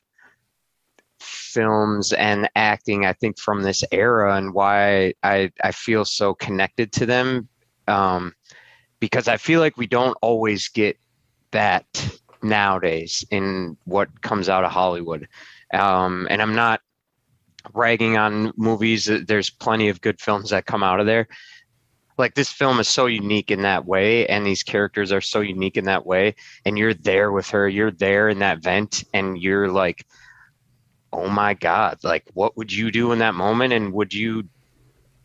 [1.52, 6.91] films and acting i think from this era and why i i feel so connected
[6.91, 7.48] to them
[7.88, 8.34] um
[8.99, 10.98] because i feel like we don't always get
[11.52, 11.86] that
[12.41, 15.28] nowadays in what comes out of hollywood.
[15.73, 16.82] Um and i'm not
[17.73, 19.10] ragging on movies.
[19.28, 21.28] There's plenty of good films that come out of there.
[22.18, 25.78] Like this film is so unique in that way and these characters are so unique
[25.78, 29.69] in that way and you're there with her you're there in that vent and you're
[29.69, 30.06] like
[31.14, 33.74] oh my god like what would you do in that moment?
[33.74, 34.48] And would you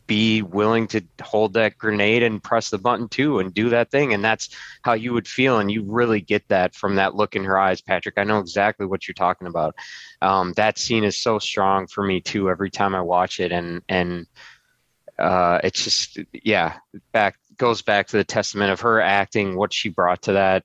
[0.07, 4.15] be willing to hold that grenade and press the button too and do that thing?
[4.15, 4.51] And that's
[4.83, 5.59] how you would feel.
[5.59, 8.15] And you really get that from that look in her eyes patrick.
[8.17, 9.75] I know exactly what you're talking about.
[10.23, 13.53] Um, that scene is so strong for me too every time i watch it.
[13.53, 14.27] And and
[15.19, 16.77] uh, it's just yeah
[17.13, 20.63] back goes back to the testament of her acting what she brought to that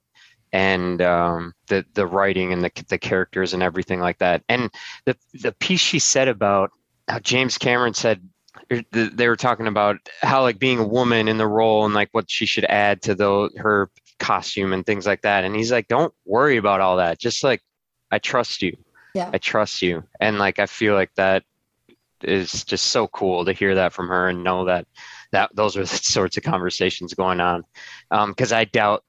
[0.54, 4.44] and um, the the writing and the the characters and everything like that.
[4.50, 4.70] And
[5.06, 6.72] the the piece she said about
[7.08, 8.22] how James Cameron said
[8.72, 12.10] er, they were talking about how like being a woman in the role and like
[12.12, 15.44] what she should add to the her costume and things like that.
[15.44, 17.20] And he's like, don't worry about all that.
[17.20, 17.62] Just like
[18.12, 18.78] I trust you.
[19.14, 19.30] Yeah.
[19.34, 20.04] I trust you.
[20.20, 21.44] And like I feel like that
[22.24, 24.86] is just so cool to hear that from her and know that
[25.32, 27.64] that those are the sorts of conversations going on.
[28.10, 29.04] Because um, I doubt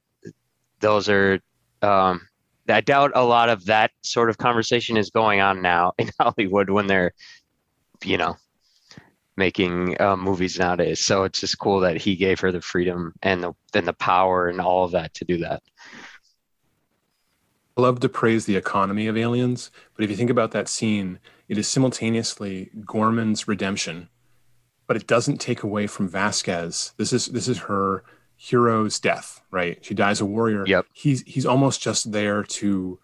[0.82, 1.40] those are
[1.80, 2.28] um,
[2.68, 6.70] I doubt a lot of that sort of conversation is going on now in Hollywood
[6.70, 7.12] when they're,
[8.04, 8.36] you know,
[9.36, 11.00] making uh, movies nowadays.
[11.00, 14.48] So it's just cool that he gave her the freedom and the and the power
[14.48, 15.62] and all of that to do that.
[17.76, 21.18] I love to praise the economy of Aliens, but if you think about that scene,
[21.48, 24.10] it is simultaneously Gorman's redemption,
[24.86, 26.92] but it doesn't take away from Vasquez.
[26.98, 28.04] This is this is her
[28.44, 29.78] hero's death, right?
[29.84, 30.64] She dies a warrior.
[30.66, 30.86] Yep.
[30.92, 32.98] He's he's almost just there to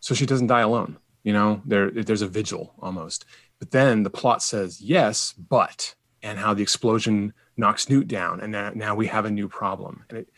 [0.00, 0.98] so she doesn't die alone.
[1.22, 3.24] You know, there there's a vigil almost.
[3.58, 8.52] But then the plot says yes, but and how the explosion knocks Newt down, and
[8.52, 10.04] now, now we have a new problem.
[10.10, 10.28] And it,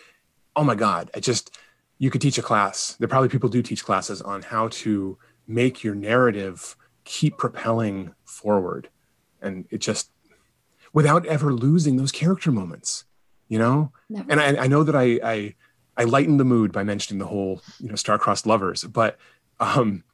[0.55, 1.59] oh my God, it just
[1.99, 2.95] you could teach a class.
[3.01, 5.19] There probably people do teach classes on how to
[5.49, 8.91] make your narrative keep propelling forward,
[9.43, 10.13] and it just
[10.93, 13.07] without ever losing those character moments
[13.49, 13.93] you know?
[14.09, 14.31] Never.
[14.31, 15.55] and I, I, know that I, I
[15.97, 19.19] i lightened the mood by mentioning the whole you know star-crossed lovers but
[19.59, 20.05] um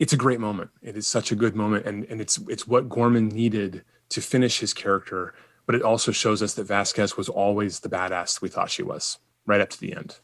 [0.00, 0.70] it's a great moment.
[0.82, 4.58] It is such a good moment and and it's it's what gorman needed to finish
[4.58, 5.34] his character
[5.66, 9.18] but it also shows us that vasquez was always the badass we thought she was
[9.46, 10.18] right up to the end.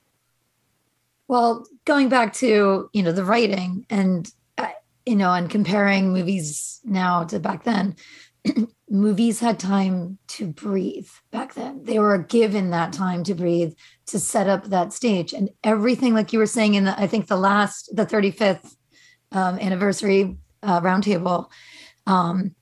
[1.29, 4.71] Well going back to you know the writing and uh,
[5.05, 7.97] you know and comparing movies now to back then
[8.89, 11.83] movies had time to breathe back then.
[11.85, 13.75] They were given that time to breathe
[14.07, 15.33] to set up that stage.
[15.33, 18.77] And everything, like you were saying in the, I think the last, the 35th
[19.33, 21.51] um, anniversary uh, roundtable,
[22.07, 22.55] um,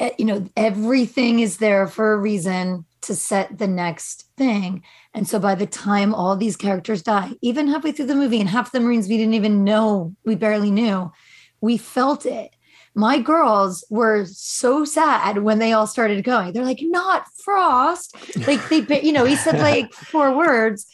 [0.00, 4.82] eh, you know, everything is there for a reason to set the next thing.
[5.12, 8.48] And so by the time all these characters die, even halfway through the movie, and
[8.48, 11.12] half the Marines we didn't even know, we barely knew,
[11.60, 12.53] we felt it
[12.94, 16.52] my girls were so sad when they all started going.
[16.52, 18.14] They're like, not Frost.
[18.46, 20.86] Like they, you know, he said like four words.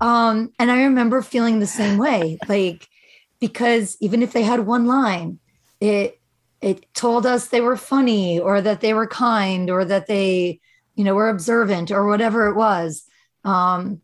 [0.00, 2.86] Um, and I remember feeling the same way, like
[3.40, 5.40] because even if they had one line,
[5.80, 6.20] it
[6.60, 10.60] it told us they were funny or that they were kind or that they,
[10.96, 13.04] you know, were observant or whatever it was.
[13.44, 14.00] Um,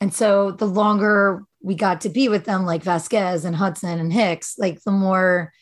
[0.00, 4.12] and so the longer we got to be with them, like Vasquez and Hudson and
[4.12, 5.52] Hicks, like the more,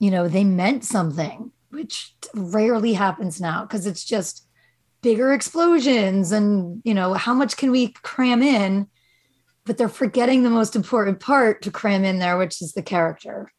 [0.00, 4.48] you know, they meant something, which rarely happens now because it's just
[5.02, 8.88] bigger explosions and, you know, how much can we cram in?
[9.66, 13.52] But they're forgetting the most important part to cram in there, which is the character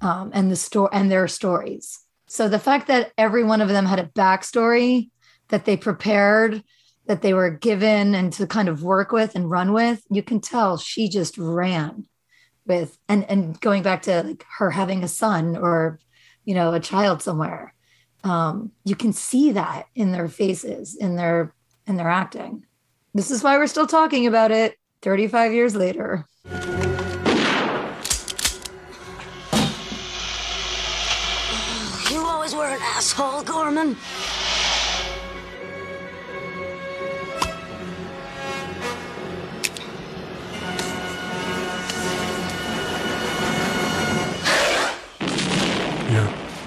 [0.00, 2.00] um, and the story and their stories.
[2.26, 5.10] So the fact that every one of them had a backstory
[5.48, 6.64] that they prepared,
[7.06, 10.40] that they were given and to kind of work with and run with, you can
[10.40, 12.06] tell she just ran
[12.66, 15.98] with and and going back to like her having a son or
[16.44, 17.74] you know a child somewhere
[18.24, 21.54] um you can see that in their faces in their
[21.86, 22.64] in their acting
[23.14, 26.26] this is why we're still talking about it 35 years later
[32.10, 33.96] You always were an asshole, Gorman.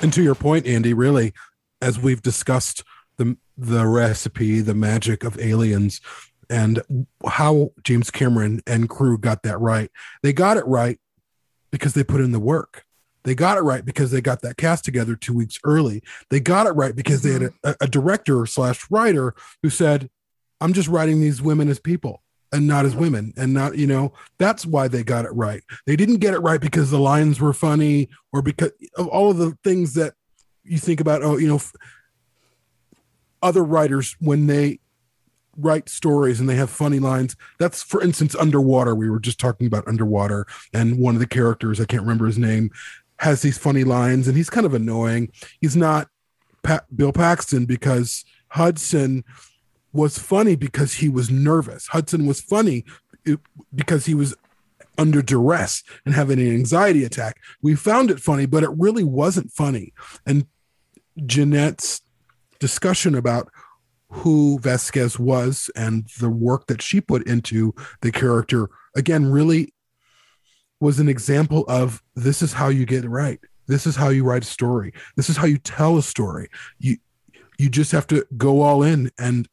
[0.05, 1.33] And to your point, Andy, really,
[1.81, 2.83] as we've discussed
[3.17, 5.99] the the recipe, the magic of aliens,
[6.47, 6.79] and
[7.27, 9.89] how James Cameron and crew got that right.
[10.21, 10.99] They got it right
[11.71, 12.85] because they put in the work.
[13.23, 16.03] They got it right because they got that cast together two weeks early.
[16.29, 17.69] They got it right because they had mm-hmm.
[17.71, 19.33] a, a director slash writer
[19.63, 20.11] who said,
[20.61, 24.13] "I'm just writing these women as people." And not as women and not you know
[24.37, 25.63] that's why they got it right.
[25.85, 29.37] They didn't get it right because the lines were funny or because of all of
[29.37, 30.13] the things that
[30.63, 31.61] you think about oh you know
[33.41, 34.79] other writers when they
[35.57, 37.35] write stories and they have funny lines.
[37.59, 38.93] That's for instance underwater.
[38.95, 42.37] We were just talking about underwater and one of the characters i can't remember his
[42.37, 42.71] name
[43.19, 45.31] has these funny lines and he's kind of annoying.
[45.61, 46.09] He's not
[46.95, 49.23] bill paxton because hudson
[49.95, 51.87] was funny because he was nervous.
[51.87, 52.83] Hudson was funny
[53.73, 54.35] because he was
[54.97, 57.37] under duress and having an anxiety attack.
[57.61, 59.93] We found it funny, but it really wasn't funny.
[60.25, 60.45] And
[61.19, 62.01] Jenette's
[62.59, 63.49] discussion about
[64.09, 69.73] who Vasquez was and the work that she put into the character again really
[70.79, 73.39] was an example of this is how you get it right.
[73.67, 74.93] This is how you write a story.
[75.15, 76.49] This is how you tell a story.
[76.79, 76.97] You
[77.57, 79.47] you just have to go all in and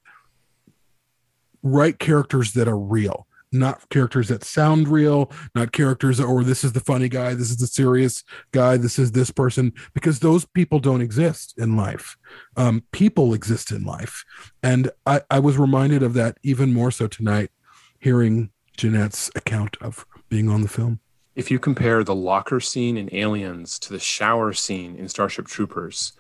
[1.63, 6.65] write characters that are real not characters that sound real not characters that, or this
[6.65, 10.47] is the funny guy this is the serious guy this is this person because those
[10.47, 12.17] people don't exist in life.
[12.57, 14.25] Um, people exist in life.
[14.63, 17.51] And I, I was reminded of that even more so tonight
[17.99, 21.01] hearing jenette's account of being on the film.
[21.35, 26.13] If you compare the locker scene in aliens to the shower scene in starship troopers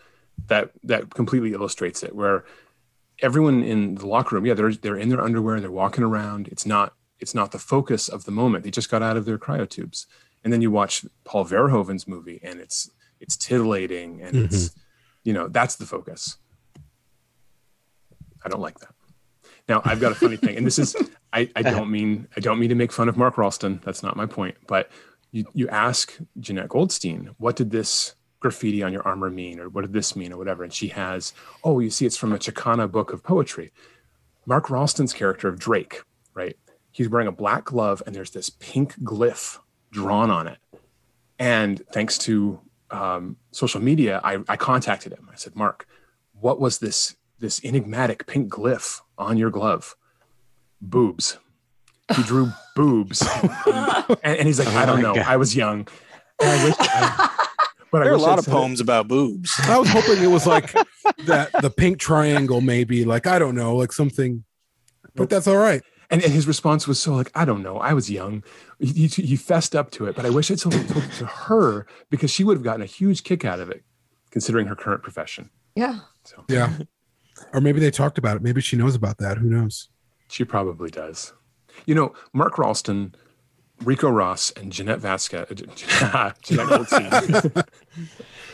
[0.48, 2.44] that that completely illustrates it where
[3.22, 6.48] everyone in the locker room, yeah, they're they're in their underwear, they're walking around.
[6.48, 8.64] It's not it's not the focus of the moment.
[8.64, 10.06] They just got out of their cryotubes.
[10.44, 12.90] And then you watch Paul Verhoeven's movie and it's
[13.20, 14.80] it's titillating and it's mm-hmm.
[15.22, 16.36] you know, that's the focus.
[18.44, 18.92] I don't like that.
[19.68, 20.96] Now I've got a funny thing, and this is
[21.32, 21.70] I, I uh-huh.
[21.70, 23.80] don't mean I don't mean to make fun of Mark Rolston.
[23.84, 24.56] That's not my point.
[24.66, 24.90] But
[25.30, 29.82] you you ask Jenette Goldstein, what did this graffiti on your armor mean, or what
[29.82, 30.62] did this mean, or whatever?
[30.64, 31.32] And she has,
[31.64, 33.72] oh, you see, it's from a Chicana book of poetry.
[34.44, 36.02] Mark Rolston's character of Drake,
[36.34, 36.56] right?
[36.90, 39.58] He's wearing a black glove, and there's this pink glyph
[39.90, 40.58] drawn on it.
[41.38, 42.60] And thanks to
[42.90, 45.28] um, social media, I, I contacted him.
[45.32, 45.86] I said, Mark,
[46.38, 49.96] what was this this enigmatic pink glyph on your glove?
[50.80, 51.38] Boobs.
[52.14, 53.22] He drew boobs,
[53.66, 55.14] and, and he's like, I don't Oh know.
[55.14, 55.24] God.
[55.26, 55.86] I was young.
[56.40, 57.46] And I wish, I,
[57.92, 59.52] but I there are a lot of said it- poems about boobs.
[59.64, 60.72] i was hoping it was like
[61.26, 64.42] that the pink triangle maybe like i don't know like something
[65.14, 67.78] but that's all right And, and his response was so like, I don't know.
[67.78, 68.44] I was young.
[68.78, 71.12] He, he, he fessed up to it, but I wish I'd told it told it
[71.22, 73.82] to her because she would have gotten a huge kick out of it,
[74.30, 75.48] considering her current profession.
[75.74, 76.00] yeah
[76.48, 76.68] yeah
[77.54, 79.88] or maybe they talked about it maybe she knows about that who knows
[80.28, 81.32] She probably does.
[81.88, 83.14] You know, Mark Rolston,
[83.84, 85.54] Ricco Ross, and Jenette Vasquez, uh,
[86.42, 87.64] Jenette Goldstein,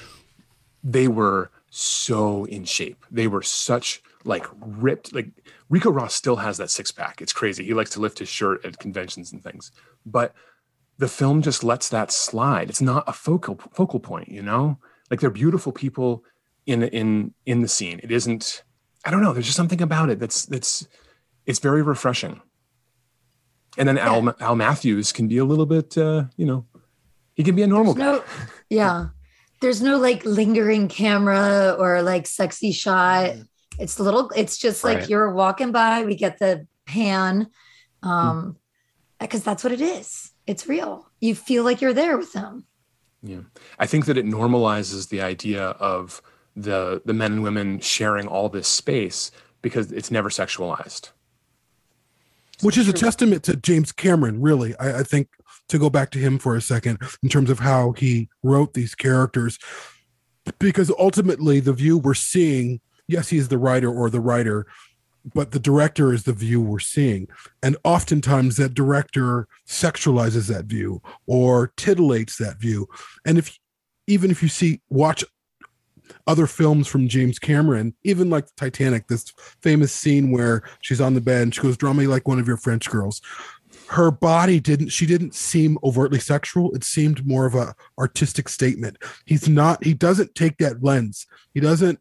[0.85, 3.05] they were so in shape.
[3.11, 5.15] They were such like ripped.
[5.15, 5.29] Like
[5.69, 7.21] Ricco Ross still has that six pack.
[7.21, 7.65] It's crazy.
[7.65, 9.71] He likes to lift his shirt at conventions and things.
[10.07, 10.35] But
[10.99, 12.71] the film just lets that slide.
[12.71, 14.79] It's not a focal focal point, you know?
[15.11, 16.25] like they're beautiful people
[16.67, 18.63] in in in the scene it isn't
[19.05, 20.87] i don't know there's just something about it that's that's
[21.47, 22.41] it's very refreshing
[23.79, 26.67] and then al al matthews can be a little bit uh you know
[27.35, 28.05] he can be a normal guy.
[28.05, 28.25] no
[28.69, 29.07] yeah.
[29.61, 33.35] There's no like lingering camera or like sexy shot.
[33.79, 35.09] It's a little it's just like Right.
[35.09, 37.49] you're walking by we get the pan
[38.03, 38.57] um
[39.21, 40.31] because that's what it is.
[40.47, 41.11] It's real.
[41.21, 42.67] You feel like you're there with them.
[43.23, 43.41] Yeah.
[43.79, 46.23] I think that it normalizes the idea of
[46.55, 49.31] the the men and women sharing all this space
[49.63, 51.11] because it's never sexualized.
[52.63, 54.77] Which is a testament to James Cameron, really.
[54.79, 55.29] I, I think
[55.69, 58.95] to go back to him for a second in terms of how he wrote these
[58.95, 59.59] characters,
[60.59, 64.67] because ultimately the view we're seeing, yes, he's the writer or the writer,
[65.35, 67.29] but the director is the view we're seeing.
[67.63, 72.89] And oftentimes that director sexualizes that view or titillates that view.
[73.27, 73.59] And if
[74.07, 75.23] even if you see watch
[76.27, 79.33] other films from James Cameron, even like Titanic, this
[79.63, 82.47] famous scene where she's on the bed and she goes, Draw me like one of
[82.47, 83.21] your French girls.
[83.89, 86.75] Her body didn't, she didn't seem overtly sexual.
[86.75, 88.99] It seemed more of a artistic statement.
[89.25, 91.27] He's not, he doesn't take that lens.
[91.55, 91.99] He doesn't,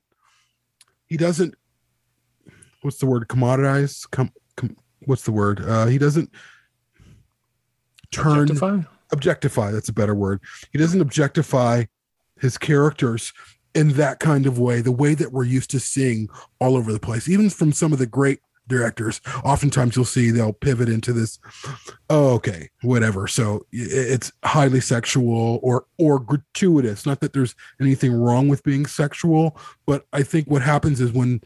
[1.05, 1.55] he doesn't,
[2.81, 3.27] what's the word?
[3.29, 4.09] Commoditize?
[4.11, 4.75] Com, com,
[5.05, 5.61] what's the word?
[5.61, 6.31] Uh, he doesn't
[8.11, 8.79] turn Objectify?
[9.11, 11.84] objectify that's a better word he doesn't objectify
[12.39, 13.34] his characters
[13.78, 16.28] in that kind of way the way that we're used to seeing
[16.60, 20.52] all over the place even from some of the great directors oftentimes you'll see they'll
[20.52, 21.40] pivot into this
[22.10, 23.26] oh okay whatever.
[23.28, 27.06] So it's highly sexual or or gratuitous.
[27.06, 31.40] Not that there's anything wrong with being sexual but i think what happens is when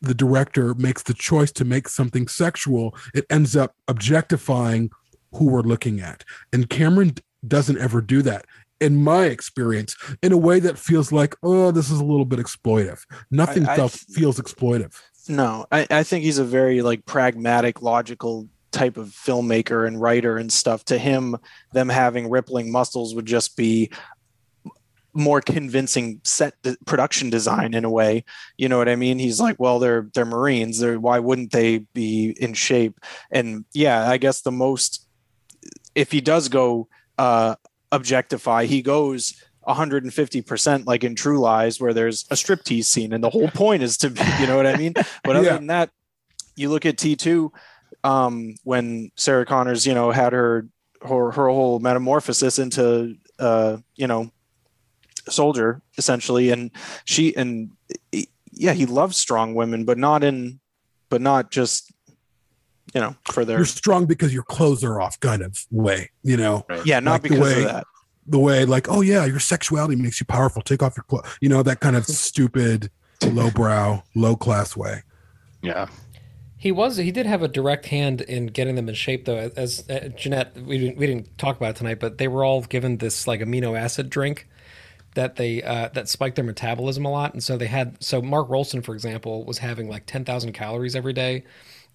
[0.00, 4.90] the director makes the choice to make something sexual, it ends up objectifying
[5.32, 6.24] who we're looking at.
[6.52, 7.14] And Cameron
[7.46, 8.46] doesn't ever do that,
[8.80, 12.38] in my experience, in a way that feels like, oh, this is a little bit
[12.38, 13.02] exploitive.
[13.30, 14.94] Nothing I- I feels exploitive.
[15.28, 20.36] No, I, I think he's a very like pragmatic, logical type of filmmaker and writer
[20.36, 20.84] and stuff.
[20.84, 21.36] To him,
[21.72, 23.90] them having rippling muscles would just be
[25.12, 28.22] more convincing set de- production design in a way.
[28.58, 29.18] You know what I mean?
[29.18, 30.78] He's like, well, they're they're Marines.
[30.78, 33.00] They're why wouldn't they be in shape?
[33.30, 35.08] And yeah, I guess the most
[35.94, 36.88] if he does go
[37.18, 37.56] uh
[37.92, 39.34] objectify, he goes
[39.68, 43.96] 150% like in True Lies, where there's a striptease scene, and the whole point is
[43.98, 44.08] to,
[44.40, 44.94] you know what I mean?
[45.24, 45.54] But other Yeah.
[45.54, 45.90] than that,
[46.54, 47.50] you look at T2,
[48.04, 50.68] um, when Sarah Connors, you know, had her
[51.02, 54.30] her, her whole metamorphosis into, uh, you know,
[55.28, 56.70] soldier essentially, and
[57.04, 57.70] she and
[58.52, 60.60] yeah, he loves strong women, but not in,
[61.10, 61.92] but not just,
[62.94, 66.36] you know, for their You're strong because your clothes are off, kind of way, you
[66.36, 66.64] know?
[66.84, 67.86] yeah, not Like the because way- of that.
[68.28, 70.60] The way, like, oh, yeah, your sexuality makes you powerful.
[70.60, 72.90] Take off your clothes, you know, that kind of stupid,
[73.24, 75.04] lowbrow, low class way.
[75.62, 75.86] Yeah.
[76.56, 76.96] He was.
[76.96, 79.52] He did have a direct hand in getting them in shape, though.
[79.56, 82.62] As uh, Jenette, we didn't, we didn't talk about it tonight, but they were all
[82.62, 84.48] given this like amino acid drink
[85.14, 88.02] that they uh, that spiked their metabolism a lot, and so they had.
[88.02, 91.44] So Mark Rolston, for example, was having like ten thousand calories every day,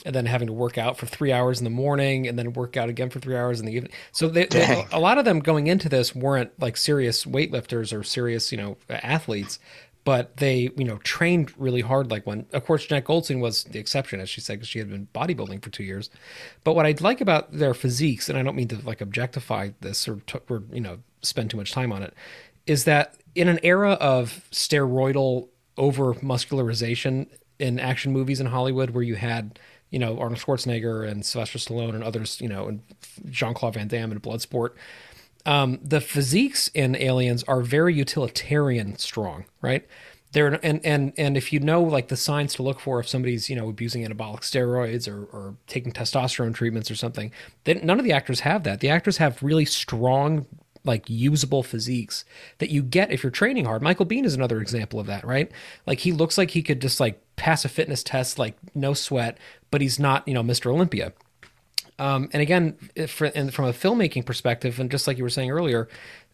[0.05, 2.77] and then having to work out for three hours in the morning, and then work
[2.77, 3.91] out again for three hours in the evening.
[4.11, 8.03] So they, they, a lot of them going into this weren't like serious weightlifters or
[8.03, 9.59] serious, you know, athletes
[10.03, 13.79] but they you know trained really hard like one of course Jenette Goldstein was the
[13.79, 16.09] exception as she said because she had been bodybuilding for two years
[16.63, 20.07] but what I like about their physiques and I don't mean to like objectify this
[20.07, 22.13] or, t- or you know spend too much time on it
[22.65, 27.27] is that in an era of steroidal over muscularization
[27.59, 29.59] in action movies in Hollywood where you had
[29.91, 32.81] you know Arnold Schwarzenegger and Sylvester Stallone and others you know and
[33.29, 34.71] Jean Claude Van Damme in Bloodsport
[35.45, 39.87] um, the physiques in aliens are very utilitarian strong, right?
[40.33, 43.49] They're and and and if you know like the signs to look for if somebody's
[43.49, 47.31] you know abusing anabolic steroids or, or taking testosterone treatments or something,
[47.65, 48.79] then none of the actors have that.
[48.79, 50.45] The actors have really strong
[50.83, 52.25] like usable physiques
[52.57, 53.81] that you get if you're training hard.
[53.81, 55.51] Michael Biehn is another example of that, right?
[55.85, 59.37] Like he looks like he could just like pass a fitness test like no sweat,
[59.69, 60.71] but he's not, you know, Mr.
[60.71, 61.13] Olympia.
[61.99, 65.87] Um, and again, and from a filmmaking perspective, and just like you were saying earlier,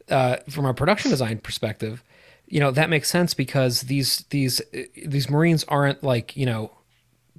[0.10, 2.04] uh, from a production design perspective,
[2.48, 4.62] you know that makes sense because these these
[5.06, 6.72] these Marines aren't like you know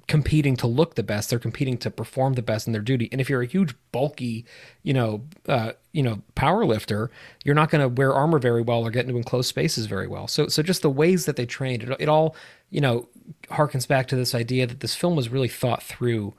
[0.09, 3.07] competing to look the best; they're competing to perform the best in their duty.
[3.13, 4.45] And if you're a huge, bulky,
[4.83, 7.09] you know, uh, you know, power lifter,
[7.45, 10.27] you're not going to wear armor very well or get into enclosed spaces very well.
[10.27, 12.35] So, so just the ways that they trained, it, it all,
[12.69, 13.07] you know,
[13.49, 16.33] harkens back to this idea that this film was really thought through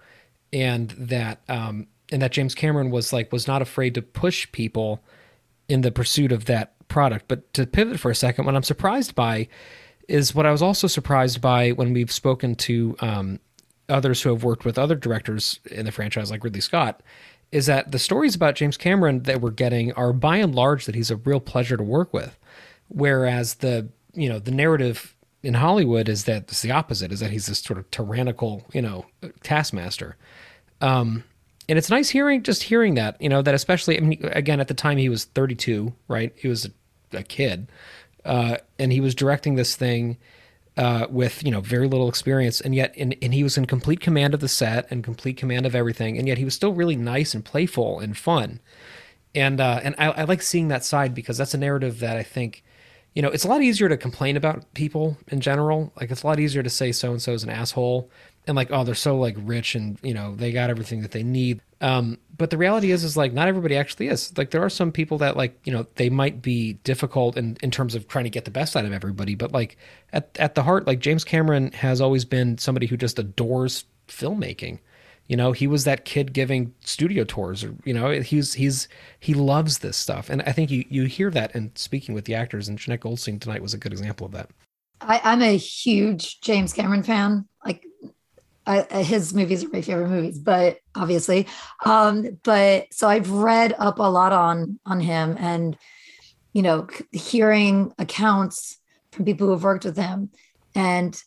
[0.53, 5.01] and that um and that James Cameron was like was not afraid to push people
[5.69, 7.27] in the pursuit of that product.
[7.29, 9.49] But to pivot for a second, what I'm surprised by
[10.09, 13.39] is what I was also surprised by when we've spoken to um,
[13.91, 17.03] others who have worked with other directors in the franchise, like Ridley Scott,
[17.53, 20.95] is that the stories about James Cameron that we're getting are by and large that
[20.95, 22.39] he's a real pleasure to work with,
[22.89, 27.31] whereas the you know the narrative in Hollywood is that it's the opposite, is that
[27.31, 29.07] he's this sort of tyrannical you know
[29.43, 30.17] taskmaster.
[30.81, 31.25] Um,
[31.71, 34.69] and it's nice hearing just hearing that you know that especially I mean again at
[34.69, 36.71] the time he was 32 right he was a,
[37.19, 37.71] a kid
[38.25, 40.19] uh, and he was directing this thing
[40.77, 44.01] uh, with you know very little experience and yet and, and he was in complete
[44.01, 46.97] command of the set and complete command of everything and yet he was still really
[46.97, 48.61] nice and playful and fun.
[49.35, 52.23] And uh, and I, I like seeing that side because that's a narrative that I
[52.23, 52.65] think
[53.15, 55.93] you know it's a lot easier to complain about people in general.
[56.01, 58.11] Like it's a lot easier to say so and so is an asshole
[58.47, 61.23] and like oh they're so like rich and you know they got everything that they
[61.23, 61.61] need.
[61.81, 64.33] Um, but the reality is is like not everybody actually is.
[64.39, 67.71] Like there are some people that like you know they might be difficult in, in
[67.71, 69.77] terms of trying to get the best out of everybody but like
[70.15, 74.79] at, at the heart like james cameron has always been somebody who just adores filmmaking.
[75.29, 78.89] You know he was that kid giving studio tours or you know he's he's
[79.19, 80.31] he loves this stuff.
[80.31, 83.39] And i think you you hear that in speaking with the actors and Jenette Goldstein
[83.39, 84.49] tonight was a good example of that.
[85.03, 87.47] I, i'm a huge james cameron fan.
[87.67, 87.85] Like
[88.67, 91.47] I, his movies are my favorite movies, but obviously,
[91.85, 95.77] um, but so I've read up a lot on on him, and
[96.53, 98.79] you know, hearing accounts
[99.13, 100.31] from people who have worked with him,
[100.75, 101.21] and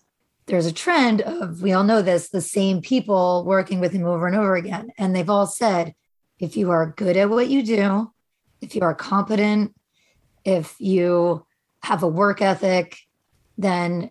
[0.46, 4.28] there's a trend of we all know this the same people working with him over
[4.28, 5.96] and over again, and they've all said,
[6.40, 8.12] if you are good at what you do,
[8.62, 9.74] if you are competent,
[10.46, 11.46] if you
[11.84, 12.98] have a work ethic,
[13.58, 14.10] then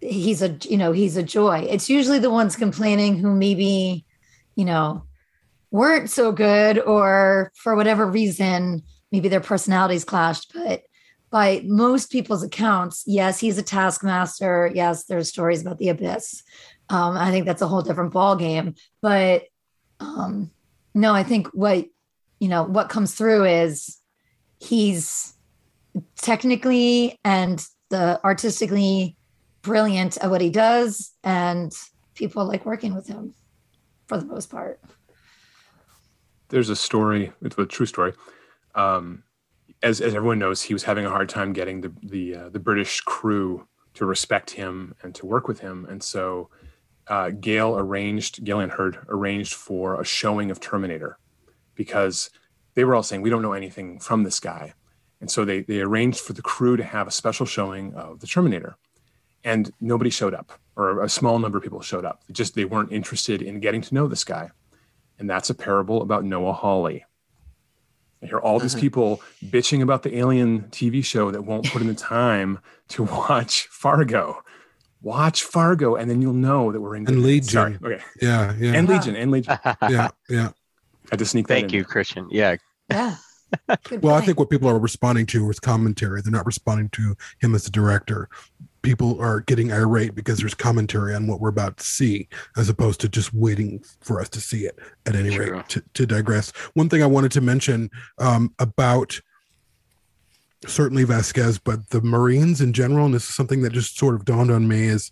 [0.00, 1.66] he's a you know he's a joy.
[1.68, 4.04] It's usually the ones complaining who maybe
[4.54, 5.04] you know
[5.70, 8.82] weren't so good or for whatever reason
[9.12, 10.82] maybe their personalities clashed but
[11.30, 14.70] by most people's accounts yes he's a taskmaster.
[14.74, 16.42] Yes there's stories about the abyss.
[16.88, 19.44] Um, i think that's a whole different ball game but
[19.98, 20.50] um,
[20.94, 21.86] no i think what
[22.38, 23.98] you know what comes through is
[24.60, 25.34] he's
[26.16, 29.16] technically and the artistically
[29.66, 31.72] brilliant at what he does, and
[32.14, 33.34] people like working with him
[34.06, 34.80] for the most part.
[36.48, 38.12] There's a story, it's a true story.
[38.76, 39.24] Um,
[39.82, 42.60] as, as everyone knows, he was having a hard time getting the the, uh, the
[42.60, 46.48] British crew to respect him and to work with him, and so
[47.08, 51.18] uh, Gale arranged, Gale Anne Hurd arranged for a showing of Terminator
[51.74, 52.30] because
[52.74, 54.74] they were all saying we don't know anything from this guy,
[55.20, 58.26] and so they they arranged for the crew to have a special showing of the
[58.28, 58.76] Terminator
[59.46, 62.22] and nobody showed up or a small number of people showed up.
[62.26, 64.50] They just they weren't interested in getting to know this guy.
[65.18, 67.06] And that's a parable about noah hawley.
[68.22, 68.80] I hear all these uh-huh.
[68.80, 72.58] people bitching about the alien tv show that won't put in the time
[72.88, 74.42] to watch fargo.
[75.00, 77.48] Watch fargo and then you'll know that we're in and legion.
[77.48, 77.78] Sorry.
[77.82, 78.02] okay.
[78.20, 78.74] Yeah yeah.
[78.74, 79.58] And legion and legion.
[79.88, 80.48] Yeah yeah.
[80.48, 82.26] I had to sneak thank you christian.
[82.30, 82.56] Yeah.
[82.90, 83.16] Yeah.
[83.68, 84.04] Well, point.
[84.04, 86.20] I think what people are responding to is commentary.
[86.20, 88.28] They're not responding to him as a director
[88.86, 93.00] people are getting irate because there's commentary on what we're about to see, as opposed
[93.00, 94.78] to just waiting for us to see it.
[95.06, 95.56] At any True.
[95.56, 99.20] rate, to, to, digress, one thing I wanted to mention um, about
[100.66, 104.24] certainly Vasquez, but the Marines in general, and this is something that just sort of
[104.24, 105.10] dawned on me, is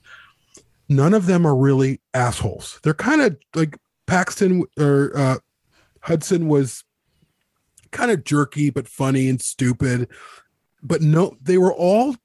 [0.88, 2.78] none of them are really assholes.
[2.84, 3.76] They're kind of like
[4.06, 5.38] Paxton or uh,
[6.02, 6.84] Hudson was
[7.90, 10.08] kind of jerky but funny and stupid
[10.82, 12.16] but no they were all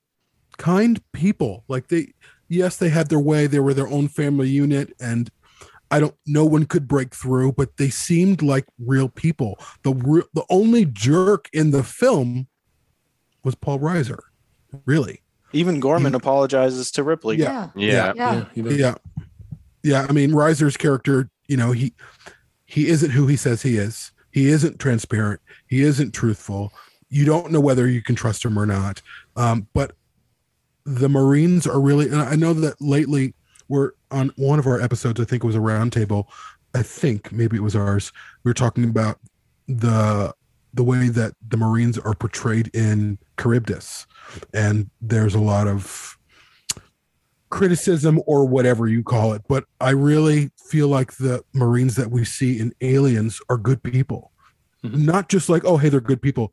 [0.59, 1.63] kind people.
[1.67, 2.13] Like they,
[2.47, 3.47] yes, they had their way.
[3.47, 5.31] They were their own family unit, and
[5.89, 6.15] I don't.
[6.27, 9.59] No one could break through, but they seemed like real people.
[9.81, 12.47] The real, the only jerk in the film
[13.43, 14.19] was Paul Reiser.
[14.85, 15.23] Really.
[15.51, 17.37] Even Gorman he, apologizes to Ripley.
[17.37, 17.69] Yeah.
[17.75, 18.13] Yeah.
[18.15, 18.45] Yeah.
[18.53, 18.69] Yeah.
[18.69, 18.95] yeah.
[19.81, 20.05] yeah.
[20.07, 21.93] I mean, Reiser's character, you know, he
[22.65, 24.11] he isn't who he says he is.
[24.31, 25.41] He isn't transparent.
[25.67, 26.71] He isn't truthful.
[27.09, 29.01] You don't know whether you can trust him or not.
[29.35, 29.95] Um, but
[30.89, 33.35] the Marines are really, and I know that lately
[33.67, 36.25] we're on one of our episodes, I think it was a roundtable.
[36.73, 38.11] I think maybe it was ours.
[38.43, 39.19] We were talking about
[39.67, 40.33] the
[40.73, 44.07] the way that the Marines are portrayed in Charybdis,
[44.53, 46.17] and there's a lot of
[47.49, 49.43] criticism or whatever you call it.
[49.47, 54.31] But I really feel like the Marines that we see in Aliens are good people,
[54.83, 55.05] mm-hmm.
[55.05, 56.51] not just like oh hey they're good people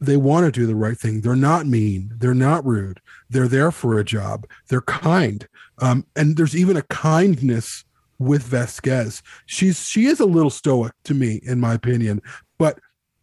[0.00, 1.20] they want to do the right thing.
[1.20, 2.12] They're not mean.
[2.18, 3.00] They're not rude.
[3.30, 4.46] They're there for a job.
[4.68, 5.46] They're kind.
[5.78, 7.84] Um, and there's even a kindness
[8.18, 9.22] with Vasquez.
[9.46, 12.22] She's she is a little stoic to me, in my opinion,
[12.58, 12.78] but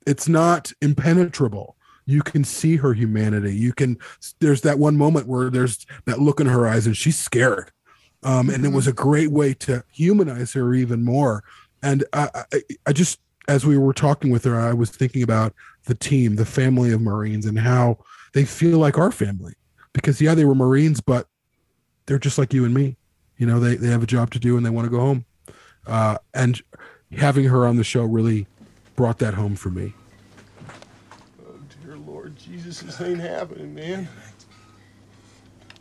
[0.06, 1.76] it's not impenetrable.
[2.10, 3.56] you can see her humanity.
[3.56, 3.98] You can
[4.40, 7.72] there's that one moment where there's that look in her eyes and she's scared.
[8.24, 11.44] Um, and it was a great way to humanize her even more.
[11.82, 15.54] And I, I, I just as we were talking with her, I was thinking about
[15.86, 17.98] the team, the family of Marines, and how
[18.34, 19.54] they feel like our family.
[19.94, 21.28] Because yeah, they were Marines, but
[22.06, 22.98] they're just like you and me.
[23.38, 25.26] You know, they, they have a job to do and they want to go home.
[25.88, 26.62] Uh, and
[27.18, 28.48] having her on the show really
[28.96, 29.94] brought that home for me.
[31.42, 31.54] Oh,
[31.84, 34.08] dear Lord Jesus, this ain't happening, man.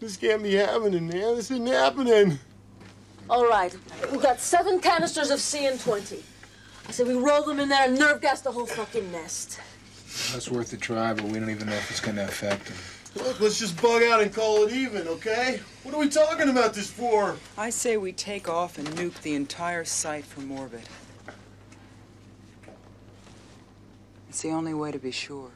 [0.00, 1.34] This can't be happening, man.
[1.34, 2.38] This isn't happening.
[3.28, 3.76] All right,
[4.10, 6.22] we got seven canisters of CN20.
[6.86, 9.60] I said we roll them in there and nerve gas the whole fucking nest.
[10.32, 12.76] That's worth a try, but we don't even know if it's gonna affect them.
[13.24, 15.60] Look, let's just bug out and call it even, okay?
[15.82, 17.36] What are we talking about this for?
[17.56, 20.86] I say we take off and nuke the entire site from orbit.
[24.28, 25.51] It's the only way to be sure.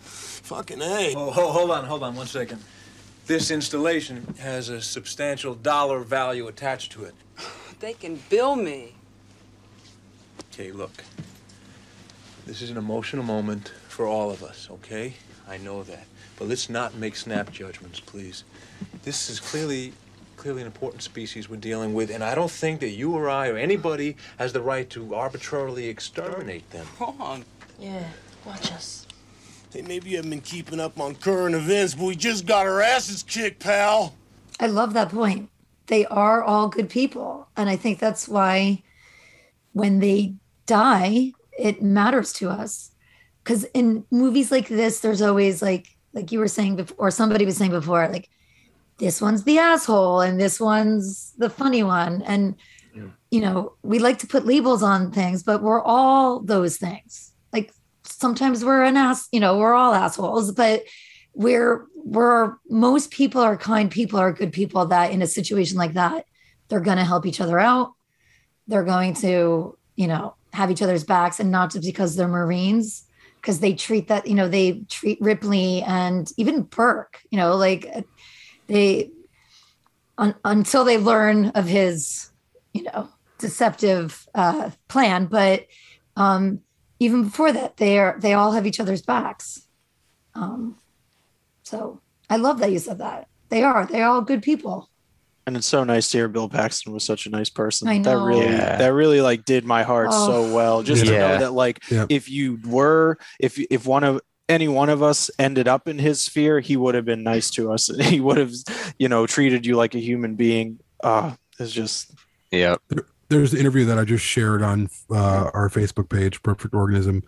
[0.00, 1.14] Fucking A.
[1.16, 2.62] Oh, ho- hold on, hold on one second.
[3.26, 7.14] This installation has a substantial dollar value attached to it.
[7.80, 8.94] They can bill me.
[10.52, 11.04] Okay, look.
[12.46, 15.12] This is an emotional moment for all of us, okay?
[15.46, 16.06] I know that.
[16.38, 18.42] But let's not make snap judgments, please.
[19.04, 19.92] This is clearly
[20.38, 23.48] clearly an important species we're dealing with, and I don't think that you or I
[23.48, 26.84] or anybody has the right to arbitrarily exterminate them.
[26.98, 27.44] Wrong.
[27.78, 28.08] Yeah,
[28.44, 29.06] watch us.
[29.72, 32.80] Hey, maybe you haven't been keeping up on current events, but we just got our
[32.80, 34.14] asses kicked, pal.
[34.58, 35.48] I love that point.
[35.86, 37.46] They are all good people.
[37.56, 38.82] And I think that's why
[39.74, 40.34] when they
[40.66, 42.91] die, it matters to us.
[43.42, 47.44] Because in movies like this, there's always like, like you were saying before, or somebody
[47.44, 48.28] was saying before, like,
[48.98, 52.22] this one's the asshole and this one's the funny one.
[52.22, 52.54] And,
[53.30, 57.32] you know, we like to put labels on things, but we're all those things.
[57.52, 57.72] Like
[58.04, 60.84] sometimes we're an ass, you know, we're all assholes, but
[61.34, 65.94] we're we're most people are kind people are good people that in a situation like
[65.94, 66.26] that
[66.68, 67.92] they're going to help each other out
[68.66, 73.04] they're going to you know have each other's backs and not just because they're marines
[73.42, 78.06] because they treat that you know they treat ripley and even burke you know like
[78.68, 79.10] they
[80.16, 82.30] un, until they learn of his
[82.72, 83.08] you know
[83.38, 85.66] deceptive uh plan but
[86.16, 86.60] um
[87.00, 89.66] even before that they are they all have each other's backs
[90.34, 90.78] um
[91.64, 93.28] so I love that you said that.
[93.50, 93.86] They are.
[93.86, 94.88] They're all good people.
[95.46, 97.88] And it's so nice to hear Bill Paxton was such a nice person.
[97.88, 98.04] I know.
[98.18, 98.76] That really Yeah.
[98.76, 100.26] that really like did my heart Oh.
[100.26, 100.82] so well.
[100.82, 102.06] Just to know that like Yeah.
[102.08, 106.20] if you were if if one of any one of us ended up in his
[106.20, 107.88] sphere, he would have been nice to us.
[108.00, 108.52] He would have,
[108.98, 110.78] you know, treated you like a human being.
[111.02, 112.12] Uh it's just
[112.52, 112.80] Yep.
[113.28, 117.22] There's an interview that I just shared on uh, our Facebook page, Perfect Organism,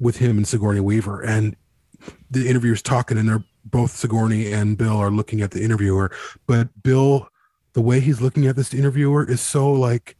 [0.00, 1.20] with him and Sigourney Weaver.
[1.20, 1.54] And
[2.30, 6.10] the interviewer's talking, and they're both Sigourney and Bill are looking at the interviewer.
[6.46, 7.28] But Bill,
[7.72, 10.16] the way he's looking at this interviewer is so like,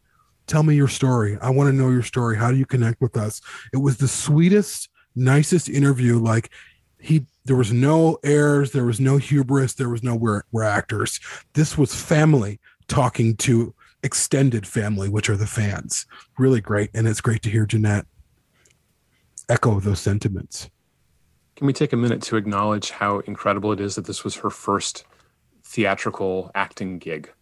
[0.47, 1.39] tell me your story.
[1.40, 2.36] I want to know your story.
[2.36, 3.40] How do you connect with us?
[3.73, 6.18] It was the sweetest, nicest interview.
[6.18, 6.51] Like,
[6.98, 11.20] he there was no airs, there was no hubris, there was no we're, we're actors.
[11.55, 12.59] This was family
[12.89, 16.06] talking to extended family, which are the fans.
[16.39, 16.90] Really great.
[16.93, 18.06] And it's great to hear Jenette
[19.48, 20.68] echo those sentiments.
[21.57, 24.51] Can we take a minute to acknowledge how incredible it is that this was her
[24.51, 25.05] first
[25.65, 27.33] theatrical acting gig?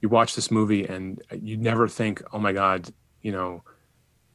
[0.00, 3.64] You watch this movie and you never think, oh my God, you know,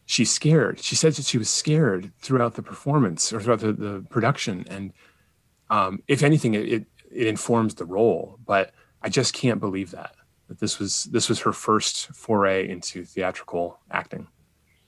[0.05, 0.81] she's scared.
[0.81, 4.65] She says that she was scared throughout the performance or throughout the, the production.
[4.69, 4.93] And
[5.69, 8.39] um, if anything, it, it, it informs the role.
[8.45, 10.15] But I just can't believe that,
[10.49, 14.27] that this was this was her first foray into theatrical acting.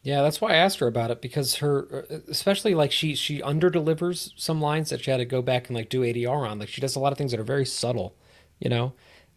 [0.02, 3.42] Yeah, that's why I asked her about it because her, uh, especially like she she
[3.42, 6.58] under delivers some lines that she had to go back and like do ADR on.
[6.60, 8.16] Like she does a lot of things that are very subtle,
[8.60, 8.94] you know.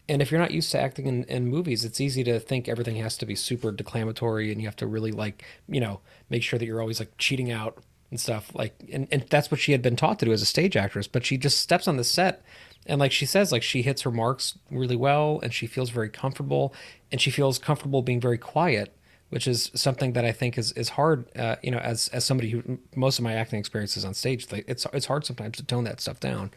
[0.07, 2.97] And if you're not used to acting in, in movies, it's easy to think everything
[2.97, 5.99] has to be super declamatory and you have to really like you know
[6.29, 7.77] make sure that you're always like cheating out
[8.09, 8.53] and stuff.
[8.55, 11.07] Like, and and that's what she had been taught to do as a stage actress.
[11.09, 12.41] But she just steps on the set
[12.85, 16.09] and like she says, like she hits her marks really well and she feels very
[16.09, 16.73] comfortable
[17.11, 18.95] and she feels comfortable being very quiet
[19.33, 21.25] which is something that I think is is hard.
[21.35, 24.51] Uh, you know, as as somebody who most of my acting experience is on stage,
[24.51, 26.51] like it's it's hard sometimes to tone that stuff down.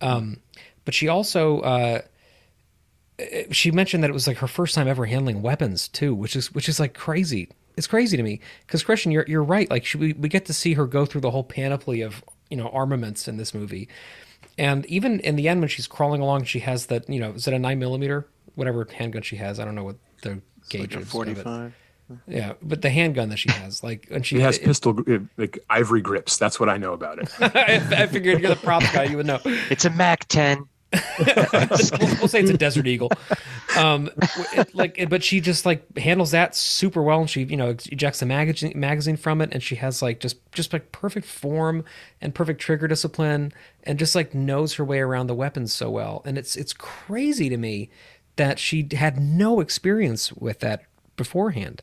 [0.00, 0.40] Um,
[0.84, 2.00] but she also uh,
[3.52, 6.52] she mentioned that it was like her first time ever handling weapons too, which is
[6.52, 7.48] which is like crazy.
[7.76, 9.70] It's crazy to me because Christian, you're you're right.
[9.70, 12.56] Like she, we we get to see her go through the whole panoply of you
[12.56, 13.88] know armaments in this movie,
[14.58, 17.46] and even in the end when she's crawling along, she has that you know is
[17.46, 18.26] it a nine millimeter
[18.56, 19.60] whatever handgun she has?
[19.60, 21.14] I don't know what the gauge like is.
[21.14, 21.72] of it.
[22.26, 22.34] 45.
[22.36, 25.18] Yeah, but the handgun that she has, like, and she She has it- pistol gr-
[25.36, 26.36] like ivory grips.
[26.38, 27.30] That's what I know about it.
[27.40, 29.04] I, I figured you're the props guy.
[29.04, 29.40] You would know.
[29.44, 30.66] It's a Mac 10.
[30.92, 30.96] we'll,
[32.18, 33.10] we'll say it's a Desert Eagle.
[33.78, 34.10] Um,
[34.54, 38.22] it- like, but she just like handles that super well, and she you know ejects
[38.22, 41.84] a magazine magazine from it, and she has like just just like perfect form
[42.20, 43.52] and perfect trigger discipline,
[43.84, 46.22] and just like knows her way around the weapons so well.
[46.24, 47.88] And it's it's crazy to me
[48.34, 50.82] that she had no experience with that
[51.16, 51.82] beforehand.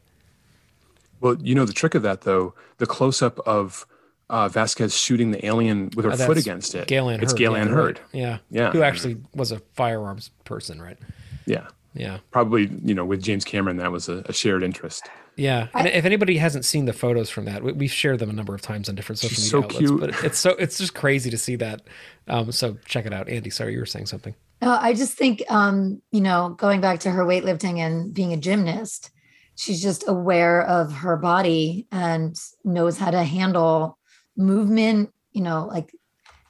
[1.19, 3.85] Well, you know the trick of that though, the close up of
[4.29, 6.87] uh, Vasquez shooting the alien with her Uh, foot against it.
[6.87, 7.75] Gale Anne it's Hurd, Gale yeah, Anne right.
[7.75, 7.99] Hurd.
[8.11, 8.37] Yeah.
[8.49, 8.71] Yeah.
[8.71, 10.97] Who actually was a firearms person, right?
[11.45, 11.67] Yeah.
[11.93, 12.19] Yeah.
[12.31, 15.09] Probably, you know, with James Cameron, that was a, a shared interest.
[15.35, 18.33] Yeah, and if anybody hasn't seen the photos from that, we, we've shared them a
[18.33, 19.77] number of times on different social She's media so outlets.
[19.77, 19.99] cute.
[19.99, 21.83] But it's so it's just crazy to see that.
[22.27, 23.51] Um, so check it out, Andy.
[23.51, 24.33] Sorry, you were saying something.
[24.63, 28.37] No, I just think, um, you know, going back to her weightlifting and being a
[28.37, 29.11] gymnast,
[29.57, 33.97] she's just aware of her body and knows how to handle
[34.37, 35.11] movement.
[35.33, 35.91] You know, like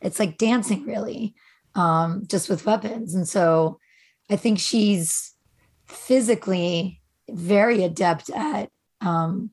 [0.01, 1.33] it's like dancing, really,
[1.73, 3.15] um, just with weapons.
[3.15, 3.79] And so,
[4.29, 5.33] I think she's
[5.87, 8.69] physically very adept at,
[9.01, 9.51] um,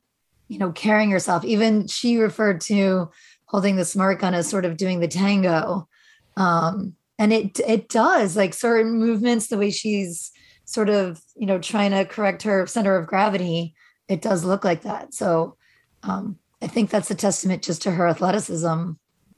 [0.49, 1.45] you know, carrying herself.
[1.45, 3.11] Even she referred to
[3.47, 5.89] holding the smart gun as sort of doing the tango.
[6.37, 10.33] Um, and it it does like certain movements, the way she's
[10.65, 13.75] sort of, you know, trying to correct her center of gravity,
[14.09, 15.15] it does look like that.
[15.15, 15.57] So
[16.03, 18.93] um, I think that's a testament just to her athleticism.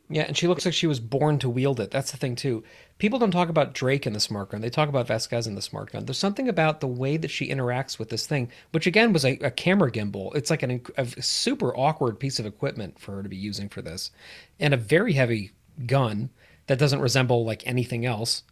[0.08, 1.90] Yeah, and she looks like she was born to wield it.
[1.90, 2.62] That's the thing too.
[2.98, 4.60] People don't talk about Drake in the smart gun.
[4.60, 6.04] They talk about Vasquez in the smart gun.
[6.04, 9.32] There's something about the way that she interacts with this thing, which again was a,
[9.38, 10.32] a camera gimbal.
[10.36, 13.82] It's like an, a super awkward piece of equipment for her to be using for
[13.82, 14.12] this,
[14.60, 15.50] and a very heavy
[15.86, 16.30] gun
[16.68, 18.44] that doesn't resemble like anything else.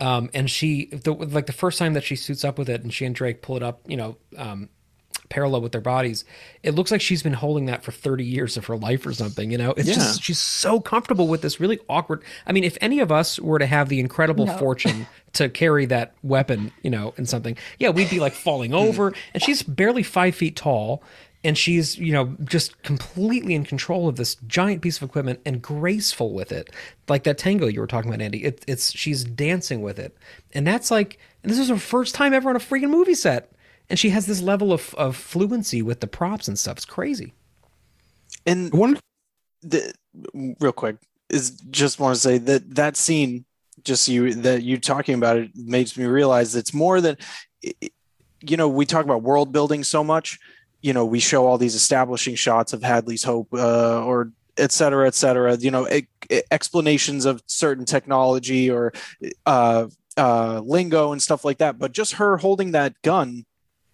[0.00, 2.92] Um, and she, the, like the first time that she suits up with it, and
[2.92, 4.68] she and Drake pull it up, you know, um,
[5.28, 6.24] parallel with their bodies,
[6.62, 9.50] it looks like she's been holding that for 30 years of her life or something.
[9.50, 9.94] You know, it's Yeah.
[9.94, 12.22] just she's so comfortable with this really awkward.
[12.46, 14.56] I mean, if any of us were to have the incredible No.
[14.58, 19.12] fortune to carry that weapon, you know, and something, yeah, we'd be like falling over.
[19.34, 21.02] And she's barely five feet tall.
[21.42, 25.62] And she's, you know, just completely in control of this giant piece of equipment and
[25.62, 26.70] graceful with it,
[27.08, 28.44] like that tango you were talking about, Andy.
[28.44, 30.14] It, it's she's dancing with it,
[30.52, 33.52] and that's like, and this is her first time ever on a freaking movie set,
[33.88, 36.76] and she has this level of of fluency with the props and stuff.
[36.76, 37.32] It's crazy.
[38.46, 38.98] And one
[39.62, 39.92] the
[40.34, 40.96] real quick
[41.28, 43.44] is just want to say that that scene
[43.84, 47.16] just you that you talking about it makes me realize it's more than
[47.62, 50.38] you know we talk about world building so much
[50.82, 55.06] you know we show all these establishing shots of hadley's hope uh, or et cetera
[55.06, 55.56] et cetera.
[55.56, 55.88] You know
[56.50, 58.92] explanations of certain technology or
[59.46, 59.86] uh,
[60.16, 61.78] uh, lingo and stuff like that.
[61.78, 63.44] But just her holding that gun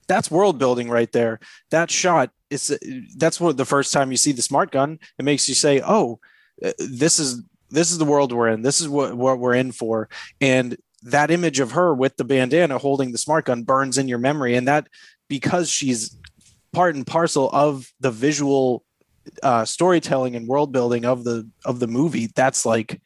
[0.09, 1.41] that's world building right there.
[1.71, 2.79] That shot is
[3.17, 6.21] that's what the first time you see the smart gun it makes you say oh
[6.65, 8.63] uh, this is this is the world we're in.
[8.63, 10.09] This is what, what we're in for.
[10.41, 14.19] And that image of her with the bandana holding the smart gun burns in your
[14.19, 14.57] memory.
[14.57, 14.89] And that
[15.29, 16.17] because she's
[16.77, 18.85] part and parcel of the visual
[19.43, 23.01] uh, storytelling and world building of the of the movie that's like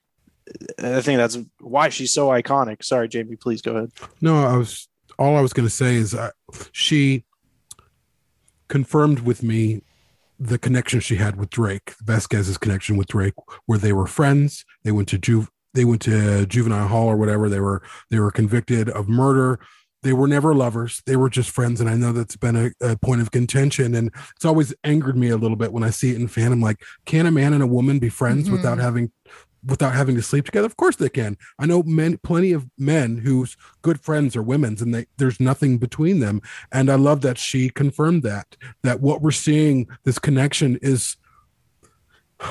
[0.82, 3.90] i think that's why she's so iconic sorry jamie please go ahead
[4.20, 4.88] No, I was
[5.20, 6.30] all I was going to say is uh,
[6.72, 7.24] she
[8.68, 9.82] confirmed with me
[10.38, 13.34] the connection she had with Drake, Vasquez's connection with Drake,
[13.66, 14.64] where they were friends.
[14.84, 17.48] They went to ju- they went to juvenile hall or whatever.
[17.50, 19.60] They were they were convicted of murder.
[20.02, 21.02] They were never lovers.
[21.04, 23.94] They were just friends, and I know that's been a, a point of contention.
[23.94, 26.52] And it's always angered me a little bit when I see it in fan.
[26.52, 28.52] I'm like, can a man and a woman be friends Mhm.
[28.52, 29.12] without having
[29.66, 30.64] without having to sleep together?
[30.64, 31.36] Of course they can.
[31.58, 35.76] I know men, plenty of men whose good friends are women's, and they, there's nothing
[35.76, 36.40] between them.
[36.72, 41.18] And I love that she confirmed that that what we're seeing, this connection, is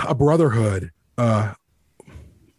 [0.07, 1.53] a brotherhood, uh,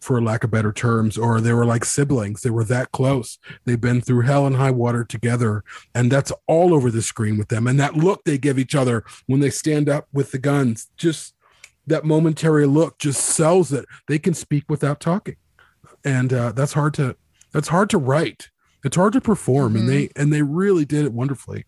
[0.01, 2.41] for lack of better terms, or they were like siblings.
[2.41, 3.37] They were that close.
[3.65, 5.63] They've been through hell and high water together,
[5.93, 7.67] and that's all over the screen with them.
[7.67, 11.35] And that look they give each other when they stand up with the guns, just
[11.87, 13.85] that momentary look just sells it.
[14.07, 15.37] They can speak without talking,
[16.03, 17.15] and uh, that's hard to
[17.53, 18.49] that's hard to write.
[18.83, 21.65] It's hard to perform, and they and they really did it wonderfully.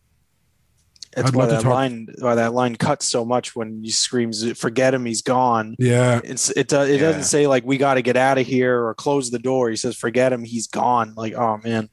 [1.15, 4.57] That's I'd why that talk- line why that line cuts so much when he screams,
[4.57, 6.73] "Forget him, he's gone." Yeah, it's it.
[6.73, 7.07] Uh, it Yeah.
[7.07, 9.69] doesn't say like we got to get out of here or close the door.
[9.69, 11.89] He says, "Forget him, he's gone." Like, oh man,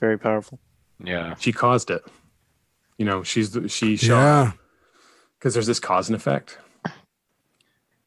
[0.00, 0.58] very powerful.
[1.02, 1.34] Yeah.
[1.38, 2.02] She caused it.
[2.98, 3.96] You know, she's the, she Yeah.
[3.96, 4.58] shot
[5.38, 6.58] because there's this cause and effect.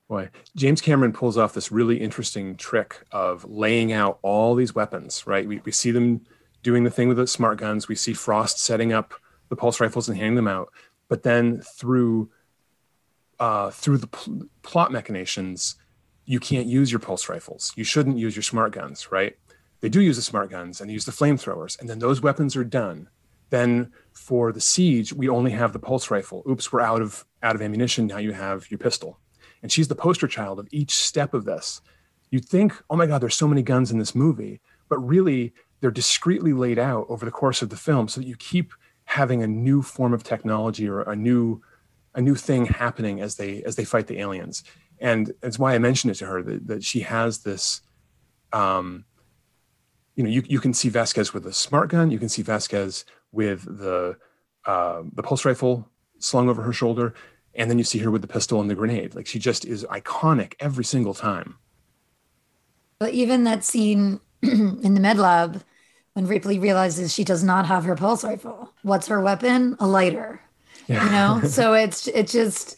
[0.07, 5.25] Boy, James Cameron pulls off this really interesting trick of laying out all these weapons,
[5.25, 5.47] right?
[5.47, 6.21] We, we see them
[6.61, 7.87] doing the thing with the smart guns.
[7.87, 9.13] We see Frost setting up
[9.49, 10.71] the pulse rifles and handing them out,
[11.07, 12.29] but then through
[13.39, 15.75] uh, through the pl- plot machinations,
[16.25, 17.73] you can't use your pulse rifles.
[17.75, 19.35] You shouldn't use your smart guns, right?
[19.81, 22.55] They do use the smart guns and they use the flamethrowers, and then those weapons
[22.55, 23.09] are done.
[23.49, 26.43] Then for the siege, we only have the pulse rifle.
[26.49, 28.07] Oops, we're out of out of ammunition.
[28.07, 29.19] Now you have your pistol.
[29.61, 31.81] And she's the poster child of each step of this.
[32.31, 34.59] You'd think, oh my God, there's so many guns in this movie,
[34.89, 38.35] but really they're discreetly laid out over the course of the film so that you
[38.37, 38.73] keep
[39.13, 41.61] having a new form of technology or a new
[42.15, 44.63] a new thing happening as they as they fight the aliens.
[44.99, 47.81] And that's why I mentioned it to her that, that she has this
[48.53, 49.05] um,
[50.15, 53.05] you know, you, you can see Vasquez with a smart gun, you can see Vasquez
[53.31, 54.17] with the
[54.65, 57.13] uh, the pulse rifle slung over her shoulder,
[57.53, 59.13] and then you see her with the pistol and the grenade.
[59.13, 61.57] Like she just is iconic every single time.
[62.99, 65.63] But even that scene in the med lab
[66.13, 68.71] when Ripley realizes she does not have her pulse rifle.
[68.83, 69.75] What's her weapon?
[69.79, 70.41] A lighter.
[70.87, 71.05] Yeah.
[71.05, 71.47] You know?
[71.47, 72.77] so it's it's just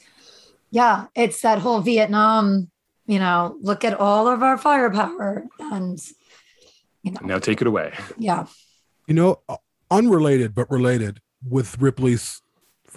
[0.71, 2.69] yeah, it's that whole Vietnam,
[3.05, 5.99] you know, look at all of our firepower and
[7.03, 7.19] you know.
[7.23, 7.93] Now take it away.
[8.17, 8.47] yeah.
[9.07, 9.57] You know, uh,
[9.91, 12.41] unrelated but related with Ripley's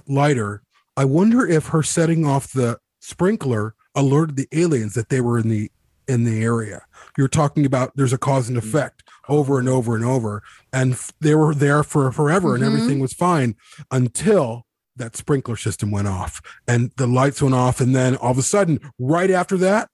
[0.06, 0.62] lighter,
[0.96, 5.48] I wonder if her setting off the sprinkler alerted the aliens that they were in
[5.48, 5.70] the
[6.06, 6.82] in the area.
[7.18, 10.40] You're talking about there's a cause and effect over and over and over,
[10.72, 12.66] and f- they were there for forever, and Mhm.
[12.68, 13.56] everything was fine
[13.90, 14.64] until
[14.94, 18.42] that sprinkler system went off and the lights went off, and then all of a
[18.42, 19.90] sudden, right after that,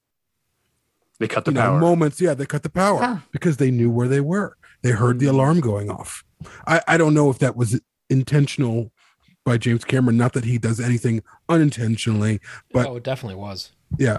[1.19, 1.81] They cut the you know, power.
[1.81, 3.19] moments, yeah, they cut the power Yeah.
[3.33, 4.57] because they knew where they were.
[4.83, 6.25] They heard the alarm going off.
[6.67, 7.81] I, I don't know if that was
[8.11, 8.93] intentional
[9.47, 10.19] by James Cameron.
[10.19, 12.41] Not that he does anything unintentionally,
[12.73, 13.73] but oh, it definitely was.
[13.99, 14.19] yeah,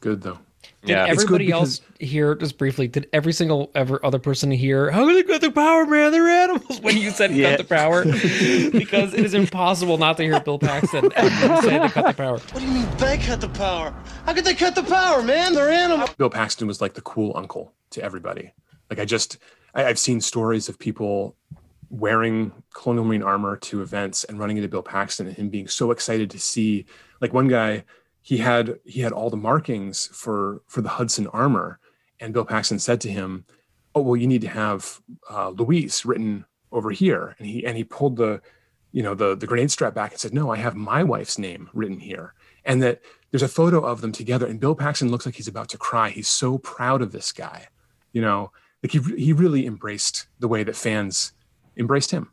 [0.00, 0.38] Good though.
[0.84, 1.06] Did Yeah.
[1.06, 5.22] Everybody else here, just briefly, did every single ever other person here, how did they
[5.32, 6.10] cut the power, man?
[6.10, 7.56] They're animals when you said Yeah.
[7.56, 8.04] cut the power.
[8.72, 12.14] because it is impossible not to hear Bill Paxton after you say they cut the
[12.14, 12.38] power.
[12.38, 13.94] What do you mean they cut the power?
[14.26, 15.54] How could they cut the power, man?
[15.54, 16.10] They're animals.
[16.14, 18.52] Bill Paxton was like the cool uncle to everybody.
[18.90, 19.38] Like I just,
[19.74, 21.36] I, I've seen stories of people
[21.90, 25.90] wearing colonial marine armor to events and running into Bill Paxton and him being so
[25.90, 26.86] excited to see.
[27.20, 27.84] Like one guy,
[28.22, 31.80] he had he had all the markings for for the Hudson armor,
[32.20, 33.44] and Bill Paxton said to him,
[33.94, 37.84] "Oh well, you need to have uh, Luis written over here." And he and he
[37.84, 38.40] pulled the
[38.92, 41.68] you know the the grenade strap back and said, "No, I have my wife's name
[41.74, 42.34] written here."
[42.64, 43.00] And that
[43.32, 46.10] there's a photo of them together, and Bill Paxton looks like he's about to cry.
[46.10, 47.66] He's so proud of this guy,
[48.12, 48.52] you know,
[48.84, 51.32] like he he really embraced the way that fans
[51.76, 52.30] embraced him.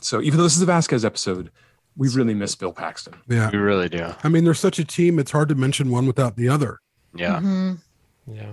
[0.00, 1.52] So even though this is a Vasquez episode,
[2.00, 3.12] we really miss Bill Paxton.
[3.28, 3.50] yeah.
[3.52, 4.06] We really do.
[4.24, 6.78] I mean, there's such a team; it's hard to mention one without the other.
[7.14, 7.38] Yeah.
[7.40, 7.78] Mhm.
[8.26, 8.52] Yeah.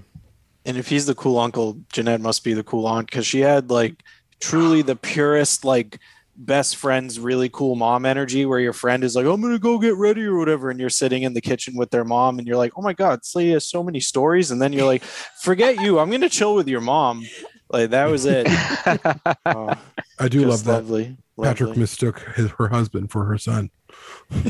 [0.65, 3.69] And if he's the cool uncle, Jenette must be the cool aunt because she had
[3.69, 4.03] like
[4.41, 5.99] truly the purest, like
[6.35, 9.95] best friends, really cool mom energy where your friend is like, I'm gonna go get
[9.95, 12.73] ready or whatever, and you're sitting in the kitchen with their mom and you're like,
[12.75, 15.03] Oh my god, this lady has so many stories, and then you're like,
[15.41, 17.25] Forget you, I'm gonna chill with your mom.
[17.69, 18.47] Like that was it.
[19.45, 19.73] Oh,
[20.19, 20.73] I do love that.
[20.73, 21.15] lovely.
[21.45, 21.81] Patrick lovely.
[21.81, 23.69] mistook his, her husband for her son.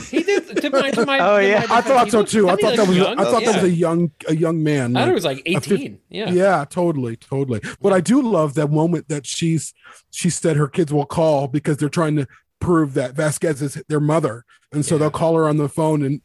[0.10, 0.58] He did.
[0.62, 1.66] To my, to my, Oh, yeah.
[1.70, 2.50] my I thought so too.
[2.50, 2.98] I thought he that was.
[2.98, 3.32] looked I young.
[3.32, 4.96] thought that was a young, a young man.
[4.96, 6.00] I thought it was like a fif- 18.
[6.10, 6.30] Yeah.
[6.32, 7.62] Yeah, totally, totally.
[7.82, 9.74] But I do love that moment that she's
[10.12, 12.28] she said her kids will call because they're trying to
[12.60, 15.00] prove that Vasquez is their mother, and so Yeah.
[15.00, 16.22] they'll call her on the phone and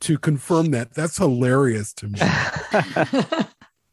[0.00, 0.94] to confirm that.
[0.94, 2.18] That's hilarious to me.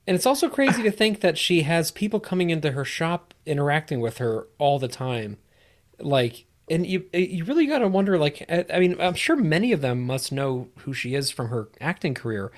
[0.07, 3.99] And it's also crazy to think that she has people coming into her shop interacting
[3.99, 5.37] with her all the time.
[5.99, 9.71] Like, and you you really got to wonder like I I mean, I'm sure many
[9.71, 12.51] of them must know who she is from her acting career.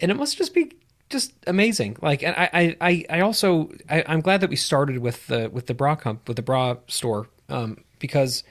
[0.00, 0.72] And it must just be
[1.08, 1.96] just amazing.
[2.02, 5.66] Like and I I I, also I, I'm glad that we started with the with
[5.66, 8.42] the bra comp with the bra store um because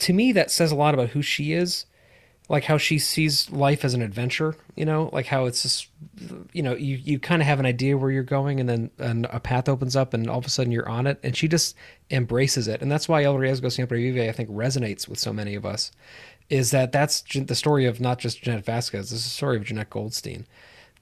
[0.00, 1.86] to me that says a lot about who she is
[2.48, 5.88] like how she sees life as an adventure you know like how it's just
[6.52, 9.26] you know you, you kind of have an idea where you're going and then and
[9.30, 11.76] a path opens up and all of a sudden you're on it and she just
[12.10, 12.80] embraces it.
[12.80, 15.92] And that's why el riesgo siempre vive i think resonates with so many of us
[16.48, 19.64] is that that's the story of not just jenette vasquez this is the story of
[19.64, 20.46] jenette goldstein.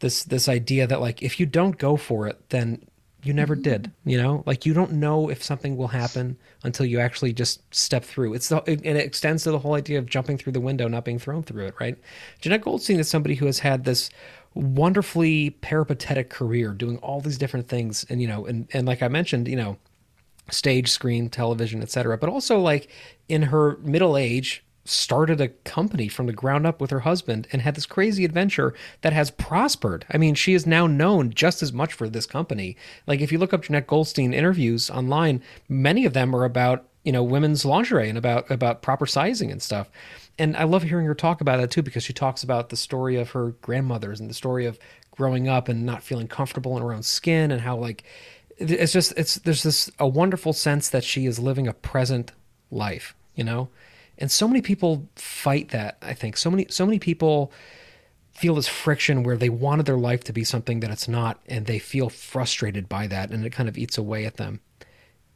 [0.00, 2.82] This this idea that like if you don't go for it then
[3.26, 4.42] you never did you know?
[4.46, 8.34] Like you don't know if something will happen until you actually just step through.
[8.34, 11.04] It's the and it extends to the whole idea of jumping through the window not
[11.04, 11.96] being thrown through it right?
[12.40, 14.10] Jenette goldstein is somebody who has had this
[14.56, 19.08] wonderfully peripatetic career doing all these different things and you know and and like i
[19.08, 19.76] mentioned you know
[20.50, 22.88] stage screen television etc but also like
[23.28, 27.62] in her middle age started a company from the ground up with her husband and
[27.62, 31.72] had this crazy adventure that has prospered i mean she is now known just as
[31.72, 32.76] much for this company
[33.06, 37.12] like if you look up jenette goldstein interviews online many of them are about you
[37.12, 39.88] know women's lingerie and about about proper sizing and stuff.
[40.38, 43.16] And I love hearing her talk about that too because she talks about the story
[43.16, 44.78] of her grandmothers and the story of
[45.12, 48.02] growing up and not feeling comfortable in her own skin and how like
[48.58, 52.32] it's just it's there's this a wonderful sense that she is living a present
[52.72, 53.68] life, you know?
[54.18, 56.36] And so many people fight that, I think.
[56.36, 57.52] So many so many people
[58.32, 61.64] feel this friction where they wanted their life to be something that it's not and
[61.66, 64.60] they feel frustrated by that and it kind of eats away at them.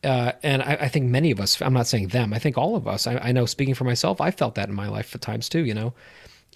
[0.04, 2.74] Uh, and I, I, think many of us i'm not saying them i think all
[2.74, 5.20] of us I, I, know speaking for myself i felt that in my life at
[5.20, 5.92] times too you know?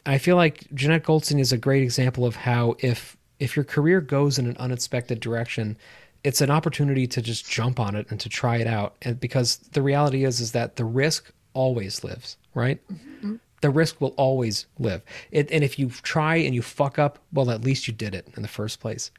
[0.06, 4.01] I feel like Jenette goldstein is a great example of how if if your career
[4.01, 5.76] goes in an unexpected direction
[6.24, 8.96] it's an opportunity to just jump on it and to try it out.
[9.02, 13.98] And because the reality is is that the risk always lives right mm-hmm the risk
[13.98, 15.01] will always live.
[15.31, 18.28] It, and if you try and you fuck up, well, at least you did it
[18.36, 19.10] in the first place.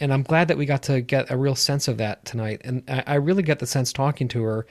[0.00, 2.62] And I'm glad that we got to get a real sense of that tonight.
[2.64, 4.66] And I, I really get the sense talking to her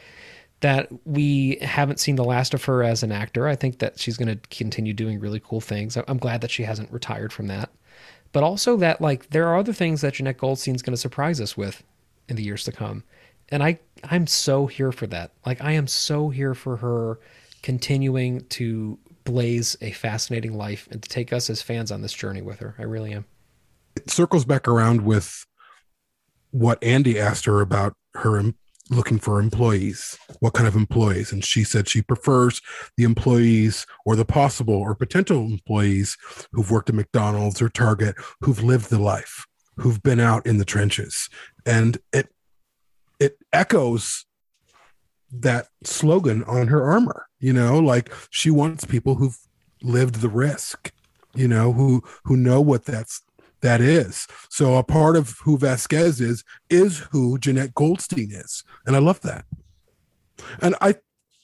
[0.61, 3.47] that we haven't seen the last of her as an actor.
[3.47, 5.95] I think that she's going to continue doing really cool things.
[6.07, 7.69] I'm glad that she hasn't retired from that.
[8.31, 11.55] But also that like there are other things that Jenette Goldstein's going to surprise us
[11.55, 11.83] with
[12.27, 13.03] in the years to come.
[13.49, 15.31] And I I'm so here for that.
[15.45, 17.19] Like I am so here for her
[17.61, 22.41] continuing to blaze a fascinating life and to take us as fans on this journey
[22.41, 22.75] with her.
[22.79, 23.25] I really am.
[23.95, 25.45] It circles back around with
[26.51, 28.43] what Andy asked her about her
[28.89, 30.17] looking for employees.
[30.39, 31.31] What kind of employees?
[31.31, 32.61] And she said she prefers
[32.97, 36.17] the employees or the possible or potential employees
[36.51, 39.45] who've worked at McDonald's or Target, who've lived the life,
[39.77, 41.29] who've been out in the trenches.
[41.65, 42.29] And it
[43.21, 44.25] it echoes
[45.31, 49.37] that slogan on her armor you know like she wants people who've
[49.81, 50.91] lived the risk
[51.33, 53.21] you know who who know what that's
[53.61, 54.27] that is.
[54.49, 58.63] So a part of who vasquez is is who jenette goldstein is.
[58.85, 59.45] And i love that.
[60.61, 60.95] And i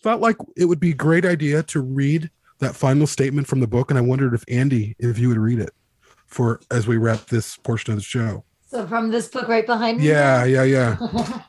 [0.04, 2.30] felt like it would be a great idea to read
[2.60, 3.90] that final statement from the book.
[3.90, 5.72] And i wondered if andy if you would read it
[6.26, 8.44] for as we wrap this portion of the show.
[8.66, 10.08] So from this book right behind me?
[10.08, 10.98] Yeah yeah yeah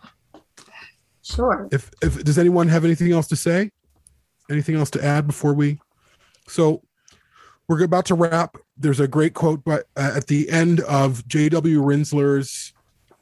[1.29, 1.69] Sure.
[1.71, 3.71] If if does anyone have anything else to say?
[4.51, 5.79] Anything else to add before we?
[6.47, 6.83] So
[7.69, 8.57] we're about to wrap.
[8.77, 11.83] There's a great quote but uh, at the end of J.W.
[11.83, 12.73] Rinzler's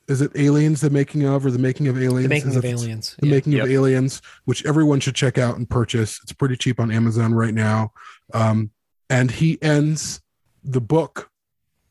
[0.09, 2.23] is it Aliens the making of or the making of Aliens?
[2.23, 3.17] The making is of Aliens.
[3.19, 3.35] The yeah.
[3.35, 3.65] making yep.
[3.65, 6.21] of Aliens, which everyone should check out and purchase.
[6.23, 7.93] It's pretty cheap on Amazon right now.
[8.33, 8.71] Um,
[9.11, 10.21] and he ends
[10.63, 11.29] the book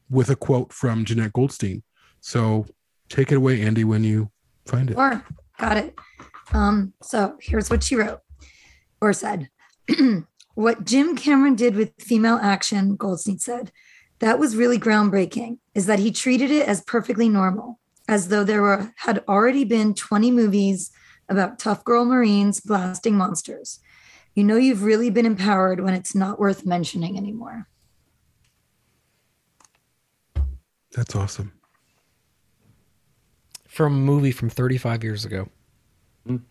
[0.09, 1.83] with a quote from jenette Goldstein.
[2.21, 2.65] So
[3.09, 4.31] take it away, Andy, when you
[4.65, 4.93] find it.
[4.93, 5.21] Sure.
[5.59, 5.99] Got it.
[6.55, 8.21] Um, so here's what she wrote
[9.01, 9.49] or said.
[10.55, 13.73] what Jim Cameron did with female action, Goldstein said,
[14.19, 18.61] that was really groundbreaking, is that he treated it as perfectly normal, as though there
[18.61, 20.91] were had already been 20 movies
[21.27, 23.79] about tough girl Marines blasting monsters.
[24.33, 27.67] You know you've really been empowered when it's not worth mentioning anymore.
[30.95, 31.51] That's awesome
[33.67, 35.49] from a movie from 35 years ago.
[36.27, 36.41] Mm.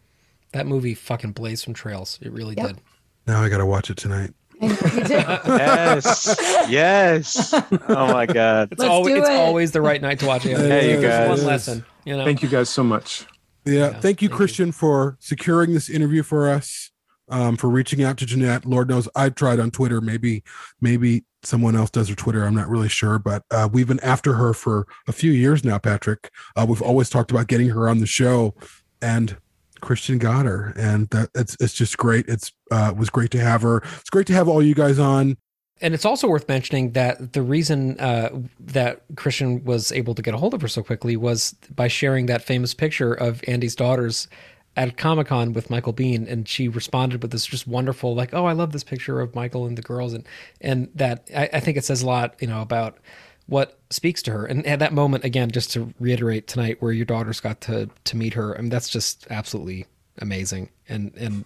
[0.52, 2.18] That movie fucking blazed some trails.
[2.22, 2.68] It really yep.
[2.68, 2.80] did.
[3.26, 4.32] Now I got to watch it tonight.
[4.60, 6.36] yes.
[6.68, 7.52] Yes.
[7.88, 8.68] Oh my God.
[8.72, 10.56] It's, always, it's always the right night to watch it.
[10.64, 11.28] Hey, you guys.
[11.28, 11.84] One lesson.
[12.04, 12.24] You know?
[12.24, 13.26] Thank you guys so much.
[13.64, 13.74] Yeah.
[13.74, 14.72] yeah thank you, thank Christian, you.
[14.72, 16.90] for securing this interview for us,
[17.28, 18.64] um, for reaching out to Jenette.
[18.64, 20.00] Lord knows I've tried on Twitter.
[20.00, 20.44] Maybe,
[20.80, 22.44] maybe someone else does her Twitter.
[22.44, 25.78] I'm not really sure, but uh, we've been after her for a few years now,
[25.78, 26.30] Patrick.
[26.56, 28.54] Uh, we've always talked about getting her on the show,
[29.02, 29.36] and
[29.84, 32.26] Christian got her, and that it's it's just great.
[32.28, 33.78] It's uh, was great to have her.
[34.00, 35.36] It's great to have all you guys on.
[35.80, 38.30] And it's also worth mentioning that the reason uh,
[38.60, 42.26] that Christian was able to get a hold of her so quickly was by sharing
[42.26, 44.28] that famous picture of Andy's daughters
[44.76, 48.46] at Comic Con with Michael Biehn, and she responded with this just wonderful, like, "Oh,
[48.46, 50.24] I love this picture of Michael and the girls," and
[50.60, 52.98] and that I, I think it says a lot, you know, about
[53.46, 54.46] what speaks to her.
[54.46, 58.16] And at that moment, again, just to reiterate tonight, where your daughters got to to
[58.16, 59.86] meet her, I mean, that's just absolutely
[60.18, 61.44] amazing, and and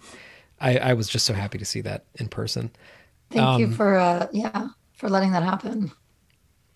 [0.59, 2.71] I, I was just so happy to see that in person.
[3.31, 5.91] Thank um, you for uh, yeah for letting that happen.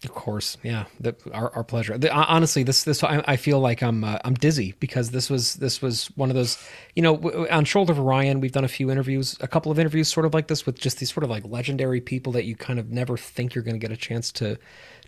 [0.03, 1.97] Of course, yeah, the, our, our pleasure.
[1.97, 5.55] The, honestly, this this I, I feel like I'm uh, I'm dizzy because this was
[5.55, 6.57] this was one of those,
[6.93, 10.09] you know, on Shoulder of Orion, we've done a few interviews, a couple of interviews,
[10.09, 12.79] sort of like this, with just these sort of like legendary people that you kind
[12.79, 14.57] of never think you're going to get a chance to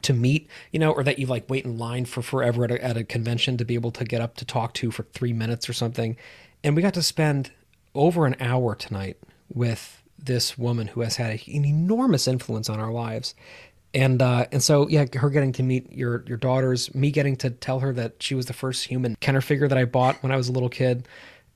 [0.03, 2.83] to meet, you know, or that you like wait in line for forever at a,
[2.83, 5.67] at a convention to be able to get up to talk to for three minutes
[5.67, 6.15] or something,
[6.63, 7.51] and we got to spend
[7.93, 9.17] over an hour tonight
[9.53, 13.35] with this woman who has had an enormous influence on our lives
[13.95, 17.49] and uh, and so yeah, her getting to meet your your daughters, me getting to
[17.49, 20.37] tell her that she was the first human Kenner figure that I bought when I
[20.37, 21.07] was a little kid,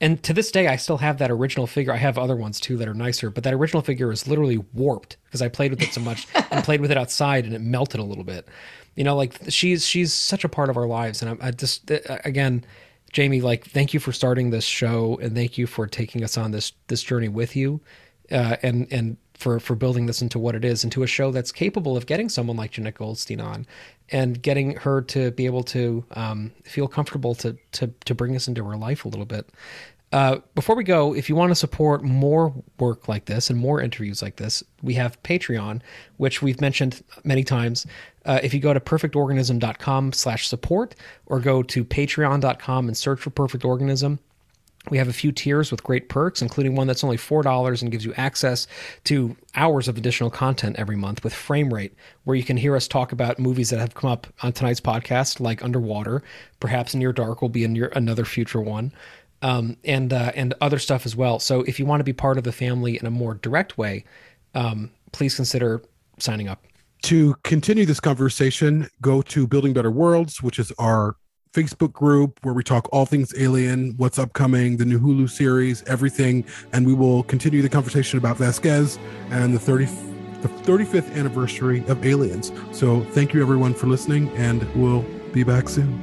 [0.01, 1.91] And to this day, I still have that original figure.
[1.93, 5.17] I have other ones too that are nicer, but that original figure is literally warped
[5.25, 7.99] because I played with it so much and played with it outside and it melted
[7.99, 8.47] a little bit.
[8.95, 11.91] You know, like she's she's such a part of our lives, and I, I just
[11.91, 12.65] uh, again,
[13.11, 16.51] Jamie, like thank you for starting this show and thank you for taking us on
[16.51, 17.81] this this journey with you,
[18.31, 21.51] uh, and and for for building this into what it is, into a show that's
[21.51, 23.65] capable of getting someone like Jenette Goldstein on,
[24.09, 28.47] and getting her to be able to um, feel comfortable to to to bring us
[28.47, 29.49] into her life a little bit.
[30.11, 33.79] Uh, before we go, if you want to support more work like this and more
[33.79, 35.81] interviews like this, we have Patreon,
[36.17, 37.85] which we've mentioned many times.
[38.25, 40.95] Uh, if you go to perfectorganism.com slash support
[41.27, 44.19] or go to patreon.com and search for Perfect Organism,
[44.89, 48.05] we have a few tiers with great perks, including one that's only $4 and gives
[48.05, 48.65] you access
[49.03, 51.93] to hours of additional content every month with frame rate,
[52.23, 55.39] where you can hear us talk about movies that have come up on tonight's podcast,
[55.39, 56.23] like Underwater.
[56.59, 58.93] Perhaps Near Dark will be your, another future one
[59.41, 61.39] um, and uh, and other stuff as well.
[61.39, 64.05] So if you want to be part of the family in a more direct way,
[64.55, 65.81] um, please consider
[66.19, 66.63] signing up.
[67.03, 71.15] To continue this conversation, go to Building Better Worlds, which is our
[71.53, 76.45] Facebook group where we talk all things alien, what's upcoming, the new Hulu series, everything,
[76.73, 78.99] and we will continue the conversation about Vasquez
[79.31, 79.85] and the 30
[80.41, 82.53] the 35th anniversary of Aliens.
[82.71, 85.01] So thank you everyone for listening and we'll
[85.33, 85.97] be back soon.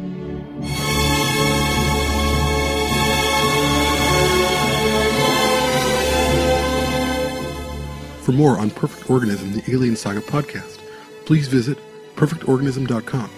[8.22, 10.80] For more on Perfect Organism, the Alien Saga podcast,
[11.24, 11.78] please visit
[12.16, 13.30] perfectorganism.com.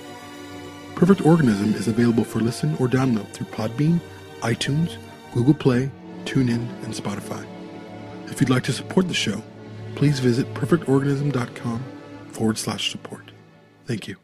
[0.98, 4.00] Perfect Organism is available for listen or download through Podbean,
[4.40, 4.96] iTunes,
[5.32, 5.92] Google Play,
[6.24, 7.46] TuneIn, and Spotify.
[8.26, 9.40] If you'd like to support the show,
[9.94, 11.84] please visit perfectorganism.com
[12.32, 13.30] forward slash support.
[13.86, 14.16] Thank you.